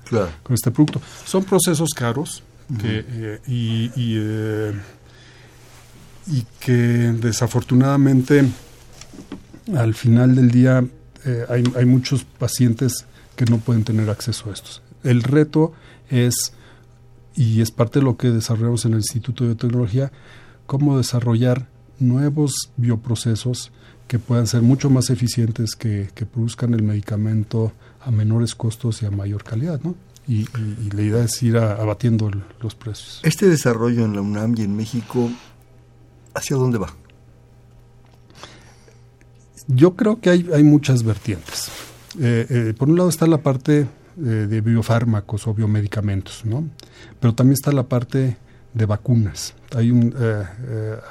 con 0.43 0.53
este 0.53 0.71
producto. 0.71 0.99
Son 1.25 1.43
procesos 1.43 1.91
caros 1.91 2.43
que, 2.81 3.39
y, 3.47 3.91
y, 3.95 4.17
y, 6.27 6.45
que 6.59 6.73
desafortunadamente 6.73 8.45
al 9.75 9.93
final 9.93 10.35
del 10.35 10.51
día 10.51 10.83
hay, 11.49 11.63
hay 11.75 11.85
muchos 11.85 12.23
pacientes 12.23 13.05
que 13.35 13.45
no 13.45 13.57
pueden 13.57 13.83
tener 13.83 14.09
acceso 14.09 14.49
a 14.49 14.53
estos. 14.53 14.81
El 15.03 15.23
reto 15.23 15.73
es, 16.09 16.53
y 17.35 17.61
es 17.61 17.71
parte 17.71 17.99
de 17.99 18.05
lo 18.05 18.17
que 18.17 18.29
desarrollamos 18.29 18.85
en 18.85 18.93
el 18.93 18.99
Instituto 18.99 19.43
de 19.43 19.51
Biotecnología, 19.51 20.11
cómo 20.65 20.97
desarrollar 20.97 21.67
nuevos 21.99 22.71
bioprocesos 22.77 23.71
que 24.07 24.19
puedan 24.19 24.45
ser 24.45 24.61
mucho 24.61 24.89
más 24.89 25.09
eficientes, 25.09 25.75
que, 25.75 26.09
produzcan 26.31 26.73
el 26.73 26.83
medicamento 26.83 27.71
a 28.01 28.11
menores 28.11 28.55
costos 28.55 29.01
y 29.01 29.05
a 29.05 29.11
mayor 29.11 29.43
calidad, 29.43 29.79
¿no? 29.83 29.95
Y, 30.27 30.47
la 30.93 31.01
idea 31.01 31.23
es 31.23 31.41
ir 31.41 31.57
abatiendo 31.57 32.29
los 32.61 32.75
precios. 32.75 33.21
Este 33.23 33.47
desarrollo 33.47 34.03
en 34.05 34.15
la 34.15 34.21
UNAM 34.21 34.55
y 34.57 34.63
en 34.63 34.75
México, 34.75 35.29
¿hacia 36.33 36.55
dónde 36.55 36.77
va? 36.77 36.93
Yo 39.67 39.95
creo 39.95 40.19
que 40.19 40.29
hay, 40.29 40.49
hay 40.53 40.63
muchas 40.63 41.03
vertientes. 41.03 41.71
Eh, 42.19 42.45
eh, 42.49 42.73
por 42.77 42.89
un 42.89 42.97
lado 42.97 43.09
está 43.09 43.25
la 43.27 43.37
parte 43.37 43.81
eh, 44.17 44.21
de 44.21 44.61
biofármacos 44.61 45.47
o 45.47 45.53
biomedicamentos, 45.53 46.43
¿no? 46.45 46.67
Pero 47.19 47.33
también 47.33 47.53
está 47.53 47.71
la 47.71 47.83
parte 47.83 48.37
de 48.73 48.85
vacunas. 48.85 49.53
Hay, 49.75 49.91
un, 49.91 50.13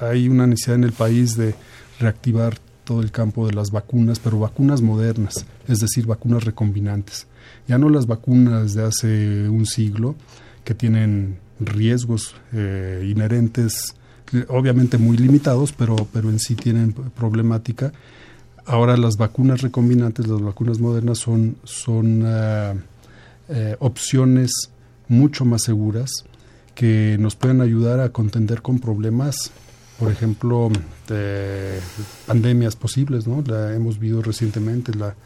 hay 0.00 0.28
una 0.28 0.46
necesidad 0.46 0.76
en 0.76 0.84
el 0.84 0.92
país 0.92 1.36
de 1.36 1.54
reactivar 1.98 2.58
todo 2.84 3.02
el 3.02 3.10
campo 3.10 3.46
de 3.46 3.52
las 3.52 3.70
vacunas, 3.70 4.18
pero 4.18 4.38
vacunas 4.38 4.80
modernas, 4.80 5.44
es 5.68 5.80
decir, 5.80 6.06
vacunas 6.06 6.44
recombinantes. 6.44 7.26
Ya 7.68 7.76
no 7.76 7.90
las 7.90 8.06
vacunas 8.06 8.74
de 8.74 8.84
hace 8.84 9.48
un 9.48 9.66
siglo 9.66 10.14
que 10.64 10.74
tienen 10.74 11.38
riesgos 11.60 12.34
inherentes, 12.52 13.94
obviamente 14.48 14.98
muy 14.98 15.16
limitados, 15.16 15.72
pero, 15.72 15.96
pero 16.12 16.30
en 16.30 16.38
sí 16.38 16.54
tienen 16.54 16.92
problemática 16.92 17.92
Ahora 18.70 18.96
las 18.96 19.16
vacunas 19.16 19.62
recombinantes, 19.62 20.28
las 20.28 20.40
vacunas 20.40 20.78
modernas 20.78 21.18
son, 21.18 21.56
son 21.64 22.22
eh, 22.24 23.76
opciones 23.80 24.52
mucho 25.08 25.44
más 25.44 25.62
seguras 25.62 26.10
que 26.76 27.16
nos 27.18 27.34
pueden 27.34 27.62
ayudar 27.62 27.98
a 27.98 28.10
contender 28.10 28.62
con 28.62 28.78
problemas, 28.78 29.50
por 29.98 30.12
ejemplo, 30.12 30.70
de 31.08 31.80
pandemias 32.26 32.76
posibles, 32.76 33.26
¿no? 33.26 33.42
La 33.44 33.74
hemos 33.74 33.98
visto 33.98 34.22
recientemente 34.22 34.94
la, 34.94 35.16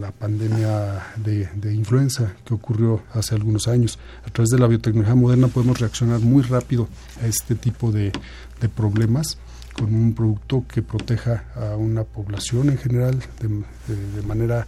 la, 0.00 0.12
pandemia 0.12 1.02
de, 1.16 1.74
influenza 1.74 2.32
que 2.44 2.54
ocurrió 2.54 3.02
hace 3.14 3.34
algunos 3.34 3.68
años. 3.68 3.98
A 4.26 4.30
través 4.30 4.50
de 4.50 4.58
la 4.58 4.66
biotecnología 4.66 5.14
moderna 5.14 5.48
podemos 5.48 5.78
reaccionar 5.80 6.20
muy 6.20 6.42
rápido 6.42 6.88
a 7.22 7.26
este 7.26 7.54
tipo 7.54 7.90
de, 7.92 8.12
de 8.60 8.68
problemas 8.68 9.38
con 9.72 9.94
un 9.94 10.14
producto 10.14 10.64
que 10.72 10.82
proteja 10.82 11.44
a 11.54 11.76
una 11.76 12.04
población 12.04 12.70
en 12.70 12.78
general 12.78 13.22
de, 13.40 14.22
manera 14.22 14.66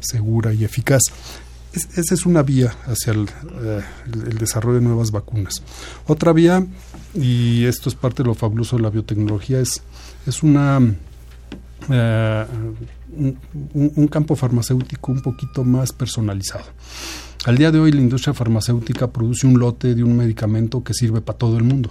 segura 0.00 0.52
y 0.52 0.64
eficaz. 0.64 1.02
esa 1.72 2.14
es 2.14 2.24
una 2.26 2.42
vía 2.42 2.74
hacia 2.86 3.12
eh, 3.12 3.80
el, 4.06 4.38
desarrollo 4.38 4.78
de 4.78 4.84
nuevas 4.84 5.10
vacunas. 5.10 5.62
Otra 6.06 6.32
vía, 6.32 6.66
y 7.14 7.64
esto 7.64 7.88
es 7.88 7.94
parte 7.94 8.22
de 8.22 8.28
lo 8.28 8.34
fabuloso 8.34 8.76
de 8.76 8.82
la 8.82 8.90
biotecnología, 8.90 9.60
es, 9.60 9.82
es 10.26 10.42
una 10.42 10.80
eh, 11.90 12.46
un, 13.74 14.08
campo 14.08 14.36
farmacéutico 14.36 15.12
un 15.12 15.22
poquito 15.22 15.64
más 15.64 15.92
personalizado. 15.92 16.64
Al 17.44 17.58
día 17.58 17.70
de 17.70 17.78
hoy 17.78 17.92
la 17.92 18.00
industria 18.00 18.34
farmacéutica 18.34 19.10
produce 19.10 19.46
un 19.46 19.58
lote 19.58 19.94
de 19.94 20.02
un 20.02 20.16
medicamento 20.16 20.82
que 20.82 20.94
sirve 20.94 21.20
para 21.20 21.38
todo 21.38 21.56
el 21.58 21.64
mundo. 21.64 21.90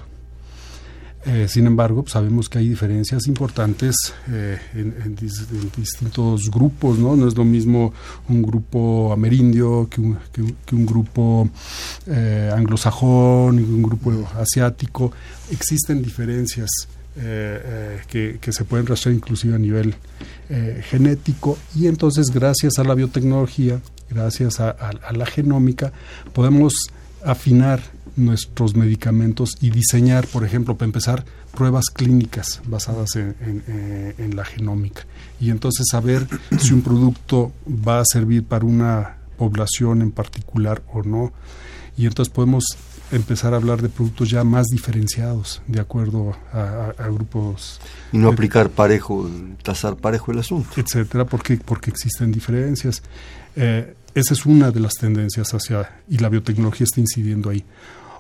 Eh, 1.26 1.48
sin 1.48 1.68
embargo, 1.68 2.04
sabemos 2.06 2.50
que 2.50 2.58
hay 2.58 2.68
diferencias 2.68 3.28
importantes 3.28 3.96
eh, 4.30 4.58
en, 4.74 5.16
distintos 5.16 6.52
grupos, 6.52 7.00
¿no? 7.00 7.16
No 7.16 7.30
es 7.30 7.38
lo 7.38 7.46
mismo 7.46 7.94
un 8.28 8.42
grupo 8.42 9.14
amerindio 9.14 9.88
que 9.90 10.02
un, 10.02 10.18
que 10.66 10.76
un, 10.76 10.86
grupo 10.86 11.50
eh, 12.08 12.52
anglosajón, 12.54 13.58
un 13.58 13.84
grupo 13.84 14.12
asiático. 14.38 15.14
Existen 15.50 16.04
diferencias 16.04 16.70
que, 17.16 18.40
se 18.52 18.66
pueden 18.66 18.88
rastrear 18.88 19.16
inclusive 19.16 19.56
a 19.56 19.60
nivel 19.60 19.96
genético 20.90 21.58
y 21.76 21.88
entonces 21.88 22.32
gracias 22.32 22.80
a 22.80 22.84
la 22.84 22.96
biotecnología, 22.96 23.82
gracias 24.10 24.60
a 24.60 24.76
la 25.12 25.26
genómica, 25.26 25.94
podemos 26.34 26.74
afinar 27.24 27.82
nuestros 28.16 28.76
medicamentos 28.76 29.58
y 29.62 29.72
diseñar, 29.72 30.28
por 30.28 30.44
ejemplo, 30.44 30.76
para 30.76 30.86
empezar, 30.86 31.26
pruebas 31.56 31.86
clínicas 31.86 32.62
basadas 32.66 33.16
en, 33.16 33.36
eh, 33.68 34.30
la 34.34 34.46
genómica. 34.46 35.06
Y 35.40 35.50
entonces 35.50 35.88
saber 35.90 36.28
si 36.60 36.74
un 36.74 36.82
producto 36.82 37.52
va 37.68 38.00
a 38.00 38.06
servir 38.06 38.44
para 38.44 38.66
una 38.66 39.18
población 39.38 40.02
en 40.02 40.12
particular 40.12 40.84
o 40.92 41.04
no. 41.04 41.34
Y 41.98 42.06
entonces 42.06 42.34
podemos 42.34 42.66
empezar 43.14 43.54
a 43.54 43.58
hablar 43.58 43.82
de 43.82 43.90
productos 43.90 44.30
ya 44.30 44.44
más 44.44 44.68
diferenciados 44.68 45.62
de 45.68 45.80
acuerdo 45.80 46.36
a, 46.52 46.94
grupos 47.10 47.80
y 48.12 48.18
no 48.18 48.30
aplicar 48.30 48.70
parejo 48.70 49.30
tasar 49.62 49.96
parejo 49.96 50.32
el 50.32 50.40
asunto 50.40 50.70
etcétera 50.78 51.26
porque 51.26 51.58
porque 51.58 51.92
existen 51.92 52.32
diferencias 52.32 53.04
eh, 53.56 53.96
esa 54.16 54.34
es 54.34 54.46
una 54.46 54.72
de 54.72 54.80
las 54.80 54.94
tendencias 54.94 55.54
hacia 55.54 56.02
y 56.10 56.18
la 56.18 56.30
biotecnología 56.30 56.86
está 56.86 57.00
incidiendo 57.00 57.50
ahí 57.50 57.64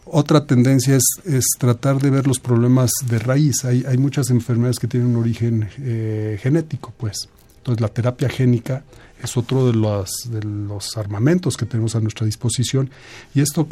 otra 0.05 0.45
tendencia 0.45 0.95
es, 0.95 1.05
es, 1.25 1.45
tratar 1.57 1.99
de 1.99 2.09
ver 2.09 2.27
los 2.27 2.37
problemas 2.39 2.91
de 3.07 3.19
raíz. 3.19 3.63
Hay, 3.63 3.85
hay 3.87 3.97
muchas 3.97 4.29
enfermedades 4.31 4.77
que 4.77 4.87
tienen 4.87 5.09
un 5.09 5.15
origen 5.15 5.69
eh, 5.79 6.37
genético, 6.41 6.93
pues. 6.97 7.29
Entonces, 7.57 7.79
la 7.79 7.87
terapia 7.87 8.27
génica 8.27 8.83
es 9.23 9.37
otro 9.37 9.65
de 9.65 9.73
los, 9.73 10.11
de 10.29 10.43
los 10.43 10.97
armamentos 10.97 11.55
que 11.55 11.65
tenemos 11.65 11.95
a 11.95 12.01
nuestra 12.01 12.25
disposición. 12.25 12.89
¿Y 13.33 13.39
esto 13.39 13.67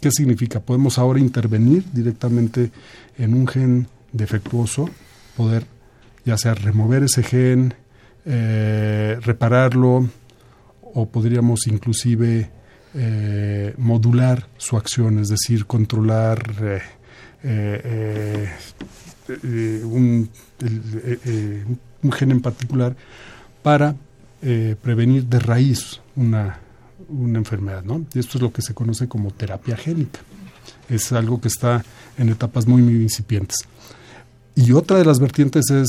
qué 0.00 0.10
significa? 0.10 0.60
Podemos 0.60 0.98
ahora 0.98 1.20
intervenir 1.20 1.84
directamente 1.92 2.70
en 3.16 3.34
un 3.34 3.46
gen 3.46 3.88
defectuoso, 4.12 4.88
poder 5.36 5.64
ya 6.24 6.36
sea 6.36 6.54
remover 6.54 7.04
ese 7.04 7.22
gen, 7.22 7.74
eh, 8.26 9.18
repararlo, 9.22 10.08
o 10.82 11.08
podríamos 11.08 11.66
inclusive 11.66 12.50
eh, 12.94 13.74
modular 13.78 14.46
su 14.56 14.76
acción, 14.76 15.18
es 15.18 15.28
decir, 15.28 15.66
controlar 15.66 16.82
eh, 17.42 18.50
un, 19.84 20.30
gen 22.12 22.30
en 22.30 22.40
particular 22.40 22.94
para 23.62 23.94
prevenir 24.82 25.24
de 25.24 25.38
raíz 25.40 26.00
una, 26.14 26.60
una 27.08 27.38
enfermedad. 27.38 27.84
¿no? 27.84 28.04
Y 28.14 28.18
esto 28.18 28.38
es 28.38 28.42
lo 28.42 28.52
que 28.52 28.62
se 28.62 28.74
conoce 28.74 29.08
como 29.08 29.30
terapia 29.30 29.76
génica. 29.76 30.20
Es 30.88 31.12
algo 31.12 31.40
que 31.40 31.48
está 31.48 31.84
en 32.16 32.28
etapas 32.28 32.66
muy, 32.66 32.82
muy 32.82 33.02
incipientes. 33.02 33.58
Y 34.54 34.72
otra 34.72 34.98
de 34.98 35.04
las 35.04 35.20
vertientes 35.20 35.70
es 35.70 35.88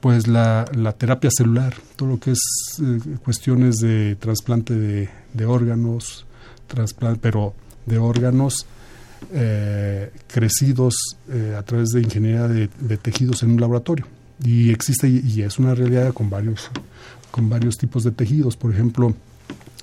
pues 0.00 0.28
la, 0.28 0.64
la 0.74 0.92
terapia 0.92 1.30
celular, 1.30 1.74
todo 1.96 2.10
lo 2.10 2.20
que 2.20 2.30
es 2.30 2.40
cuestiones 3.24 3.78
de 3.78 4.16
trasplante 4.16 4.74
de, 4.74 5.08
de 5.34 5.44
órganos, 5.44 6.24
trasplante, 6.68 7.18
pero 7.20 7.54
de 7.84 7.98
órganos 7.98 8.66
eh, 9.32 10.10
crecidos 10.28 10.94
eh, 11.28 11.56
a 11.58 11.62
través 11.62 11.88
de 11.90 12.00
ingeniería 12.00 12.46
de, 12.46 12.68
tejidos 12.96 13.42
en 13.42 13.50
un 13.50 13.60
laboratorio. 13.60 14.06
Y 14.44 14.70
existe 14.70 15.08
y 15.08 15.42
es 15.42 15.58
una 15.58 15.74
realidad 15.74 16.12
con 16.12 16.30
varios, 16.30 16.70
con 17.30 17.48
varios 17.48 17.76
tipos 17.76 18.04
de 18.04 18.12
tejidos. 18.12 18.56
Por 18.56 18.72
ejemplo, 18.72 19.14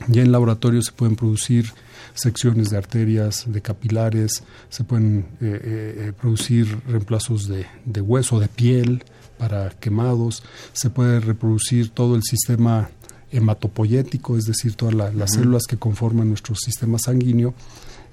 ya 0.08 0.22
en 0.22 0.32
laboratorio 0.32 0.82
se 0.82 0.92
pueden 0.92 1.16
producir 1.16 1.74
secciones 2.14 2.70
de 2.70 2.78
arterias, 2.78 3.44
de 3.48 3.62
capilares, 3.62 4.44
se 4.70 4.84
pueden 4.84 5.26
eh, 5.42 6.14
producir 6.20 6.78
reemplazos 6.88 7.48
de, 7.48 7.66
de, 7.86 8.02
hueso, 8.02 8.40
de 8.40 8.48
piel 8.48 9.04
para 9.38 9.70
quemados, 9.72 10.44
se 10.74 10.90
puede 10.90 11.20
reproducir 11.20 11.90
todo 11.90 12.16
el 12.16 12.24
sistema 12.24 12.90
hematopoyético, 13.32 14.38
es 14.38 14.46
decir, 14.46 14.76
todas 14.76 14.94
las 14.94 15.34
células 15.34 15.64
que 15.68 15.78
conforman 15.78 16.30
nuestro 16.30 16.56
sistema 16.56 16.98
sanguíneo 17.00 17.54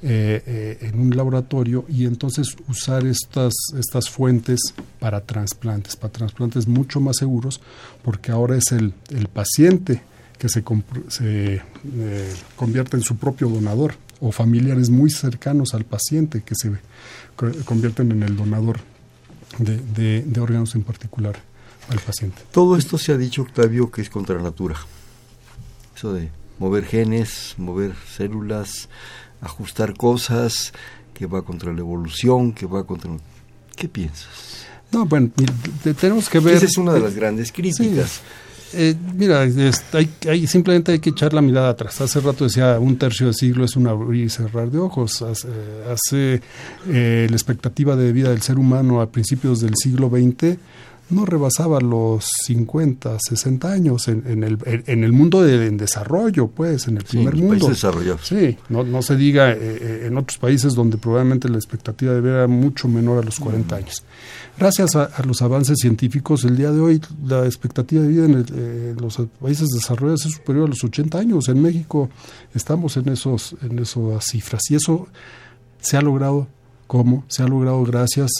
eh, 0.02 0.42
eh, 0.46 0.78
en 0.80 0.98
un 0.98 1.16
laboratorio 1.16 1.84
y 1.88 2.06
entonces 2.06 2.56
usar 2.68 3.06
estas, 3.06 3.52
estas 3.78 4.10
fuentes 4.10 4.60
para 4.98 5.20
trasplantes, 5.20 5.94
para 5.94 6.12
trasplantes 6.12 6.66
mucho 6.66 6.98
más 6.98 7.18
seguros, 7.18 7.60
porque 8.02 8.32
ahora 8.32 8.56
es 8.56 8.72
el, 8.72 8.94
el 9.10 9.28
paciente 9.28 10.02
que 10.42 10.48
se, 10.48 10.64
se 11.06 11.54
eh, 11.54 12.34
convierte 12.56 12.96
en 12.96 13.04
su 13.04 13.16
propio 13.16 13.48
donador 13.48 13.94
o 14.18 14.32
familiares 14.32 14.90
muy 14.90 15.08
cercanos 15.08 15.72
al 15.72 15.84
paciente 15.84 16.42
que 16.42 16.56
se 16.56 16.72
convierten 17.64 18.10
en 18.10 18.24
el 18.24 18.34
donador 18.34 18.80
de, 19.58 20.22
de 20.22 20.40
órganos 20.40 20.74
en 20.74 20.82
particular 20.82 21.40
al 21.90 22.00
paciente. 22.00 22.42
Todo 22.50 22.76
esto 22.76 22.98
se 22.98 23.12
ha 23.12 23.16
dicho, 23.16 23.42
Octavio, 23.42 23.92
que 23.92 24.02
es 24.02 24.10
contra 24.10 24.34
la 24.34 24.42
natura. 24.42 24.74
Eso 25.96 26.12
de 26.12 26.28
mover 26.58 26.86
genes, 26.86 27.54
mover 27.56 27.94
células, 28.16 28.88
ajustar 29.42 29.96
cosas, 29.96 30.72
que 31.14 31.26
va 31.26 31.42
contra 31.42 31.72
la 31.72 31.78
evolución, 31.78 32.52
que 32.52 32.66
va 32.66 32.84
contra... 32.84 33.12
¿Qué 33.76 33.88
piensas? 33.88 34.66
No, 34.90 35.06
bueno, 35.06 35.30
tenemos 36.00 36.28
que 36.28 36.40
ver... 36.40 36.56
Esa 36.56 36.66
es 36.66 36.78
una 36.78 36.94
de 36.94 37.00
las 37.00 37.14
grandes 37.14 37.52
críticas. 37.52 38.22
Eh, 38.74 38.94
mira, 39.14 39.40
hay, 39.42 40.46
simplemente 40.46 40.92
hay 40.92 40.98
que 40.98 41.10
echar 41.10 41.32
la 41.34 41.42
mirada 41.42 41.70
atrás. 41.70 42.00
Hace 42.00 42.20
rato 42.20 42.44
decía, 42.44 42.78
un 42.78 42.96
tercio 42.96 43.26
de 43.28 43.34
siglo 43.34 43.64
es 43.64 43.76
un 43.76 43.86
abrir 43.86 44.24
y 44.26 44.28
cerrar 44.30 44.70
de 44.70 44.78
ojos. 44.78 45.22
Hace, 45.22 46.40
eh, 46.88 47.26
la 47.28 47.36
expectativa 47.36 47.96
de 47.96 48.12
vida 48.12 48.30
del 48.30 48.42
ser 48.42 48.58
humano 48.58 49.00
a 49.00 49.10
principios 49.10 49.60
del 49.60 49.74
siglo 49.76 50.08
XX 50.08 50.58
no 51.12 51.26
rebasaba 51.26 51.80
los 51.80 52.26
50, 52.44 53.18
60 53.20 53.70
años 53.70 54.08
en, 54.08 54.24
en, 54.26 54.44
el, 54.44 54.58
en 54.64 55.04
el 55.04 55.12
mundo 55.12 55.42
de, 55.42 55.66
en 55.66 55.76
desarrollo, 55.76 56.48
pues, 56.48 56.88
en 56.88 56.96
el 56.96 57.04
primer 57.04 57.36
mundo. 57.36 57.72
Sí, 58.22 58.56
no, 58.68 58.82
no 58.82 59.02
se 59.02 59.16
diga 59.16 59.52
eh, 59.52 59.58
eh, 59.60 60.04
en 60.06 60.16
otros 60.16 60.38
países 60.38 60.74
donde 60.74 60.96
probablemente 60.96 61.48
la 61.48 61.56
expectativa 61.56 62.12
de 62.14 62.20
vida 62.20 62.34
era 62.38 62.48
mucho 62.48 62.88
menor 62.88 63.22
a 63.22 63.22
los 63.22 63.38
40 63.38 63.76
años. 63.76 64.02
Gracias 64.58 64.96
a, 64.96 65.10
los 65.24 65.42
avances 65.42 65.78
científicos, 65.80 66.44
el 66.44 66.56
día 66.56 66.72
de 66.72 66.80
hoy 66.80 67.00
la 67.24 67.44
expectativa 67.44 68.02
de 68.02 68.08
vida 68.08 68.24
en, 68.24 68.46
eh, 68.54 68.94
los 68.98 69.20
países 69.40 69.68
desarrollados 69.68 70.26
es 70.26 70.32
superior 70.32 70.66
a 70.66 70.68
los 70.68 70.82
80 70.82 71.18
años. 71.18 71.48
En 71.48 71.60
México 71.60 72.10
estamos 72.54 72.96
en, 72.96 73.08
esos, 73.08 73.54
en 73.62 73.78
esas 73.78 74.24
cifras 74.24 74.62
y 74.70 74.76
eso 74.76 75.08
se 75.80 75.96
ha 75.96 76.02
logrado, 76.02 76.48
¿cómo? 76.86 77.24
Se 77.28 77.42
ha 77.42 77.48
logrado 77.48 77.82
gracias 77.84 78.30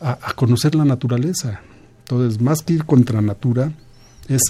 a 0.00 0.32
conocer 0.34 0.74
la 0.74 0.84
naturaleza 0.84 1.60
entonces, 2.02 2.40
más 2.40 2.62
que 2.62 2.74
ir 2.74 2.84
contra 2.84 3.22
natura, 3.22 3.72
es, 4.28 4.42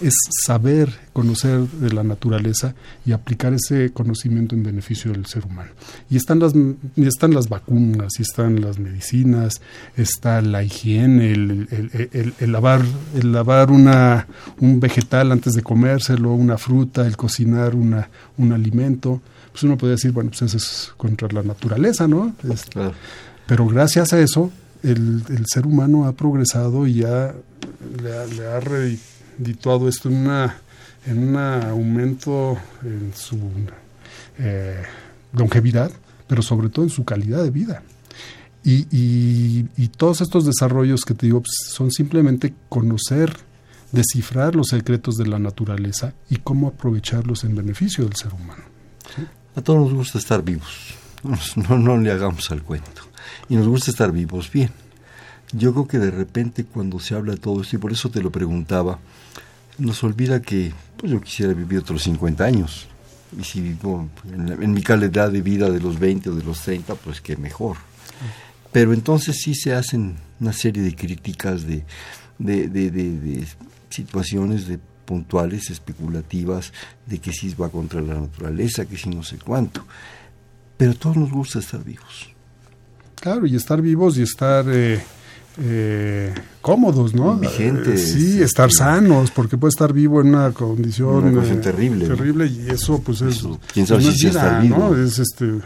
es 0.00 0.14
saber 0.44 0.92
conocer 1.12 1.60
de 1.60 1.92
la 1.92 2.02
naturaleza 2.02 2.74
y 3.04 3.12
aplicar 3.12 3.54
ese 3.54 3.90
conocimiento 3.92 4.54
en 4.54 4.62
beneficio 4.62 5.12
del 5.12 5.26
ser 5.26 5.44
humano. 5.44 5.70
Y 6.08 6.16
están 6.16 6.38
las, 6.38 6.52
están 6.96 7.34
las 7.34 7.48
vacunas, 7.48 8.18
y 8.18 8.22
están 8.22 8.60
las 8.60 8.78
medicinas, 8.78 9.60
está 9.96 10.40
la 10.42 10.62
higiene, 10.62 11.32
el, 11.32 12.34
el, 12.38 12.52
lavar, 12.52 12.82
el 13.14 13.32
lavar 13.32 13.70
una, 13.70 14.26
un 14.60 14.78
vegetal 14.78 15.32
antes 15.32 15.54
de 15.54 15.62
comérselo, 15.62 16.32
una 16.32 16.58
fruta, 16.58 17.06
el 17.06 17.16
cocinar 17.16 17.74
una, 17.74 18.08
un 18.38 18.52
alimento. 18.52 19.20
Pues 19.52 19.64
uno 19.64 19.76
podría 19.76 19.96
decir, 19.96 20.12
bueno, 20.12 20.30
pues 20.30 20.42
eso 20.42 20.56
es 20.56 20.92
contra 20.96 21.28
la 21.32 21.42
naturaleza, 21.42 22.06
¿no? 22.06 22.34
Pero 23.46 23.66
gracias 23.66 24.12
a 24.12 24.20
eso 24.20 24.52
el, 24.82 25.24
el, 25.28 25.46
ser 25.46 25.66
humano 25.66 26.06
ha 26.06 26.12
progresado 26.12 26.86
y 26.86 26.94
ya 26.94 27.34
le 28.02 28.16
ha, 28.16 28.26
le 28.26 28.46
ha 28.46 28.60
redituado 28.60 29.88
esto 29.88 30.08
en 30.08 30.16
una 30.16 30.56
en 31.06 31.28
un 31.28 31.36
aumento 31.36 32.58
en 32.82 33.12
su 33.14 33.38
eh, 34.38 34.82
longevidad, 35.32 35.90
pero 36.26 36.42
sobre 36.42 36.68
todo 36.68 36.84
en 36.84 36.90
su 36.90 37.04
calidad 37.04 37.42
de 37.42 37.50
vida. 37.50 37.82
Y, 38.62 38.86
y, 38.90 39.88
todos 39.88 40.20
estos 40.20 40.44
desarrollos 40.44 41.06
que 41.06 41.14
te 41.14 41.24
digo 41.24 41.40
pues, 41.40 41.54
son 41.70 41.90
simplemente 41.90 42.52
conocer, 42.68 43.34
descifrar 43.90 44.54
los 44.54 44.68
secretos 44.68 45.16
de 45.16 45.26
la 45.26 45.38
naturaleza 45.38 46.12
y 46.28 46.36
cómo 46.36 46.68
aprovecharlos 46.68 47.44
en 47.44 47.56
beneficio 47.56 48.04
del 48.04 48.16
ser 48.16 48.34
humano. 48.34 48.62
A 49.56 49.62
todos 49.62 49.80
nos 49.80 49.94
gusta 49.94 50.18
estar 50.18 50.42
vivos, 50.42 50.94
no, 51.56 51.78
no 51.78 51.96
le 51.96 52.10
hagamos 52.10 52.50
al 52.50 52.62
cuento 52.62 53.09
y 53.48 53.56
nos 53.56 53.68
gusta 53.68 53.90
estar 53.90 54.12
vivos 54.12 54.50
bien. 54.50 54.70
Yo 55.52 55.72
creo 55.72 55.88
que 55.88 55.98
de 55.98 56.10
repente 56.10 56.64
cuando 56.64 57.00
se 57.00 57.14
habla 57.14 57.32
de 57.32 57.38
todo 57.38 57.62
esto, 57.62 57.76
y 57.76 57.78
por 57.78 57.92
eso 57.92 58.10
te 58.10 58.22
lo 58.22 58.30
preguntaba, 58.30 58.98
nos 59.78 60.04
olvida 60.04 60.40
que 60.40 60.72
pues 60.96 61.10
yo 61.12 61.20
quisiera 61.20 61.52
vivir 61.52 61.80
otros 61.80 62.02
50 62.02 62.44
años. 62.44 62.86
Y 63.38 63.44
si 63.44 63.60
vivo 63.60 64.08
en, 64.32 64.72
mi 64.72 64.82
calidad 64.82 65.30
de 65.30 65.40
vida 65.40 65.70
de 65.70 65.80
los 65.80 65.98
20 65.98 66.30
o 66.30 66.34
de 66.34 66.42
los 66.42 66.60
30, 66.62 66.94
pues 66.96 67.20
qué 67.20 67.36
mejor. 67.36 67.76
Pero 68.72 68.92
entonces 68.92 69.40
sí 69.42 69.54
se 69.54 69.74
hacen 69.74 70.16
una 70.40 70.52
serie 70.52 70.82
de 70.82 70.94
críticas 70.94 71.64
de, 71.64 71.84
de, 72.38 72.68
de, 72.68 72.90
de 72.90 73.46
situaciones 73.88 74.66
de 74.66 74.78
puntuales, 75.10 75.70
especulativas, 75.70 76.72
de 77.06 77.18
que 77.18 77.32
si 77.32 77.52
va 77.54 77.68
contra 77.68 78.00
la 78.00 78.14
naturaleza, 78.14 78.86
que 78.86 78.96
si 78.96 79.08
no 79.08 79.24
sé 79.24 79.38
cuánto. 79.38 79.84
Pero 80.76 80.92
a 80.92 80.94
todos 80.94 81.16
nos 81.16 81.32
gusta 81.32 81.58
estar 81.58 81.82
vivos. 81.82 82.29
Claro, 83.20 83.46
y 83.46 83.54
estar 83.54 83.82
vivos 83.82 84.16
y 84.16 84.22
estar 84.22 84.64
eh, 84.68 85.00
eh, 85.58 86.32
cómodos, 86.62 87.14
¿no? 87.14 87.36
Vigentes. 87.36 88.12
sí, 88.12 88.40
estar 88.40 88.72
sanos, 88.72 89.30
porque 89.30 89.58
puede 89.58 89.70
estar 89.70 89.92
vivo 89.92 90.22
en 90.22 90.28
una 90.28 90.52
condición 90.52 91.38
eh, 91.38 91.56
terrible. 91.56 92.06
Terrible, 92.06 92.46
y 92.46 92.70
eso, 92.70 93.02
pues 93.02 93.20
es. 93.20 93.46
¿Quién 93.72 93.86
sabe 93.86 94.02
si 94.04 94.28
vida, 94.28 94.62
¿no? 94.62 94.96
Es, 94.96 95.18
este, 95.18 95.58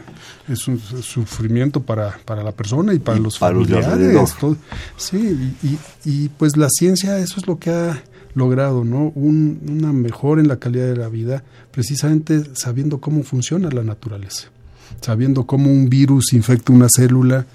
es 0.49 0.67
un 0.67 0.81
sufrimiento 0.81 1.81
para, 1.81 2.19
para 2.25 2.43
la 2.43 2.53
persona 2.53 2.93
y 2.93 2.99
para 2.99 3.19
los 3.19 3.39
familiares. 3.39 4.35
sí, 4.97 5.55
y, 5.63 5.79
y, 6.05 6.29
pues 6.31 6.57
la 6.57 6.69
ciencia, 6.71 7.19
eso 7.19 7.39
es 7.39 7.47
lo 7.47 7.59
que 7.59 7.71
ha 7.71 8.03
logrado, 8.35 8.85
¿no? 8.85 9.13
Un, 9.15 9.61
una 9.69 9.93
mejora 9.93 10.41
en 10.41 10.49
la 10.49 10.57
calidad 10.57 10.87
de 10.87 10.97
la 10.97 11.09
vida, 11.09 11.45
precisamente 11.71 12.43
sabiendo 12.55 13.01
cómo 13.01 13.23
funciona 13.23 13.71
la 13.71 13.85
naturaleza 13.85 14.54
sabiendo 15.01 15.47
cómo 15.47 15.71
un 15.71 15.89
virus 15.89 16.33
infecta 16.33 16.73
una 16.73 16.89
célula, 16.95 17.47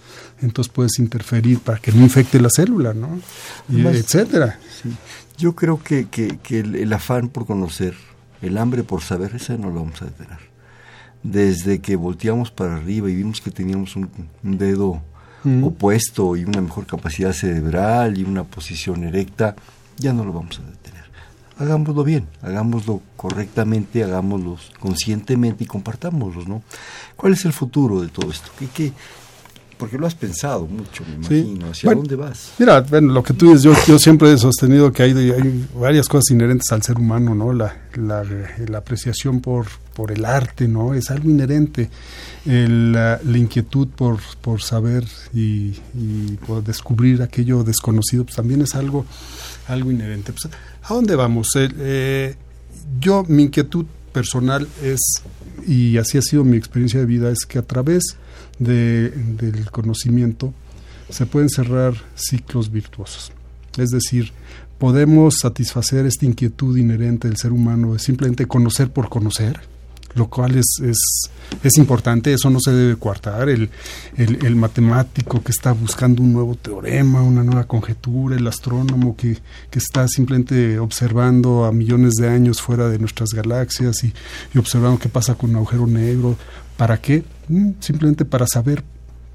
entonces 0.41 0.71
puedes 0.71 0.99
interferir 0.99 1.59
para 1.59 1.79
que 1.79 1.91
no 1.91 2.01
infecte 2.01 2.39
la 2.39 2.49
célula, 2.49 2.93
¿no? 2.93 3.19
Y 3.69 3.85
etcétera. 3.85 4.59
Yo 5.37 5.55
creo 5.55 5.81
que, 5.81 6.07
que, 6.07 6.59
el, 6.59 6.91
afán 6.93 7.29
por 7.29 7.45
conocer, 7.45 7.93
el 8.41 8.57
hambre 8.57 8.83
por 8.83 9.01
saber, 9.01 9.35
esa 9.35 9.57
no 9.57 9.69
lo 9.69 9.75
vamos 9.75 10.01
a 10.01 10.05
detener. 10.05 10.39
Desde 11.23 11.79
que 11.79 11.95
volteamos 11.95 12.51
para 12.51 12.75
arriba 12.75 13.09
y 13.09 13.15
vimos 13.15 13.41
que 13.41 13.51
teníamos 13.51 13.95
un, 13.95 14.09
dedo 14.41 15.01
mm. 15.43 15.63
opuesto 15.63 16.35
y 16.37 16.45
una 16.45 16.61
mejor 16.61 16.85
capacidad 16.85 17.33
cerebral 17.33 18.17
y 18.17 18.23
una 18.23 18.43
posición 18.43 19.03
erecta, 19.03 19.55
ya 19.97 20.13
no 20.13 20.23
lo 20.23 20.31
vamos 20.31 20.59
a 20.59 20.63
detener 20.63 20.88
hagámoslo 21.59 22.03
bien, 22.03 22.25
hagámoslo 22.41 23.01
correctamente, 23.15 24.03
hagámoslo 24.03 24.57
conscientemente 24.79 25.65
y 25.65 25.67
compartámoslo, 25.67 26.45
¿no? 26.45 26.63
¿Cuál 27.15 27.33
es 27.33 27.45
el 27.45 27.53
futuro 27.53 28.01
de 28.01 28.07
todo 28.07 28.31
esto? 28.31 28.49
¿Qué, 28.57 28.67
qué? 28.73 28.93
Porque 29.77 29.97
lo 29.97 30.07
has 30.07 30.15
pensado 30.15 30.65
mucho, 30.65 31.03
me 31.05 31.15
imagino. 31.15 31.69
¿Hacia 31.69 31.93
dónde 31.93 32.15
vas? 32.15 32.53
Mira, 32.59 32.81
bueno, 32.81 33.13
lo 33.13 33.23
que 33.23 33.33
tú 33.33 33.47
dices, 33.47 33.63
yo, 33.63 33.73
yo 33.87 33.99
siempre 33.99 34.33
he 34.33 34.37
sostenido 34.37 34.91
que 34.91 35.03
hay, 35.03 35.11
hay 35.11 35.67
varias 35.79 36.07
cosas 36.07 36.31
inherentes 36.31 36.71
al 36.71 36.81
ser 36.81 36.97
humano, 36.97 37.35
¿no? 37.35 37.53
La, 37.53 37.77
la, 37.95 38.25
la 38.67 38.77
apreciación 38.77 39.39
por, 39.39 39.67
por 39.99 40.13
el 40.13 40.23
arte, 40.23 40.65
¿no? 40.69 40.93
Es 40.93 41.11
algo 41.11 41.29
inherente. 41.29 41.89
la, 42.45 43.19
inquietud 43.35 43.89
por, 43.89 44.21
por 44.39 44.61
saber 44.61 45.03
y, 45.33 45.71
por 46.47 46.63
descubrir 46.63 47.21
aquello 47.21 47.65
desconocido, 47.65 48.23
pues 48.23 48.37
también 48.37 48.61
es 48.61 48.75
algo, 48.75 49.05
algo 49.67 49.91
inherente. 49.91 50.31
Pues, 50.31 50.53
¿A 50.83 50.93
dónde 50.93 51.17
vamos? 51.17 51.49
Eh, 51.57 52.33
yo, 52.97 53.25
mi 53.27 53.43
inquietud 53.43 53.87
personal 54.13 54.69
es, 54.81 54.99
y 55.67 55.97
así 55.97 56.17
ha 56.17 56.21
sido 56.21 56.45
mi 56.45 56.55
experiencia 56.55 57.01
de 57.01 57.05
vida, 57.05 57.29
es 57.29 57.45
que 57.45 57.59
a 57.59 57.63
través 57.63 58.15
de, 58.57 59.09
del 59.09 59.69
conocimiento 59.69 60.53
se 61.09 61.25
pueden 61.25 61.49
cerrar 61.49 61.93
ciclos 62.15 62.71
virtuosos. 62.71 63.33
Es 63.77 63.89
decir, 63.89 64.31
podemos 64.77 65.39
satisfacer 65.41 66.05
esta 66.05 66.25
inquietud 66.25 66.77
inherente 66.77 67.27
del 67.27 67.35
ser 67.35 67.51
humano 67.51 67.91
de 67.91 67.99
simplemente 67.99 68.45
conocer 68.45 68.91
por 68.91 69.09
conocer, 69.09 69.59
lo 70.15 70.29
cual 70.29 70.55
es, 70.55 70.79
es, 70.83 70.97
es 71.63 71.77
importante, 71.77 72.33
eso 72.33 72.49
no 72.49 72.59
se 72.59 72.71
debe 72.71 72.95
coartar. 72.95 73.49
El, 73.49 73.69
el, 74.17 74.55
matemático 74.55 75.41
que 75.43 75.51
está 75.51 75.71
buscando 75.71 76.21
un 76.21 76.33
nuevo 76.33 76.55
teorema, 76.55 77.21
una 77.21 77.43
nueva 77.43 77.65
conjetura, 77.65 78.35
el 78.35 78.47
astrónomo 78.47 79.15
que, 79.15 79.37
que, 79.69 79.79
está 79.79 80.07
simplemente 80.07 80.79
observando 80.79 81.65
a 81.65 81.71
millones 81.71 82.15
de 82.15 82.29
años 82.29 82.61
fuera 82.61 82.89
de 82.89 82.99
nuestras 82.99 83.29
galaxias 83.29 84.03
y, 84.03 84.13
y 84.53 84.57
observando 84.57 84.99
qué 84.99 85.09
pasa 85.09 85.35
con 85.35 85.51
un 85.51 85.57
agujero 85.57 85.87
negro. 85.87 86.37
¿Para 86.77 86.99
qué? 86.99 87.23
Mm, 87.47 87.71
simplemente 87.79 88.25
para 88.25 88.47
saber 88.47 88.83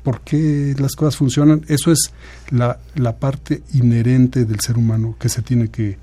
por 0.03 0.21
qué 0.21 0.75
las 0.79 0.93
cosas 0.95 1.17
funcionan. 1.17 1.65
Eso 1.69 1.91
es 1.91 2.13
la, 2.51 2.79
la 2.95 3.17
parte 3.17 3.63
inherente 3.73 4.45
del 4.45 4.61
ser 4.61 4.77
humano 4.77 5.17
que 5.19 5.29
se 5.29 5.43
tiene 5.43 5.69
que, 5.69 5.99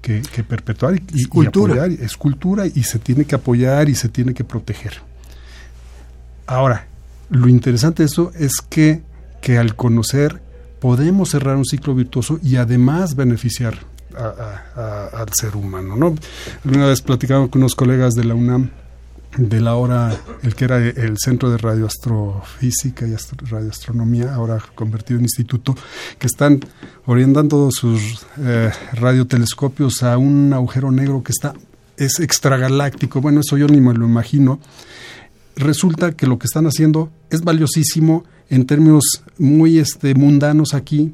que, 0.00 0.22
perpetuar 0.44 0.94
y, 0.94 1.20
es 1.20 1.26
cultura. 1.26 1.86
Es 1.86 2.16
cultura 2.16 2.66
y 2.66 2.82
se 2.82 2.98
tiene 2.98 3.24
que 3.24 3.34
apoyar 3.34 3.88
y 3.88 3.94
se 3.94 4.08
tiene 4.08 4.34
que 4.34 4.44
proteger. 4.44 4.94
Ahora, 6.46 6.86
lo 7.28 7.48
interesante 7.48 8.02
de 8.02 8.06
eso 8.06 8.32
es 8.34 8.60
que, 8.68 9.02
que 9.40 9.58
al 9.58 9.76
conocer 9.76 10.40
podemos 10.80 11.30
cerrar 11.30 11.56
un 11.56 11.64
ciclo 11.64 11.94
virtuoso 11.94 12.40
y 12.42 12.56
además 12.56 13.14
beneficiar 13.14 13.78
al 14.16 15.28
ser 15.32 15.54
humano. 15.54 15.96
¿no? 15.96 16.14
Una 16.64 16.86
vez 16.86 17.02
platicaba 17.02 17.48
con 17.48 17.62
unos 17.62 17.74
colegas 17.74 18.14
de 18.14 18.24
la 18.24 18.34
UNAM 18.34 18.70
de 19.36 19.60
la 19.60 19.76
hora, 19.76 20.16
el 20.42 20.54
que 20.54 20.64
era 20.64 20.78
el 20.78 21.16
Centro 21.18 21.50
de 21.50 21.58
Radioastrofísica 21.58 23.06
y 23.06 23.14
Radioastronomía, 23.48 24.34
ahora 24.34 24.58
convertido 24.74 25.18
en 25.18 25.24
instituto, 25.24 25.76
que 26.18 26.26
están 26.26 26.60
orientando 27.06 27.70
sus 27.70 28.26
eh, 28.38 28.70
radiotelescopios 28.92 30.02
a 30.02 30.18
un 30.18 30.52
agujero 30.52 30.90
negro 30.90 31.22
que 31.22 31.32
está 31.32 31.54
es 32.00 32.18
extragaláctico. 32.18 33.20
Bueno, 33.20 33.40
eso 33.40 33.56
yo 33.56 33.66
ni 33.68 33.80
me 33.80 33.94
lo 33.94 34.06
imagino. 34.06 34.58
Resulta 35.54 36.12
que 36.12 36.26
lo 36.26 36.38
que 36.38 36.46
están 36.46 36.66
haciendo 36.66 37.10
es 37.28 37.42
valiosísimo 37.42 38.24
en 38.48 38.66
términos 38.66 39.22
muy 39.38 39.78
este, 39.78 40.14
mundanos 40.14 40.74
aquí, 40.74 41.12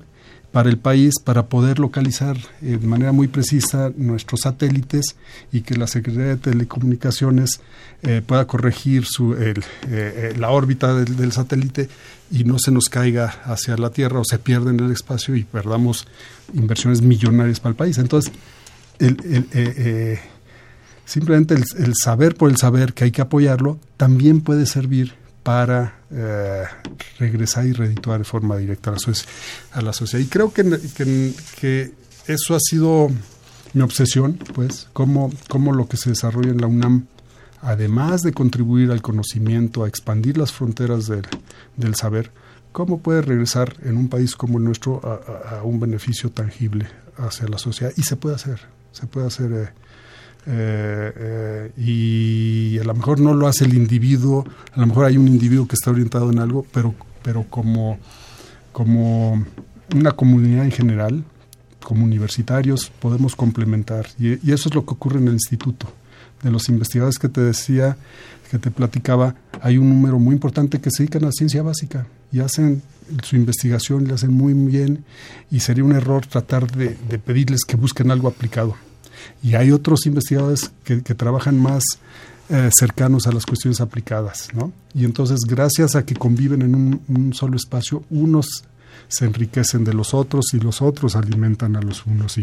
para 0.57 0.70
el 0.70 0.78
país 0.78 1.12
para 1.22 1.50
poder 1.50 1.78
localizar 1.78 2.38
eh, 2.62 2.78
de 2.80 2.86
manera 2.86 3.12
muy 3.12 3.28
precisa 3.28 3.92
nuestros 3.94 4.40
satélites 4.40 5.14
y 5.52 5.61
que 5.61 5.76
la 5.76 5.86
Secretaría 5.86 6.28
de 6.28 6.36
Telecomunicaciones 6.38 7.61
eh, 8.02 8.22
pueda 8.26 8.46
corregir 8.46 9.04
su, 9.04 9.34
eh, 9.34 10.34
la 10.38 10.48
órbita 10.48 10.94
del, 10.94 11.30
satélite 11.32 11.90
y 12.30 12.44
no 12.44 12.59
se 12.59 12.70
nos 12.70 12.86
caiga 12.86 13.26
hacia 13.44 13.76
la 13.76 13.90
Tierra 13.90 14.18
o 14.18 14.24
se 14.24 14.38
pierda 14.38 14.70
en 14.70 14.80
el 14.80 14.90
espacio 14.92 15.36
y 15.36 15.44
perdamos 15.44 16.07
inversiones 16.54 17.02
millonarias 17.02 17.61
para 17.61 17.72
el 17.72 17.76
país. 17.76 17.98
Entonces, 17.98 18.32
simplemente 21.04 21.54
el 21.54 21.92
saber 22.02 22.34
por 22.34 22.48
el 22.48 22.57
saber 22.57 22.94
que 22.94 23.04
hay 23.04 23.11
que 23.11 23.20
apoyarlo 23.20 23.78
también 23.98 24.40
puede 24.40 24.64
servir 24.64 25.25
para 25.47 26.01
eh, 26.11 26.64
regresar 27.20 27.66
y 27.66 27.72
redituar 27.72 28.18
de 28.18 28.24
forma 28.24 28.57
directa 28.57 28.90
a 28.90 29.80
la, 29.80 29.92
sociedad. 29.92 30.24
Y 30.24 30.26
creo 30.28 30.53
que, 30.53 30.64
que, 31.61 31.92
eso 32.26 32.57
ha 32.57 32.59
sido 32.59 33.12
mi 33.72 33.82
obsesión, 33.82 34.40
pues, 34.55 34.88
cómo, 34.92 35.30
cómo 35.49 35.72
lo 35.72 35.86
que 35.86 35.99
se 35.99 36.11
desarrolla 36.11 36.51
en 36.51 36.61
la 36.61 36.66
UNAM, 36.66 37.07
además 37.62 38.22
de 38.22 38.32
contribuir 38.32 38.90
al 38.90 39.03
conocimiento, 39.03 39.84
a 39.84 39.88
expandir 39.88 40.36
las 40.36 40.51
fronteras 40.51 41.07
del, 41.07 41.22
del 41.76 41.94
saber, 41.94 42.32
cómo 42.72 42.99
puede 42.99 43.22
regresar 43.22 43.76
en 43.84 43.99
un 43.99 44.09
país 44.09 44.34
como 44.34 44.59
el 44.59 44.64
nuestro 44.64 45.01
a, 45.01 45.62
un 45.62 45.78
beneficio 45.78 46.32
tangible 46.32 46.88
hacia 47.18 47.47
la 47.47 47.59
sociedad. 47.59 47.92
Y 47.97 48.03
se 48.03 48.16
puede 48.16 48.34
hacer, 48.34 48.62
se 48.90 49.07
puede 49.07 49.28
hacer. 49.28 49.53
Eh, 49.53 49.86
eh, 50.49 51.12
eh, 51.16 51.72
y 51.76 52.78
a 52.78 52.84
lo 52.84 52.94
mejor 52.94 53.18
no 53.18 53.34
lo 53.34 53.49
hace 53.49 53.64
el 53.64 53.74
individuo, 53.74 54.44
a 54.72 54.80
lo 54.80 54.86
mejor 54.86 55.07
hay 55.07 55.16
un 55.16 55.26
individuo 55.26 55.66
que 55.66 55.74
está 55.74 55.90
orientado 55.90 56.30
en 56.30 56.38
algo, 56.38 56.64
pero, 56.72 56.94
pero 57.22 57.44
como, 57.51 57.99
como 58.72 59.44
una 59.94 60.12
comunidad 60.12 60.64
en 60.64 60.70
general, 60.70 61.24
como 61.82 62.05
universitarios, 62.05 62.90
podemos 63.01 63.34
complementar. 63.34 64.07
Y, 64.18 64.34
eso 64.53 64.68
es 64.68 64.74
lo 64.74 64.86
que 64.86 64.94
ocurre 64.94 65.18
en 65.18 65.28
el 65.28 65.34
instituto. 65.34 65.88
De 66.42 66.51
los 66.51 66.68
investigadores 66.68 67.18
que 67.18 67.28
te 67.28 67.40
decía, 67.40 67.97
que 68.51 68.59
te 68.59 68.70
platicaba, 68.70 69.34
hay 69.62 69.78
un 69.78 69.88
número 69.88 70.18
muy 70.20 70.34
importante 70.34 70.80
que 70.80 70.90
se 70.90 71.03
dedican 71.03 71.24
a 71.24 71.32
ciencia 71.32 71.62
básica 71.62 72.07
y 72.30 72.38
hacen 72.38 72.82
su 73.22 73.34
investigación, 73.34 74.07
le 74.07 74.14
hacen 74.14 74.32
muy 74.32 74.53
bien 74.53 75.05
y 75.51 75.61
sería 75.61 75.82
un 75.82 75.92
error 75.92 76.26
tratar 76.26 76.70
de 76.70 77.18
pedirles 77.18 77.64
que 77.64 77.76
busquen 77.76 78.11
algo 78.11 78.28
aplicado 78.28 78.76
y 79.42 79.54
hay 79.54 79.72
otros 79.72 80.06
investigadores 80.06 80.70
que, 80.84 81.00
trabajan 81.14 81.60
más 81.60 81.82
eh, 82.48 82.70
cercanos 82.76 83.26
a 83.26 83.32
las 83.32 83.46
cuestiones 83.46 83.80
aplicadas, 83.80 84.48
¿no? 84.54 84.72
Y 84.94 85.04
entonces, 85.04 85.40
gracias 85.40 85.96
a 85.96 86.04
que 86.04 86.14
conviven 86.14 86.62
en 86.62 86.74
un, 87.08 87.34
solo 87.34 87.56
espacio, 87.56 88.04
unos 88.10 88.64
se 89.08 89.24
enriquecen 89.24 89.84
de 89.84 89.94
los 89.94 90.14
otros 90.14 90.46
y 90.52 90.58
los 90.58 90.82
otros 90.82 91.16
alimentan 91.16 91.76
a 91.76 91.82
los 91.82 92.06
unos 92.06 92.38
y, 92.38 92.42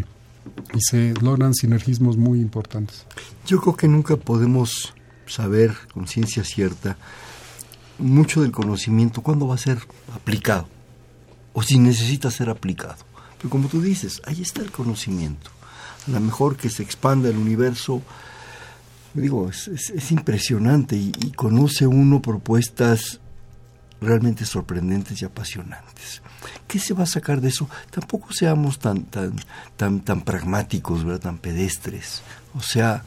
y 0.73 0.79
se 0.79 1.13
logran 1.21 1.53
sinergismos 1.53 2.17
muy 2.17 2.39
importantes. 2.39 3.05
Yo 3.45 3.59
creo 3.59 3.75
que 3.75 3.87
nunca 3.87 4.15
podemos 4.15 4.93
saber 5.25 5.73
con 5.93 6.07
ciencia 6.07 6.43
cierta 6.43 6.97
mucho 7.97 8.41
del 8.41 8.51
conocimiento 8.51 9.21
cuándo 9.21 9.47
va 9.47 9.55
a 9.55 9.59
ser 9.59 9.79
aplicado 10.15 10.67
o 11.53 11.61
si 11.63 11.79
necesita 11.79 12.31
ser 12.31 12.49
aplicado. 12.49 12.97
Pero 13.37 13.49
como 13.49 13.67
tú 13.67 13.81
dices, 13.81 14.21
ahí 14.25 14.41
está 14.41 14.61
el 14.61 14.71
conocimiento 14.71 15.52
a 16.07 16.11
lo 16.11 16.19
mejor 16.19 16.57
que 16.57 16.69
se 16.69 16.83
expanda 16.83 17.29
el 17.29 17.37
universo. 17.37 18.01
Digo, 19.13 19.49
es, 19.49 20.11
impresionante 20.11 20.95
y, 20.95 21.11
conoce 21.35 21.85
uno 21.85 22.21
propuestas 22.21 23.19
realmente 24.01 24.45
sorprendentes 24.45 25.21
y 25.21 25.25
apasionantes. 25.25 26.21
¿Qué 26.67 26.79
se 26.79 26.93
va 26.93 27.03
a 27.03 27.07
sacar 27.07 27.39
de 27.39 27.49
eso? 27.49 27.69
Tampoco 27.91 28.33
seamos 28.33 28.79
tan, 28.79 29.03
tan, 29.03 29.35
tan, 29.77 30.01
tan 30.01 30.21
pragmáticos, 30.21 31.05
¿verdad? 31.05 31.21
tan 31.21 31.37
pedestres. 31.37 32.21
O 32.55 32.61
sea, 32.61 33.03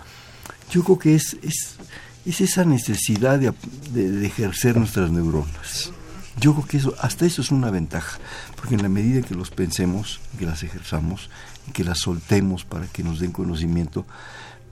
yo 0.71 0.85
creo 0.85 0.99
que 0.99 1.15
es, 1.17 1.37
es, 1.43 1.77
es 2.25 2.41
esa 2.41 2.65
necesidad 2.65 3.39
de, 3.39 3.53
de, 3.93 4.27
ejercer 4.27 4.77
nuestras 4.77 5.11
neuronas. 5.11 5.93
Yo 6.39 6.53
creo 6.55 6.67
que 6.67 6.77
eso, 6.77 6.95
hasta 7.01 7.25
eso 7.25 7.41
es 7.41 7.51
una 7.51 7.71
ventaja, 7.71 8.19
porque 8.57 8.75
en 8.75 8.83
la 8.83 8.89
medida 8.89 9.23
que 9.23 9.35
los 9.35 9.51
pensemos, 9.51 10.21
que 10.39 10.45
las 10.45 10.63
ejerzamos, 10.63 11.31
que 11.73 11.83
las 11.83 11.99
soltemos 11.99 12.65
para 12.65 12.87
que 12.87 13.03
nos 13.03 13.21
den 13.21 13.33
conocimiento, 13.33 14.05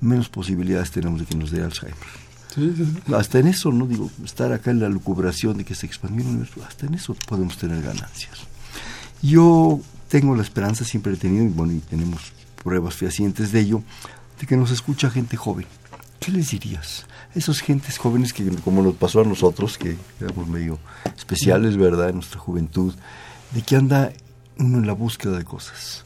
menos 0.01 0.29
posibilidades 0.29 0.91
tenemos 0.91 1.21
de 1.21 1.27
que 1.27 1.37
nos 1.37 1.51
dé 1.51 1.63
Alzheimer. 1.63 1.97
Hasta 3.17 3.39
en 3.39 3.49
eso, 3.49 3.73
no 3.73 3.87
digo, 3.87 4.11
estar 4.25 4.53
acá 4.53 4.71
en 4.71 4.81
la 4.81 4.89
lucubración 4.89 5.57
de 5.57 5.65
que 5.65 5.75
se 5.75 5.87
expandió 5.87 6.23
el 6.23 6.29
universo, 6.29 6.65
hasta 6.67 6.87
en 6.87 6.95
eso 6.95 7.17
podemos 7.27 7.57
tener 7.57 7.83
ganancias. 7.83 8.41
Yo 9.23 9.81
tengo 10.09 10.37
la 10.37 10.43
esperanza, 10.43 10.85
siempre 10.85 11.15
he 11.15 11.17
tenido, 11.17 11.45
y 11.45 11.49
bueno, 11.49 11.73
y 11.73 11.79
tenemos 11.79 12.33
pruebas 12.63 12.95
fehacientes 12.95 13.51
de 13.53 13.61
ello, 13.61 13.83
de 14.39 14.47
que 14.47 14.57
nos 14.57 14.71
escucha 14.71 15.11
gente 15.11 15.37
joven. 15.37 15.67
¿Qué 16.21 16.31
les 16.31 16.51
dirías? 16.51 17.07
Esos 17.35 17.61
gentes 17.61 17.99
jóvenes 17.99 18.33
que, 18.33 18.45
como 18.65 18.83
nos 18.83 18.95
pasó 18.95 19.21
a 19.21 19.25
nosotros, 19.25 19.77
que 19.77 19.97
éramos 20.21 20.49
medio 20.49 20.79
especiales, 21.17 21.77
¿verdad?, 21.77 22.11
en 22.11 22.17
nuestra 22.17 22.39
juventud, 22.39 22.95
de 23.53 23.63
que 23.63 23.77
anda 23.77 24.13
uno 24.59 24.79
en 24.79 24.87
la 24.87 24.93
búsqueda 24.93 25.37
de 25.37 25.45
cosas 25.45 26.05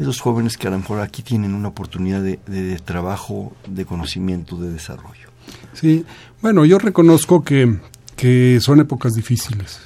esos 0.00 0.20
jóvenes 0.20 0.56
que 0.56 0.68
a 0.68 0.70
lo 0.70 0.78
mejor 0.78 1.00
aquí 1.00 1.22
tienen 1.22 1.54
una 1.54 1.68
oportunidad 1.68 2.22
de, 2.22 2.80
trabajo, 2.84 3.52
de 3.66 3.84
conocimiento, 3.84 4.56
de 4.56 4.72
desarrollo. 4.72 5.28
Sí, 5.72 6.04
bueno, 6.40 6.64
yo 6.64 6.78
reconozco 6.78 7.42
que, 7.42 7.78
que 8.16 8.58
son 8.60 8.80
épocas 8.80 9.14
difíciles. 9.14 9.80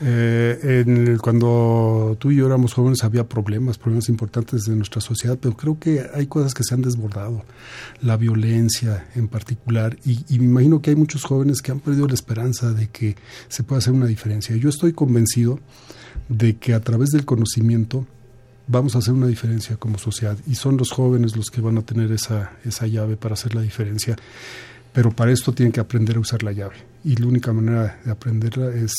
Eh, 0.00 0.82
en 0.84 1.18
cuando 1.18 2.16
tú 2.18 2.32
y 2.32 2.36
yo 2.36 2.46
éramos 2.46 2.74
jóvenes 2.74 3.04
había 3.04 3.28
problemas, 3.28 3.78
problemas 3.78 4.08
importantes 4.08 4.64
de 4.64 4.74
nuestra 4.74 5.00
sociedad, 5.00 5.38
pero 5.40 5.56
creo 5.56 5.78
que 5.78 6.04
hay 6.12 6.26
cosas 6.26 6.52
que 6.52 6.64
se 6.64 6.74
han 6.74 6.82
desbordado, 6.82 7.44
la 8.00 8.16
violencia 8.16 9.06
en 9.14 9.28
particular, 9.28 9.96
y, 10.04 10.24
y, 10.28 10.40
me 10.40 10.46
imagino 10.46 10.82
que 10.82 10.90
hay 10.90 10.96
muchos 10.96 11.22
jóvenes 11.22 11.62
que 11.62 11.70
han 11.70 11.80
perdido 11.80 12.08
la 12.08 12.14
esperanza 12.14 12.72
de 12.72 12.88
que 12.88 13.16
se 13.48 13.62
pueda 13.62 13.78
hacer 13.78 13.92
una 13.92 14.06
diferencia. 14.06 14.56
Yo 14.56 14.68
estoy 14.68 14.92
convencido 14.92 15.60
de 16.28 16.56
que 16.56 16.74
a 16.74 16.80
través 16.80 17.10
del 17.10 17.24
conocimiento 17.24 18.06
vamos 18.66 18.96
a 18.96 18.98
hacer 18.98 19.14
una 19.14 19.26
diferencia 19.26 19.76
como 19.76 19.98
sociedad 19.98 20.36
y 20.46 20.54
son 20.54 20.76
los 20.76 20.90
jóvenes 20.90 21.36
los 21.36 21.50
que 21.50 21.60
van 21.60 21.78
a 21.78 21.82
tener 21.82 22.10
esa, 22.12 22.52
esa 22.64 22.86
llave 22.86 23.16
para 23.16 23.34
hacer 23.34 23.54
la 23.54 23.62
diferencia. 23.62 24.16
Pero 24.92 25.10
para 25.10 25.32
esto 25.32 25.52
tienen 25.52 25.72
que 25.72 25.80
aprender 25.80 26.16
a 26.16 26.20
usar 26.20 26.42
la 26.42 26.52
llave 26.52 26.76
y 27.04 27.16
la 27.16 27.26
única 27.26 27.52
manera 27.52 28.00
de 28.04 28.10
aprenderla 28.10 28.74
es 28.74 28.94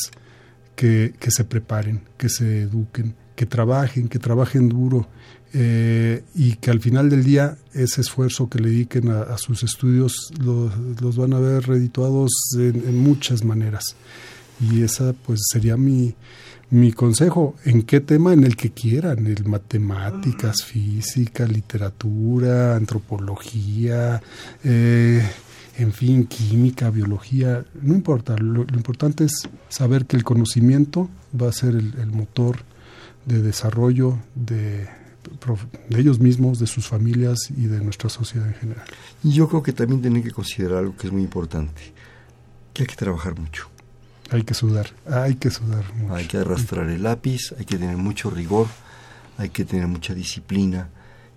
que, 0.76 1.12
se 1.28 1.44
preparen, 1.44 2.02
que 2.16 2.28
se 2.28 2.62
eduquen, 2.62 3.14
que 3.34 3.46
trabajen, 3.46 4.08
que 4.08 4.18
trabajen 4.18 4.68
duro 4.68 5.08
eh, 5.52 6.22
y 6.34 6.54
que 6.54 6.70
al 6.70 6.80
final 6.80 7.10
del 7.10 7.24
día 7.24 7.56
ese 7.72 8.02
esfuerzo 8.02 8.48
que 8.48 8.58
le 8.58 8.70
dediquen 8.70 9.08
a, 9.10 9.36
sus 9.38 9.62
estudios 9.62 10.30
los, 10.38 11.16
van 11.16 11.32
a 11.32 11.40
ver 11.40 11.66
redituados 11.66 12.30
en 12.56 12.98
muchas 12.98 13.42
maneras. 13.44 13.96
Y 14.60 14.82
esa 14.82 15.12
pues 15.12 15.40
sería 15.50 15.76
mi, 15.76 16.14
mi 16.70 16.92
consejo, 16.92 17.54
¿en 17.64 17.82
qué 17.82 18.00
tema? 18.00 18.32
En 18.32 18.42
el 18.42 18.56
que 18.56 18.72
quieran, 18.72 19.26
en 19.26 19.48
matemáticas, 19.48 20.64
física, 20.64 21.46
literatura, 21.46 22.74
antropología, 22.74 24.20
eh, 24.64 25.22
en 25.78 25.92
fin, 25.92 26.26
química, 26.26 26.90
biología, 26.90 27.64
no 27.82 27.94
importa, 27.94 28.36
lo, 28.36 28.62
importante 28.62 29.24
es 29.24 29.48
saber 29.68 30.06
que 30.06 30.16
el 30.16 30.24
conocimiento 30.24 31.10
va 31.38 31.48
a 31.48 31.52
ser 31.52 31.74
el, 31.74 32.06
motor 32.06 32.60
de 33.26 33.42
desarrollo 33.42 34.18
de, 34.34 34.88
de, 35.88 36.00
ellos 36.00 36.18
mismos, 36.18 36.58
de 36.58 36.66
sus 36.66 36.86
familias 36.86 37.50
y 37.54 37.66
de 37.66 37.80
nuestra 37.80 38.08
sociedad 38.08 38.48
en 38.48 38.54
general. 38.54 38.86
Y 39.22 39.32
yo 39.32 39.48
creo 39.48 39.62
que 39.62 39.72
también 39.72 40.00
tienen 40.00 40.22
que 40.22 40.30
considerar 40.30 40.78
algo 40.78 40.96
que 40.96 41.08
es 41.08 41.12
muy 41.12 41.22
importante, 41.22 41.92
que 42.72 42.84
hay 42.84 42.86
que 42.86 42.96
trabajar 42.96 43.38
mucho. 43.38 43.68
Hay 44.30 44.44
que 44.44 44.54
sudar, 44.54 44.90
hay 45.06 45.34
que 45.34 45.50
sudar 45.50 45.84
mucho. 45.94 46.14
Hay 46.14 46.26
que 46.26 46.38
arrastrar 46.38 46.88
el 46.88 47.02
lápiz, 47.02 47.54
hay 47.58 47.66
que 47.66 47.76
tener 47.76 47.98
mucho 47.98 48.30
rigor, 48.30 48.66
hay 49.36 49.50
que 49.50 49.66
tener 49.66 49.86
mucha 49.88 50.14
disciplina 50.14 50.88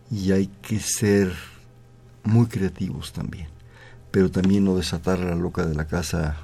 y 0.10 0.32
hay 0.32 0.48
que 0.48 0.80
ser 0.80 1.34
muy 2.24 2.48
creativos 2.48 3.12
también 3.12 3.59
pero 4.12 4.32
también 4.32 4.66
no 4.66 4.76
desatar 4.76 5.20
a 5.20 5.26
la 5.26 5.36
loca 5.36 5.66
de 5.66 5.76
la 5.76 5.86
casa 5.86 6.38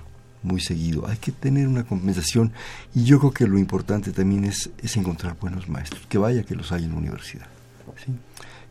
muy 0.44 0.62
seguido. 0.62 1.08
Hay 1.08 1.18
que 1.18 1.32
tener 1.32 1.68
una 1.68 1.84
compensación 1.84 2.54
y 2.94 3.04
yo 3.04 3.20
creo 3.20 3.32
que 3.32 3.48
lo 3.48 3.58
importante 3.58 4.12
también 4.12 4.46
es, 4.46 4.70
es 4.82 4.96
encontrar 4.96 5.38
buenos 5.40 5.68
maestros, 5.68 6.04
que 6.08 6.18
vaya 6.18 6.44
que 6.44 6.56
los 6.56 6.72
hay 6.72 6.84
en 6.84 6.92
la 6.92 6.98
universidad. 6.98 7.48
¿sí? 8.06 8.14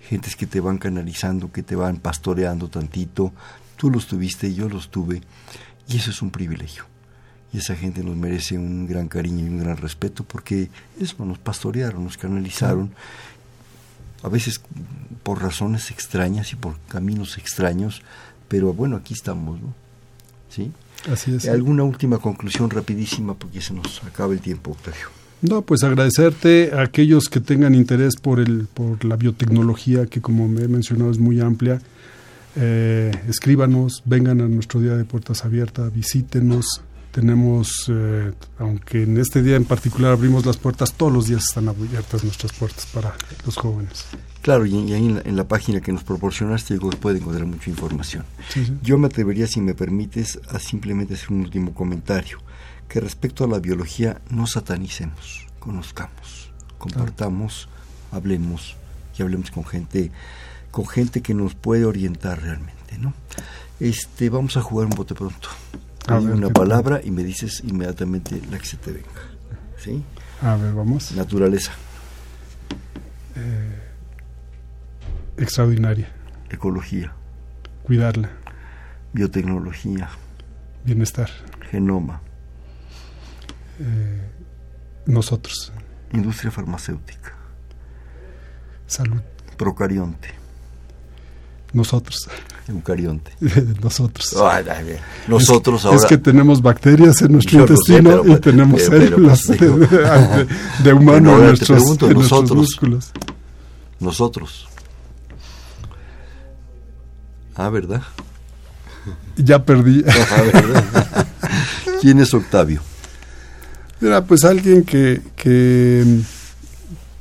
Gentes 0.09 0.36
que 0.36 0.47
te 0.47 0.61
van 0.61 0.78
canalizando, 0.78 1.51
que 1.53 1.62
te 1.62 1.76
van 1.76 1.97
pastoreando 1.97 2.68
tantito. 2.68 3.32
Tú 3.76 3.90
los 3.90 4.07
tuviste, 4.07 4.55
yo 4.55 4.68
los 4.68 4.90
tuve 4.90 5.20
y 5.88 5.97
eso 5.97 6.11
es 6.11 6.22
un 6.22 6.30
privilegio. 6.30 6.84
Y 7.53 7.59
esa 7.59 7.76
gente 7.76 8.03
nos 8.03 8.16
merece 8.16 8.59
un 8.59 8.86
gran 8.86 9.09
cariño 9.09 9.45
y 9.45 9.49
un 9.49 9.59
gran 9.59 9.76
respeto 9.76 10.24
porque 10.24 10.70
eso 11.01 11.24
nos 11.24 11.38
pastorearon, 11.38 12.05
nos 12.05 12.16
canalizaron. 12.16 12.92
A 14.22 14.28
veces 14.28 14.61
por 15.22 15.42
razones 15.42 15.90
extrañas 15.90 16.53
y 16.53 16.57
por 16.57 16.78
caminos 16.88 17.38
extraños, 17.38 18.03
pero 18.49 18.72
bueno, 18.72 18.97
aquí 18.97 19.14
estamos, 19.14 19.61
¿no? 19.61 19.74
¿Sí? 20.49 20.70
Así 21.11 21.34
es. 21.34 21.49
¿Alguna 21.49 21.84
última 21.84 22.18
conclusión 22.18 22.70
rapidísima 22.70 23.34
porque 23.34 23.61
se 23.61 23.74
nos 23.74 24.03
acaba 24.05 24.32
el 24.32 24.40
tiempo, 24.40 24.72
Octavio? 24.72 25.07
No, 25.42 25.62
pues 25.62 25.82
agradecerte 25.82 26.70
a 26.72 26.82
aquellos 26.82 27.28
que 27.28 27.40
tengan 27.40 27.74
interés 27.74 28.16
por, 28.16 28.40
el, 28.40 28.66
por 28.72 29.05
la 29.05 29.16
biotecnología, 29.16 30.07
que 30.07 30.22
como 30.22 30.49
me 30.49 30.62
he 30.62 30.68
mencionado 30.68 31.11
es 31.11 31.18
muy 31.18 31.40
amplia. 31.40 31.80
Eh, 32.57 33.12
escríbanos, 33.28 34.03
vengan 34.07 34.40
a 34.40 34.49
nuestro 34.49 34.80
día 34.80 34.97
de 34.97 35.05
puertas 35.05 35.45
abiertas, 35.45 35.92
visítenos, 35.92 36.80
tenemos, 37.11 37.68
eh, 37.88 38.32
aunque 38.59 39.03
en 39.03 39.18
este 39.18 39.42
día 39.42 39.57
en 39.57 39.64
particular 39.64 40.12
abrimos 40.12 40.47
las 40.47 40.57
puertas, 40.57 40.95
todos 40.95 41.12
los 41.12 41.26
días 41.26 41.45
están 41.49 41.68
abiertas 41.68 42.24
nuestras 42.24 42.53
puertas 42.53 42.86
para 42.86 43.14
los 43.45 43.57
jóvenes. 43.57 44.07
Claro, 44.45 44.66
y, 44.66 44.92
ahí 44.92 45.22
en 45.24 45.36
la, 45.36 45.49
página 45.49 45.80
que 45.80 45.90
nos 45.90 46.05
proporcionaste 46.05 46.78
puede 47.01 47.16
encontrar 47.18 47.47
mucha 47.47 47.70
información. 47.70 48.26
Yo 48.82 48.99
me 48.99 49.07
atrevería, 49.07 49.47
si 49.47 49.62
me 49.62 49.72
permites, 49.72 50.38
a 50.51 50.59
simplemente 50.59 51.14
hacer 51.14 51.32
un 51.32 51.40
último 51.40 51.72
comentario, 51.72 52.40
que 52.86 53.01
respecto 53.01 53.45
a 53.45 53.49
la 53.49 53.59
biología 53.59 54.20
no 54.28 54.47
satanicemos, 54.47 55.47
conozcamos, 55.59 56.51
compartamos, 56.76 57.70
hablemos 58.12 58.76
y 59.18 59.22
hablemos 59.22 59.51
con 59.51 59.64
gente, 59.64 60.11
con 60.70 60.86
gente 60.86 61.22
que 61.22 61.32
nos 61.32 61.55
puede 61.55 61.86
orientar 61.86 62.42
realmente, 62.42 62.99
¿no? 62.99 63.14
Este, 63.80 64.28
vamos 64.28 64.59
a 64.59 64.61
jugar 64.61 64.88
un 64.88 64.92
bote 64.92 65.14
pronto 65.14 65.49
una 66.12 66.51
palabra 66.51 67.01
y 67.03 67.11
me 67.11 67.24
dices 67.24 67.62
inmediatamente 67.66 68.38
la 68.51 68.59
que 68.59 68.66
se 68.66 68.76
te 68.76 68.92
venga. 68.92 69.09
¿Sí? 69.78 70.03
A 70.42 70.57
ver, 70.57 70.74
vamos. 70.74 71.12
Naturaleza. 71.12 71.72
Eh, 73.36 73.84
extraordinaria. 75.37 76.09
Ecología. 76.51 77.12
Cuidarla. 77.82 78.30
Biotecnología. 79.12 80.09
Bienestar. 80.85 81.30
Genoma. 81.70 82.20
Eh, 83.80 84.30
nosotros. 85.07 85.72
Industria 86.12 86.51
farmacéutica. 86.51 87.35
Salud. 88.87 89.20
Procarionte. 89.57 90.28
Nosotros. 91.72 92.28
Eucarionte. 92.68 93.32
Nosotros. 93.82 94.35
nosotros 95.28 95.85
es, 95.93 96.05
que 96.07 96.16
tenemos 96.16 96.62
bacterias 96.62 97.20
en 97.20 97.32
nuestro 97.32 97.61
intestino 97.61 98.24
y 98.24 98.37
tenemos 98.37 98.82
células 98.82 99.47
de, 99.49 100.93
humano 100.95 101.37
en, 101.37 101.47
nuestros, 101.47 101.82
nosotros, 101.82 102.53
músculos. 102.57 103.12
Nosotros. 104.01 104.66
Ah, 107.55 107.69
¿verdad? 107.69 108.03
Ya 109.37 109.65
perdí. 109.65 110.05
Ah, 110.31 111.27
¿Quién 112.01 112.21
es 112.21 112.35
Octavio? 112.35 112.83
Era 114.01 114.25
pues 114.25 114.45
alguien 114.45 114.85
que, 114.85 115.23
que 115.37 116.05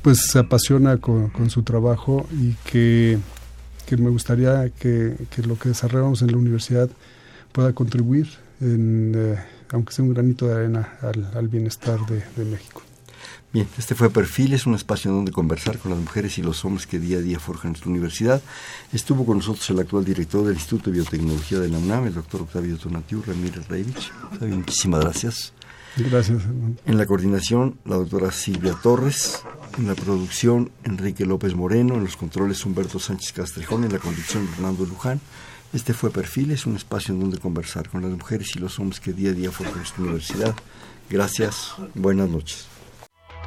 pues 0.02 0.18
se 0.30 0.38
apasiona 0.38 0.98
con, 0.98 1.30
con 1.30 1.48
su 1.48 1.62
trabajo 1.62 2.26
y 2.32 2.54
que 2.70 3.18
que 3.84 3.96
me 3.96 4.10
gustaría 4.10 4.70
que, 4.70 5.16
lo 5.46 5.58
que 5.58 5.70
desarrollamos 5.70 6.22
en 6.22 6.32
la 6.32 6.38
universidad 6.38 6.88
pueda 7.52 7.72
contribuir, 7.72 8.28
en, 8.60 9.12
eh, 9.14 9.36
aunque 9.70 9.92
sea 9.92 10.04
un 10.04 10.14
granito 10.14 10.48
de 10.48 10.54
arena, 10.54 10.94
al, 11.34 11.48
bienestar 11.48 11.98
de, 12.06 12.44
México. 12.44 12.82
Bien, 13.54 13.68
este 13.78 13.94
fue 13.94 14.10
Perfil, 14.10 14.52
es 14.52 14.66
un 14.66 14.74
espacio 14.74 15.12
donde 15.12 15.30
conversar 15.30 15.78
con 15.78 15.92
las 15.92 16.00
mujeres 16.00 16.38
y 16.38 16.42
los 16.42 16.64
hombres 16.64 16.88
que 16.88 16.98
día 16.98 17.18
a 17.18 17.20
día 17.20 17.38
forjan 17.38 17.70
nuestra 17.70 17.88
universidad. 17.88 18.42
Estuvo 18.92 19.24
con 19.24 19.36
nosotros 19.36 19.70
el 19.70 19.78
actual 19.78 20.04
director 20.04 20.44
del 20.44 20.54
Instituto 20.54 20.90
de 20.90 20.96
Biotecnología 20.96 21.60
de 21.60 21.68
la 21.68 21.78
UNAM, 21.78 22.08
el 22.08 22.14
doctor 22.14 22.42
Octavio 22.42 22.76
Tonatiu 22.76 23.22
Ramírez 23.24 23.68
Reivich. 23.68 24.10
muchísimas 24.40 25.02
gracias. 25.02 25.52
Gracias. 25.96 26.42
En 26.84 26.98
la 26.98 27.06
coordinación, 27.06 27.78
la 27.84 27.94
doctora 27.94 28.32
Silvia 28.32 28.74
Torres. 28.82 29.44
En 29.78 29.86
la 29.86 29.94
producción, 29.94 30.72
Enrique 30.82 31.24
López 31.24 31.54
Moreno. 31.54 31.94
En 31.94 32.02
los 32.02 32.16
controles, 32.16 32.66
Humberto 32.66 32.98
Sánchez 32.98 33.34
Castrejón. 33.34 33.84
En 33.84 33.92
la 33.92 34.00
conducción, 34.00 34.48
Fernando 34.48 34.84
Luján. 34.84 35.20
Este 35.72 35.94
fue 35.94 36.10
Perfiles, 36.10 36.66
un 36.66 36.74
espacio 36.74 37.14
en 37.14 37.20
donde 37.20 37.38
conversar 37.38 37.88
con 37.88 38.02
las 38.02 38.10
mujeres 38.10 38.56
y 38.56 38.58
los 38.58 38.80
hombres 38.80 38.98
que 38.98 39.12
día 39.12 39.30
a 39.30 39.32
día 39.32 39.52
forman 39.52 39.80
esta 39.80 40.02
universidad. 40.02 40.56
Gracias. 41.08 41.74
Buenas 41.94 42.28
noches. 42.28 42.73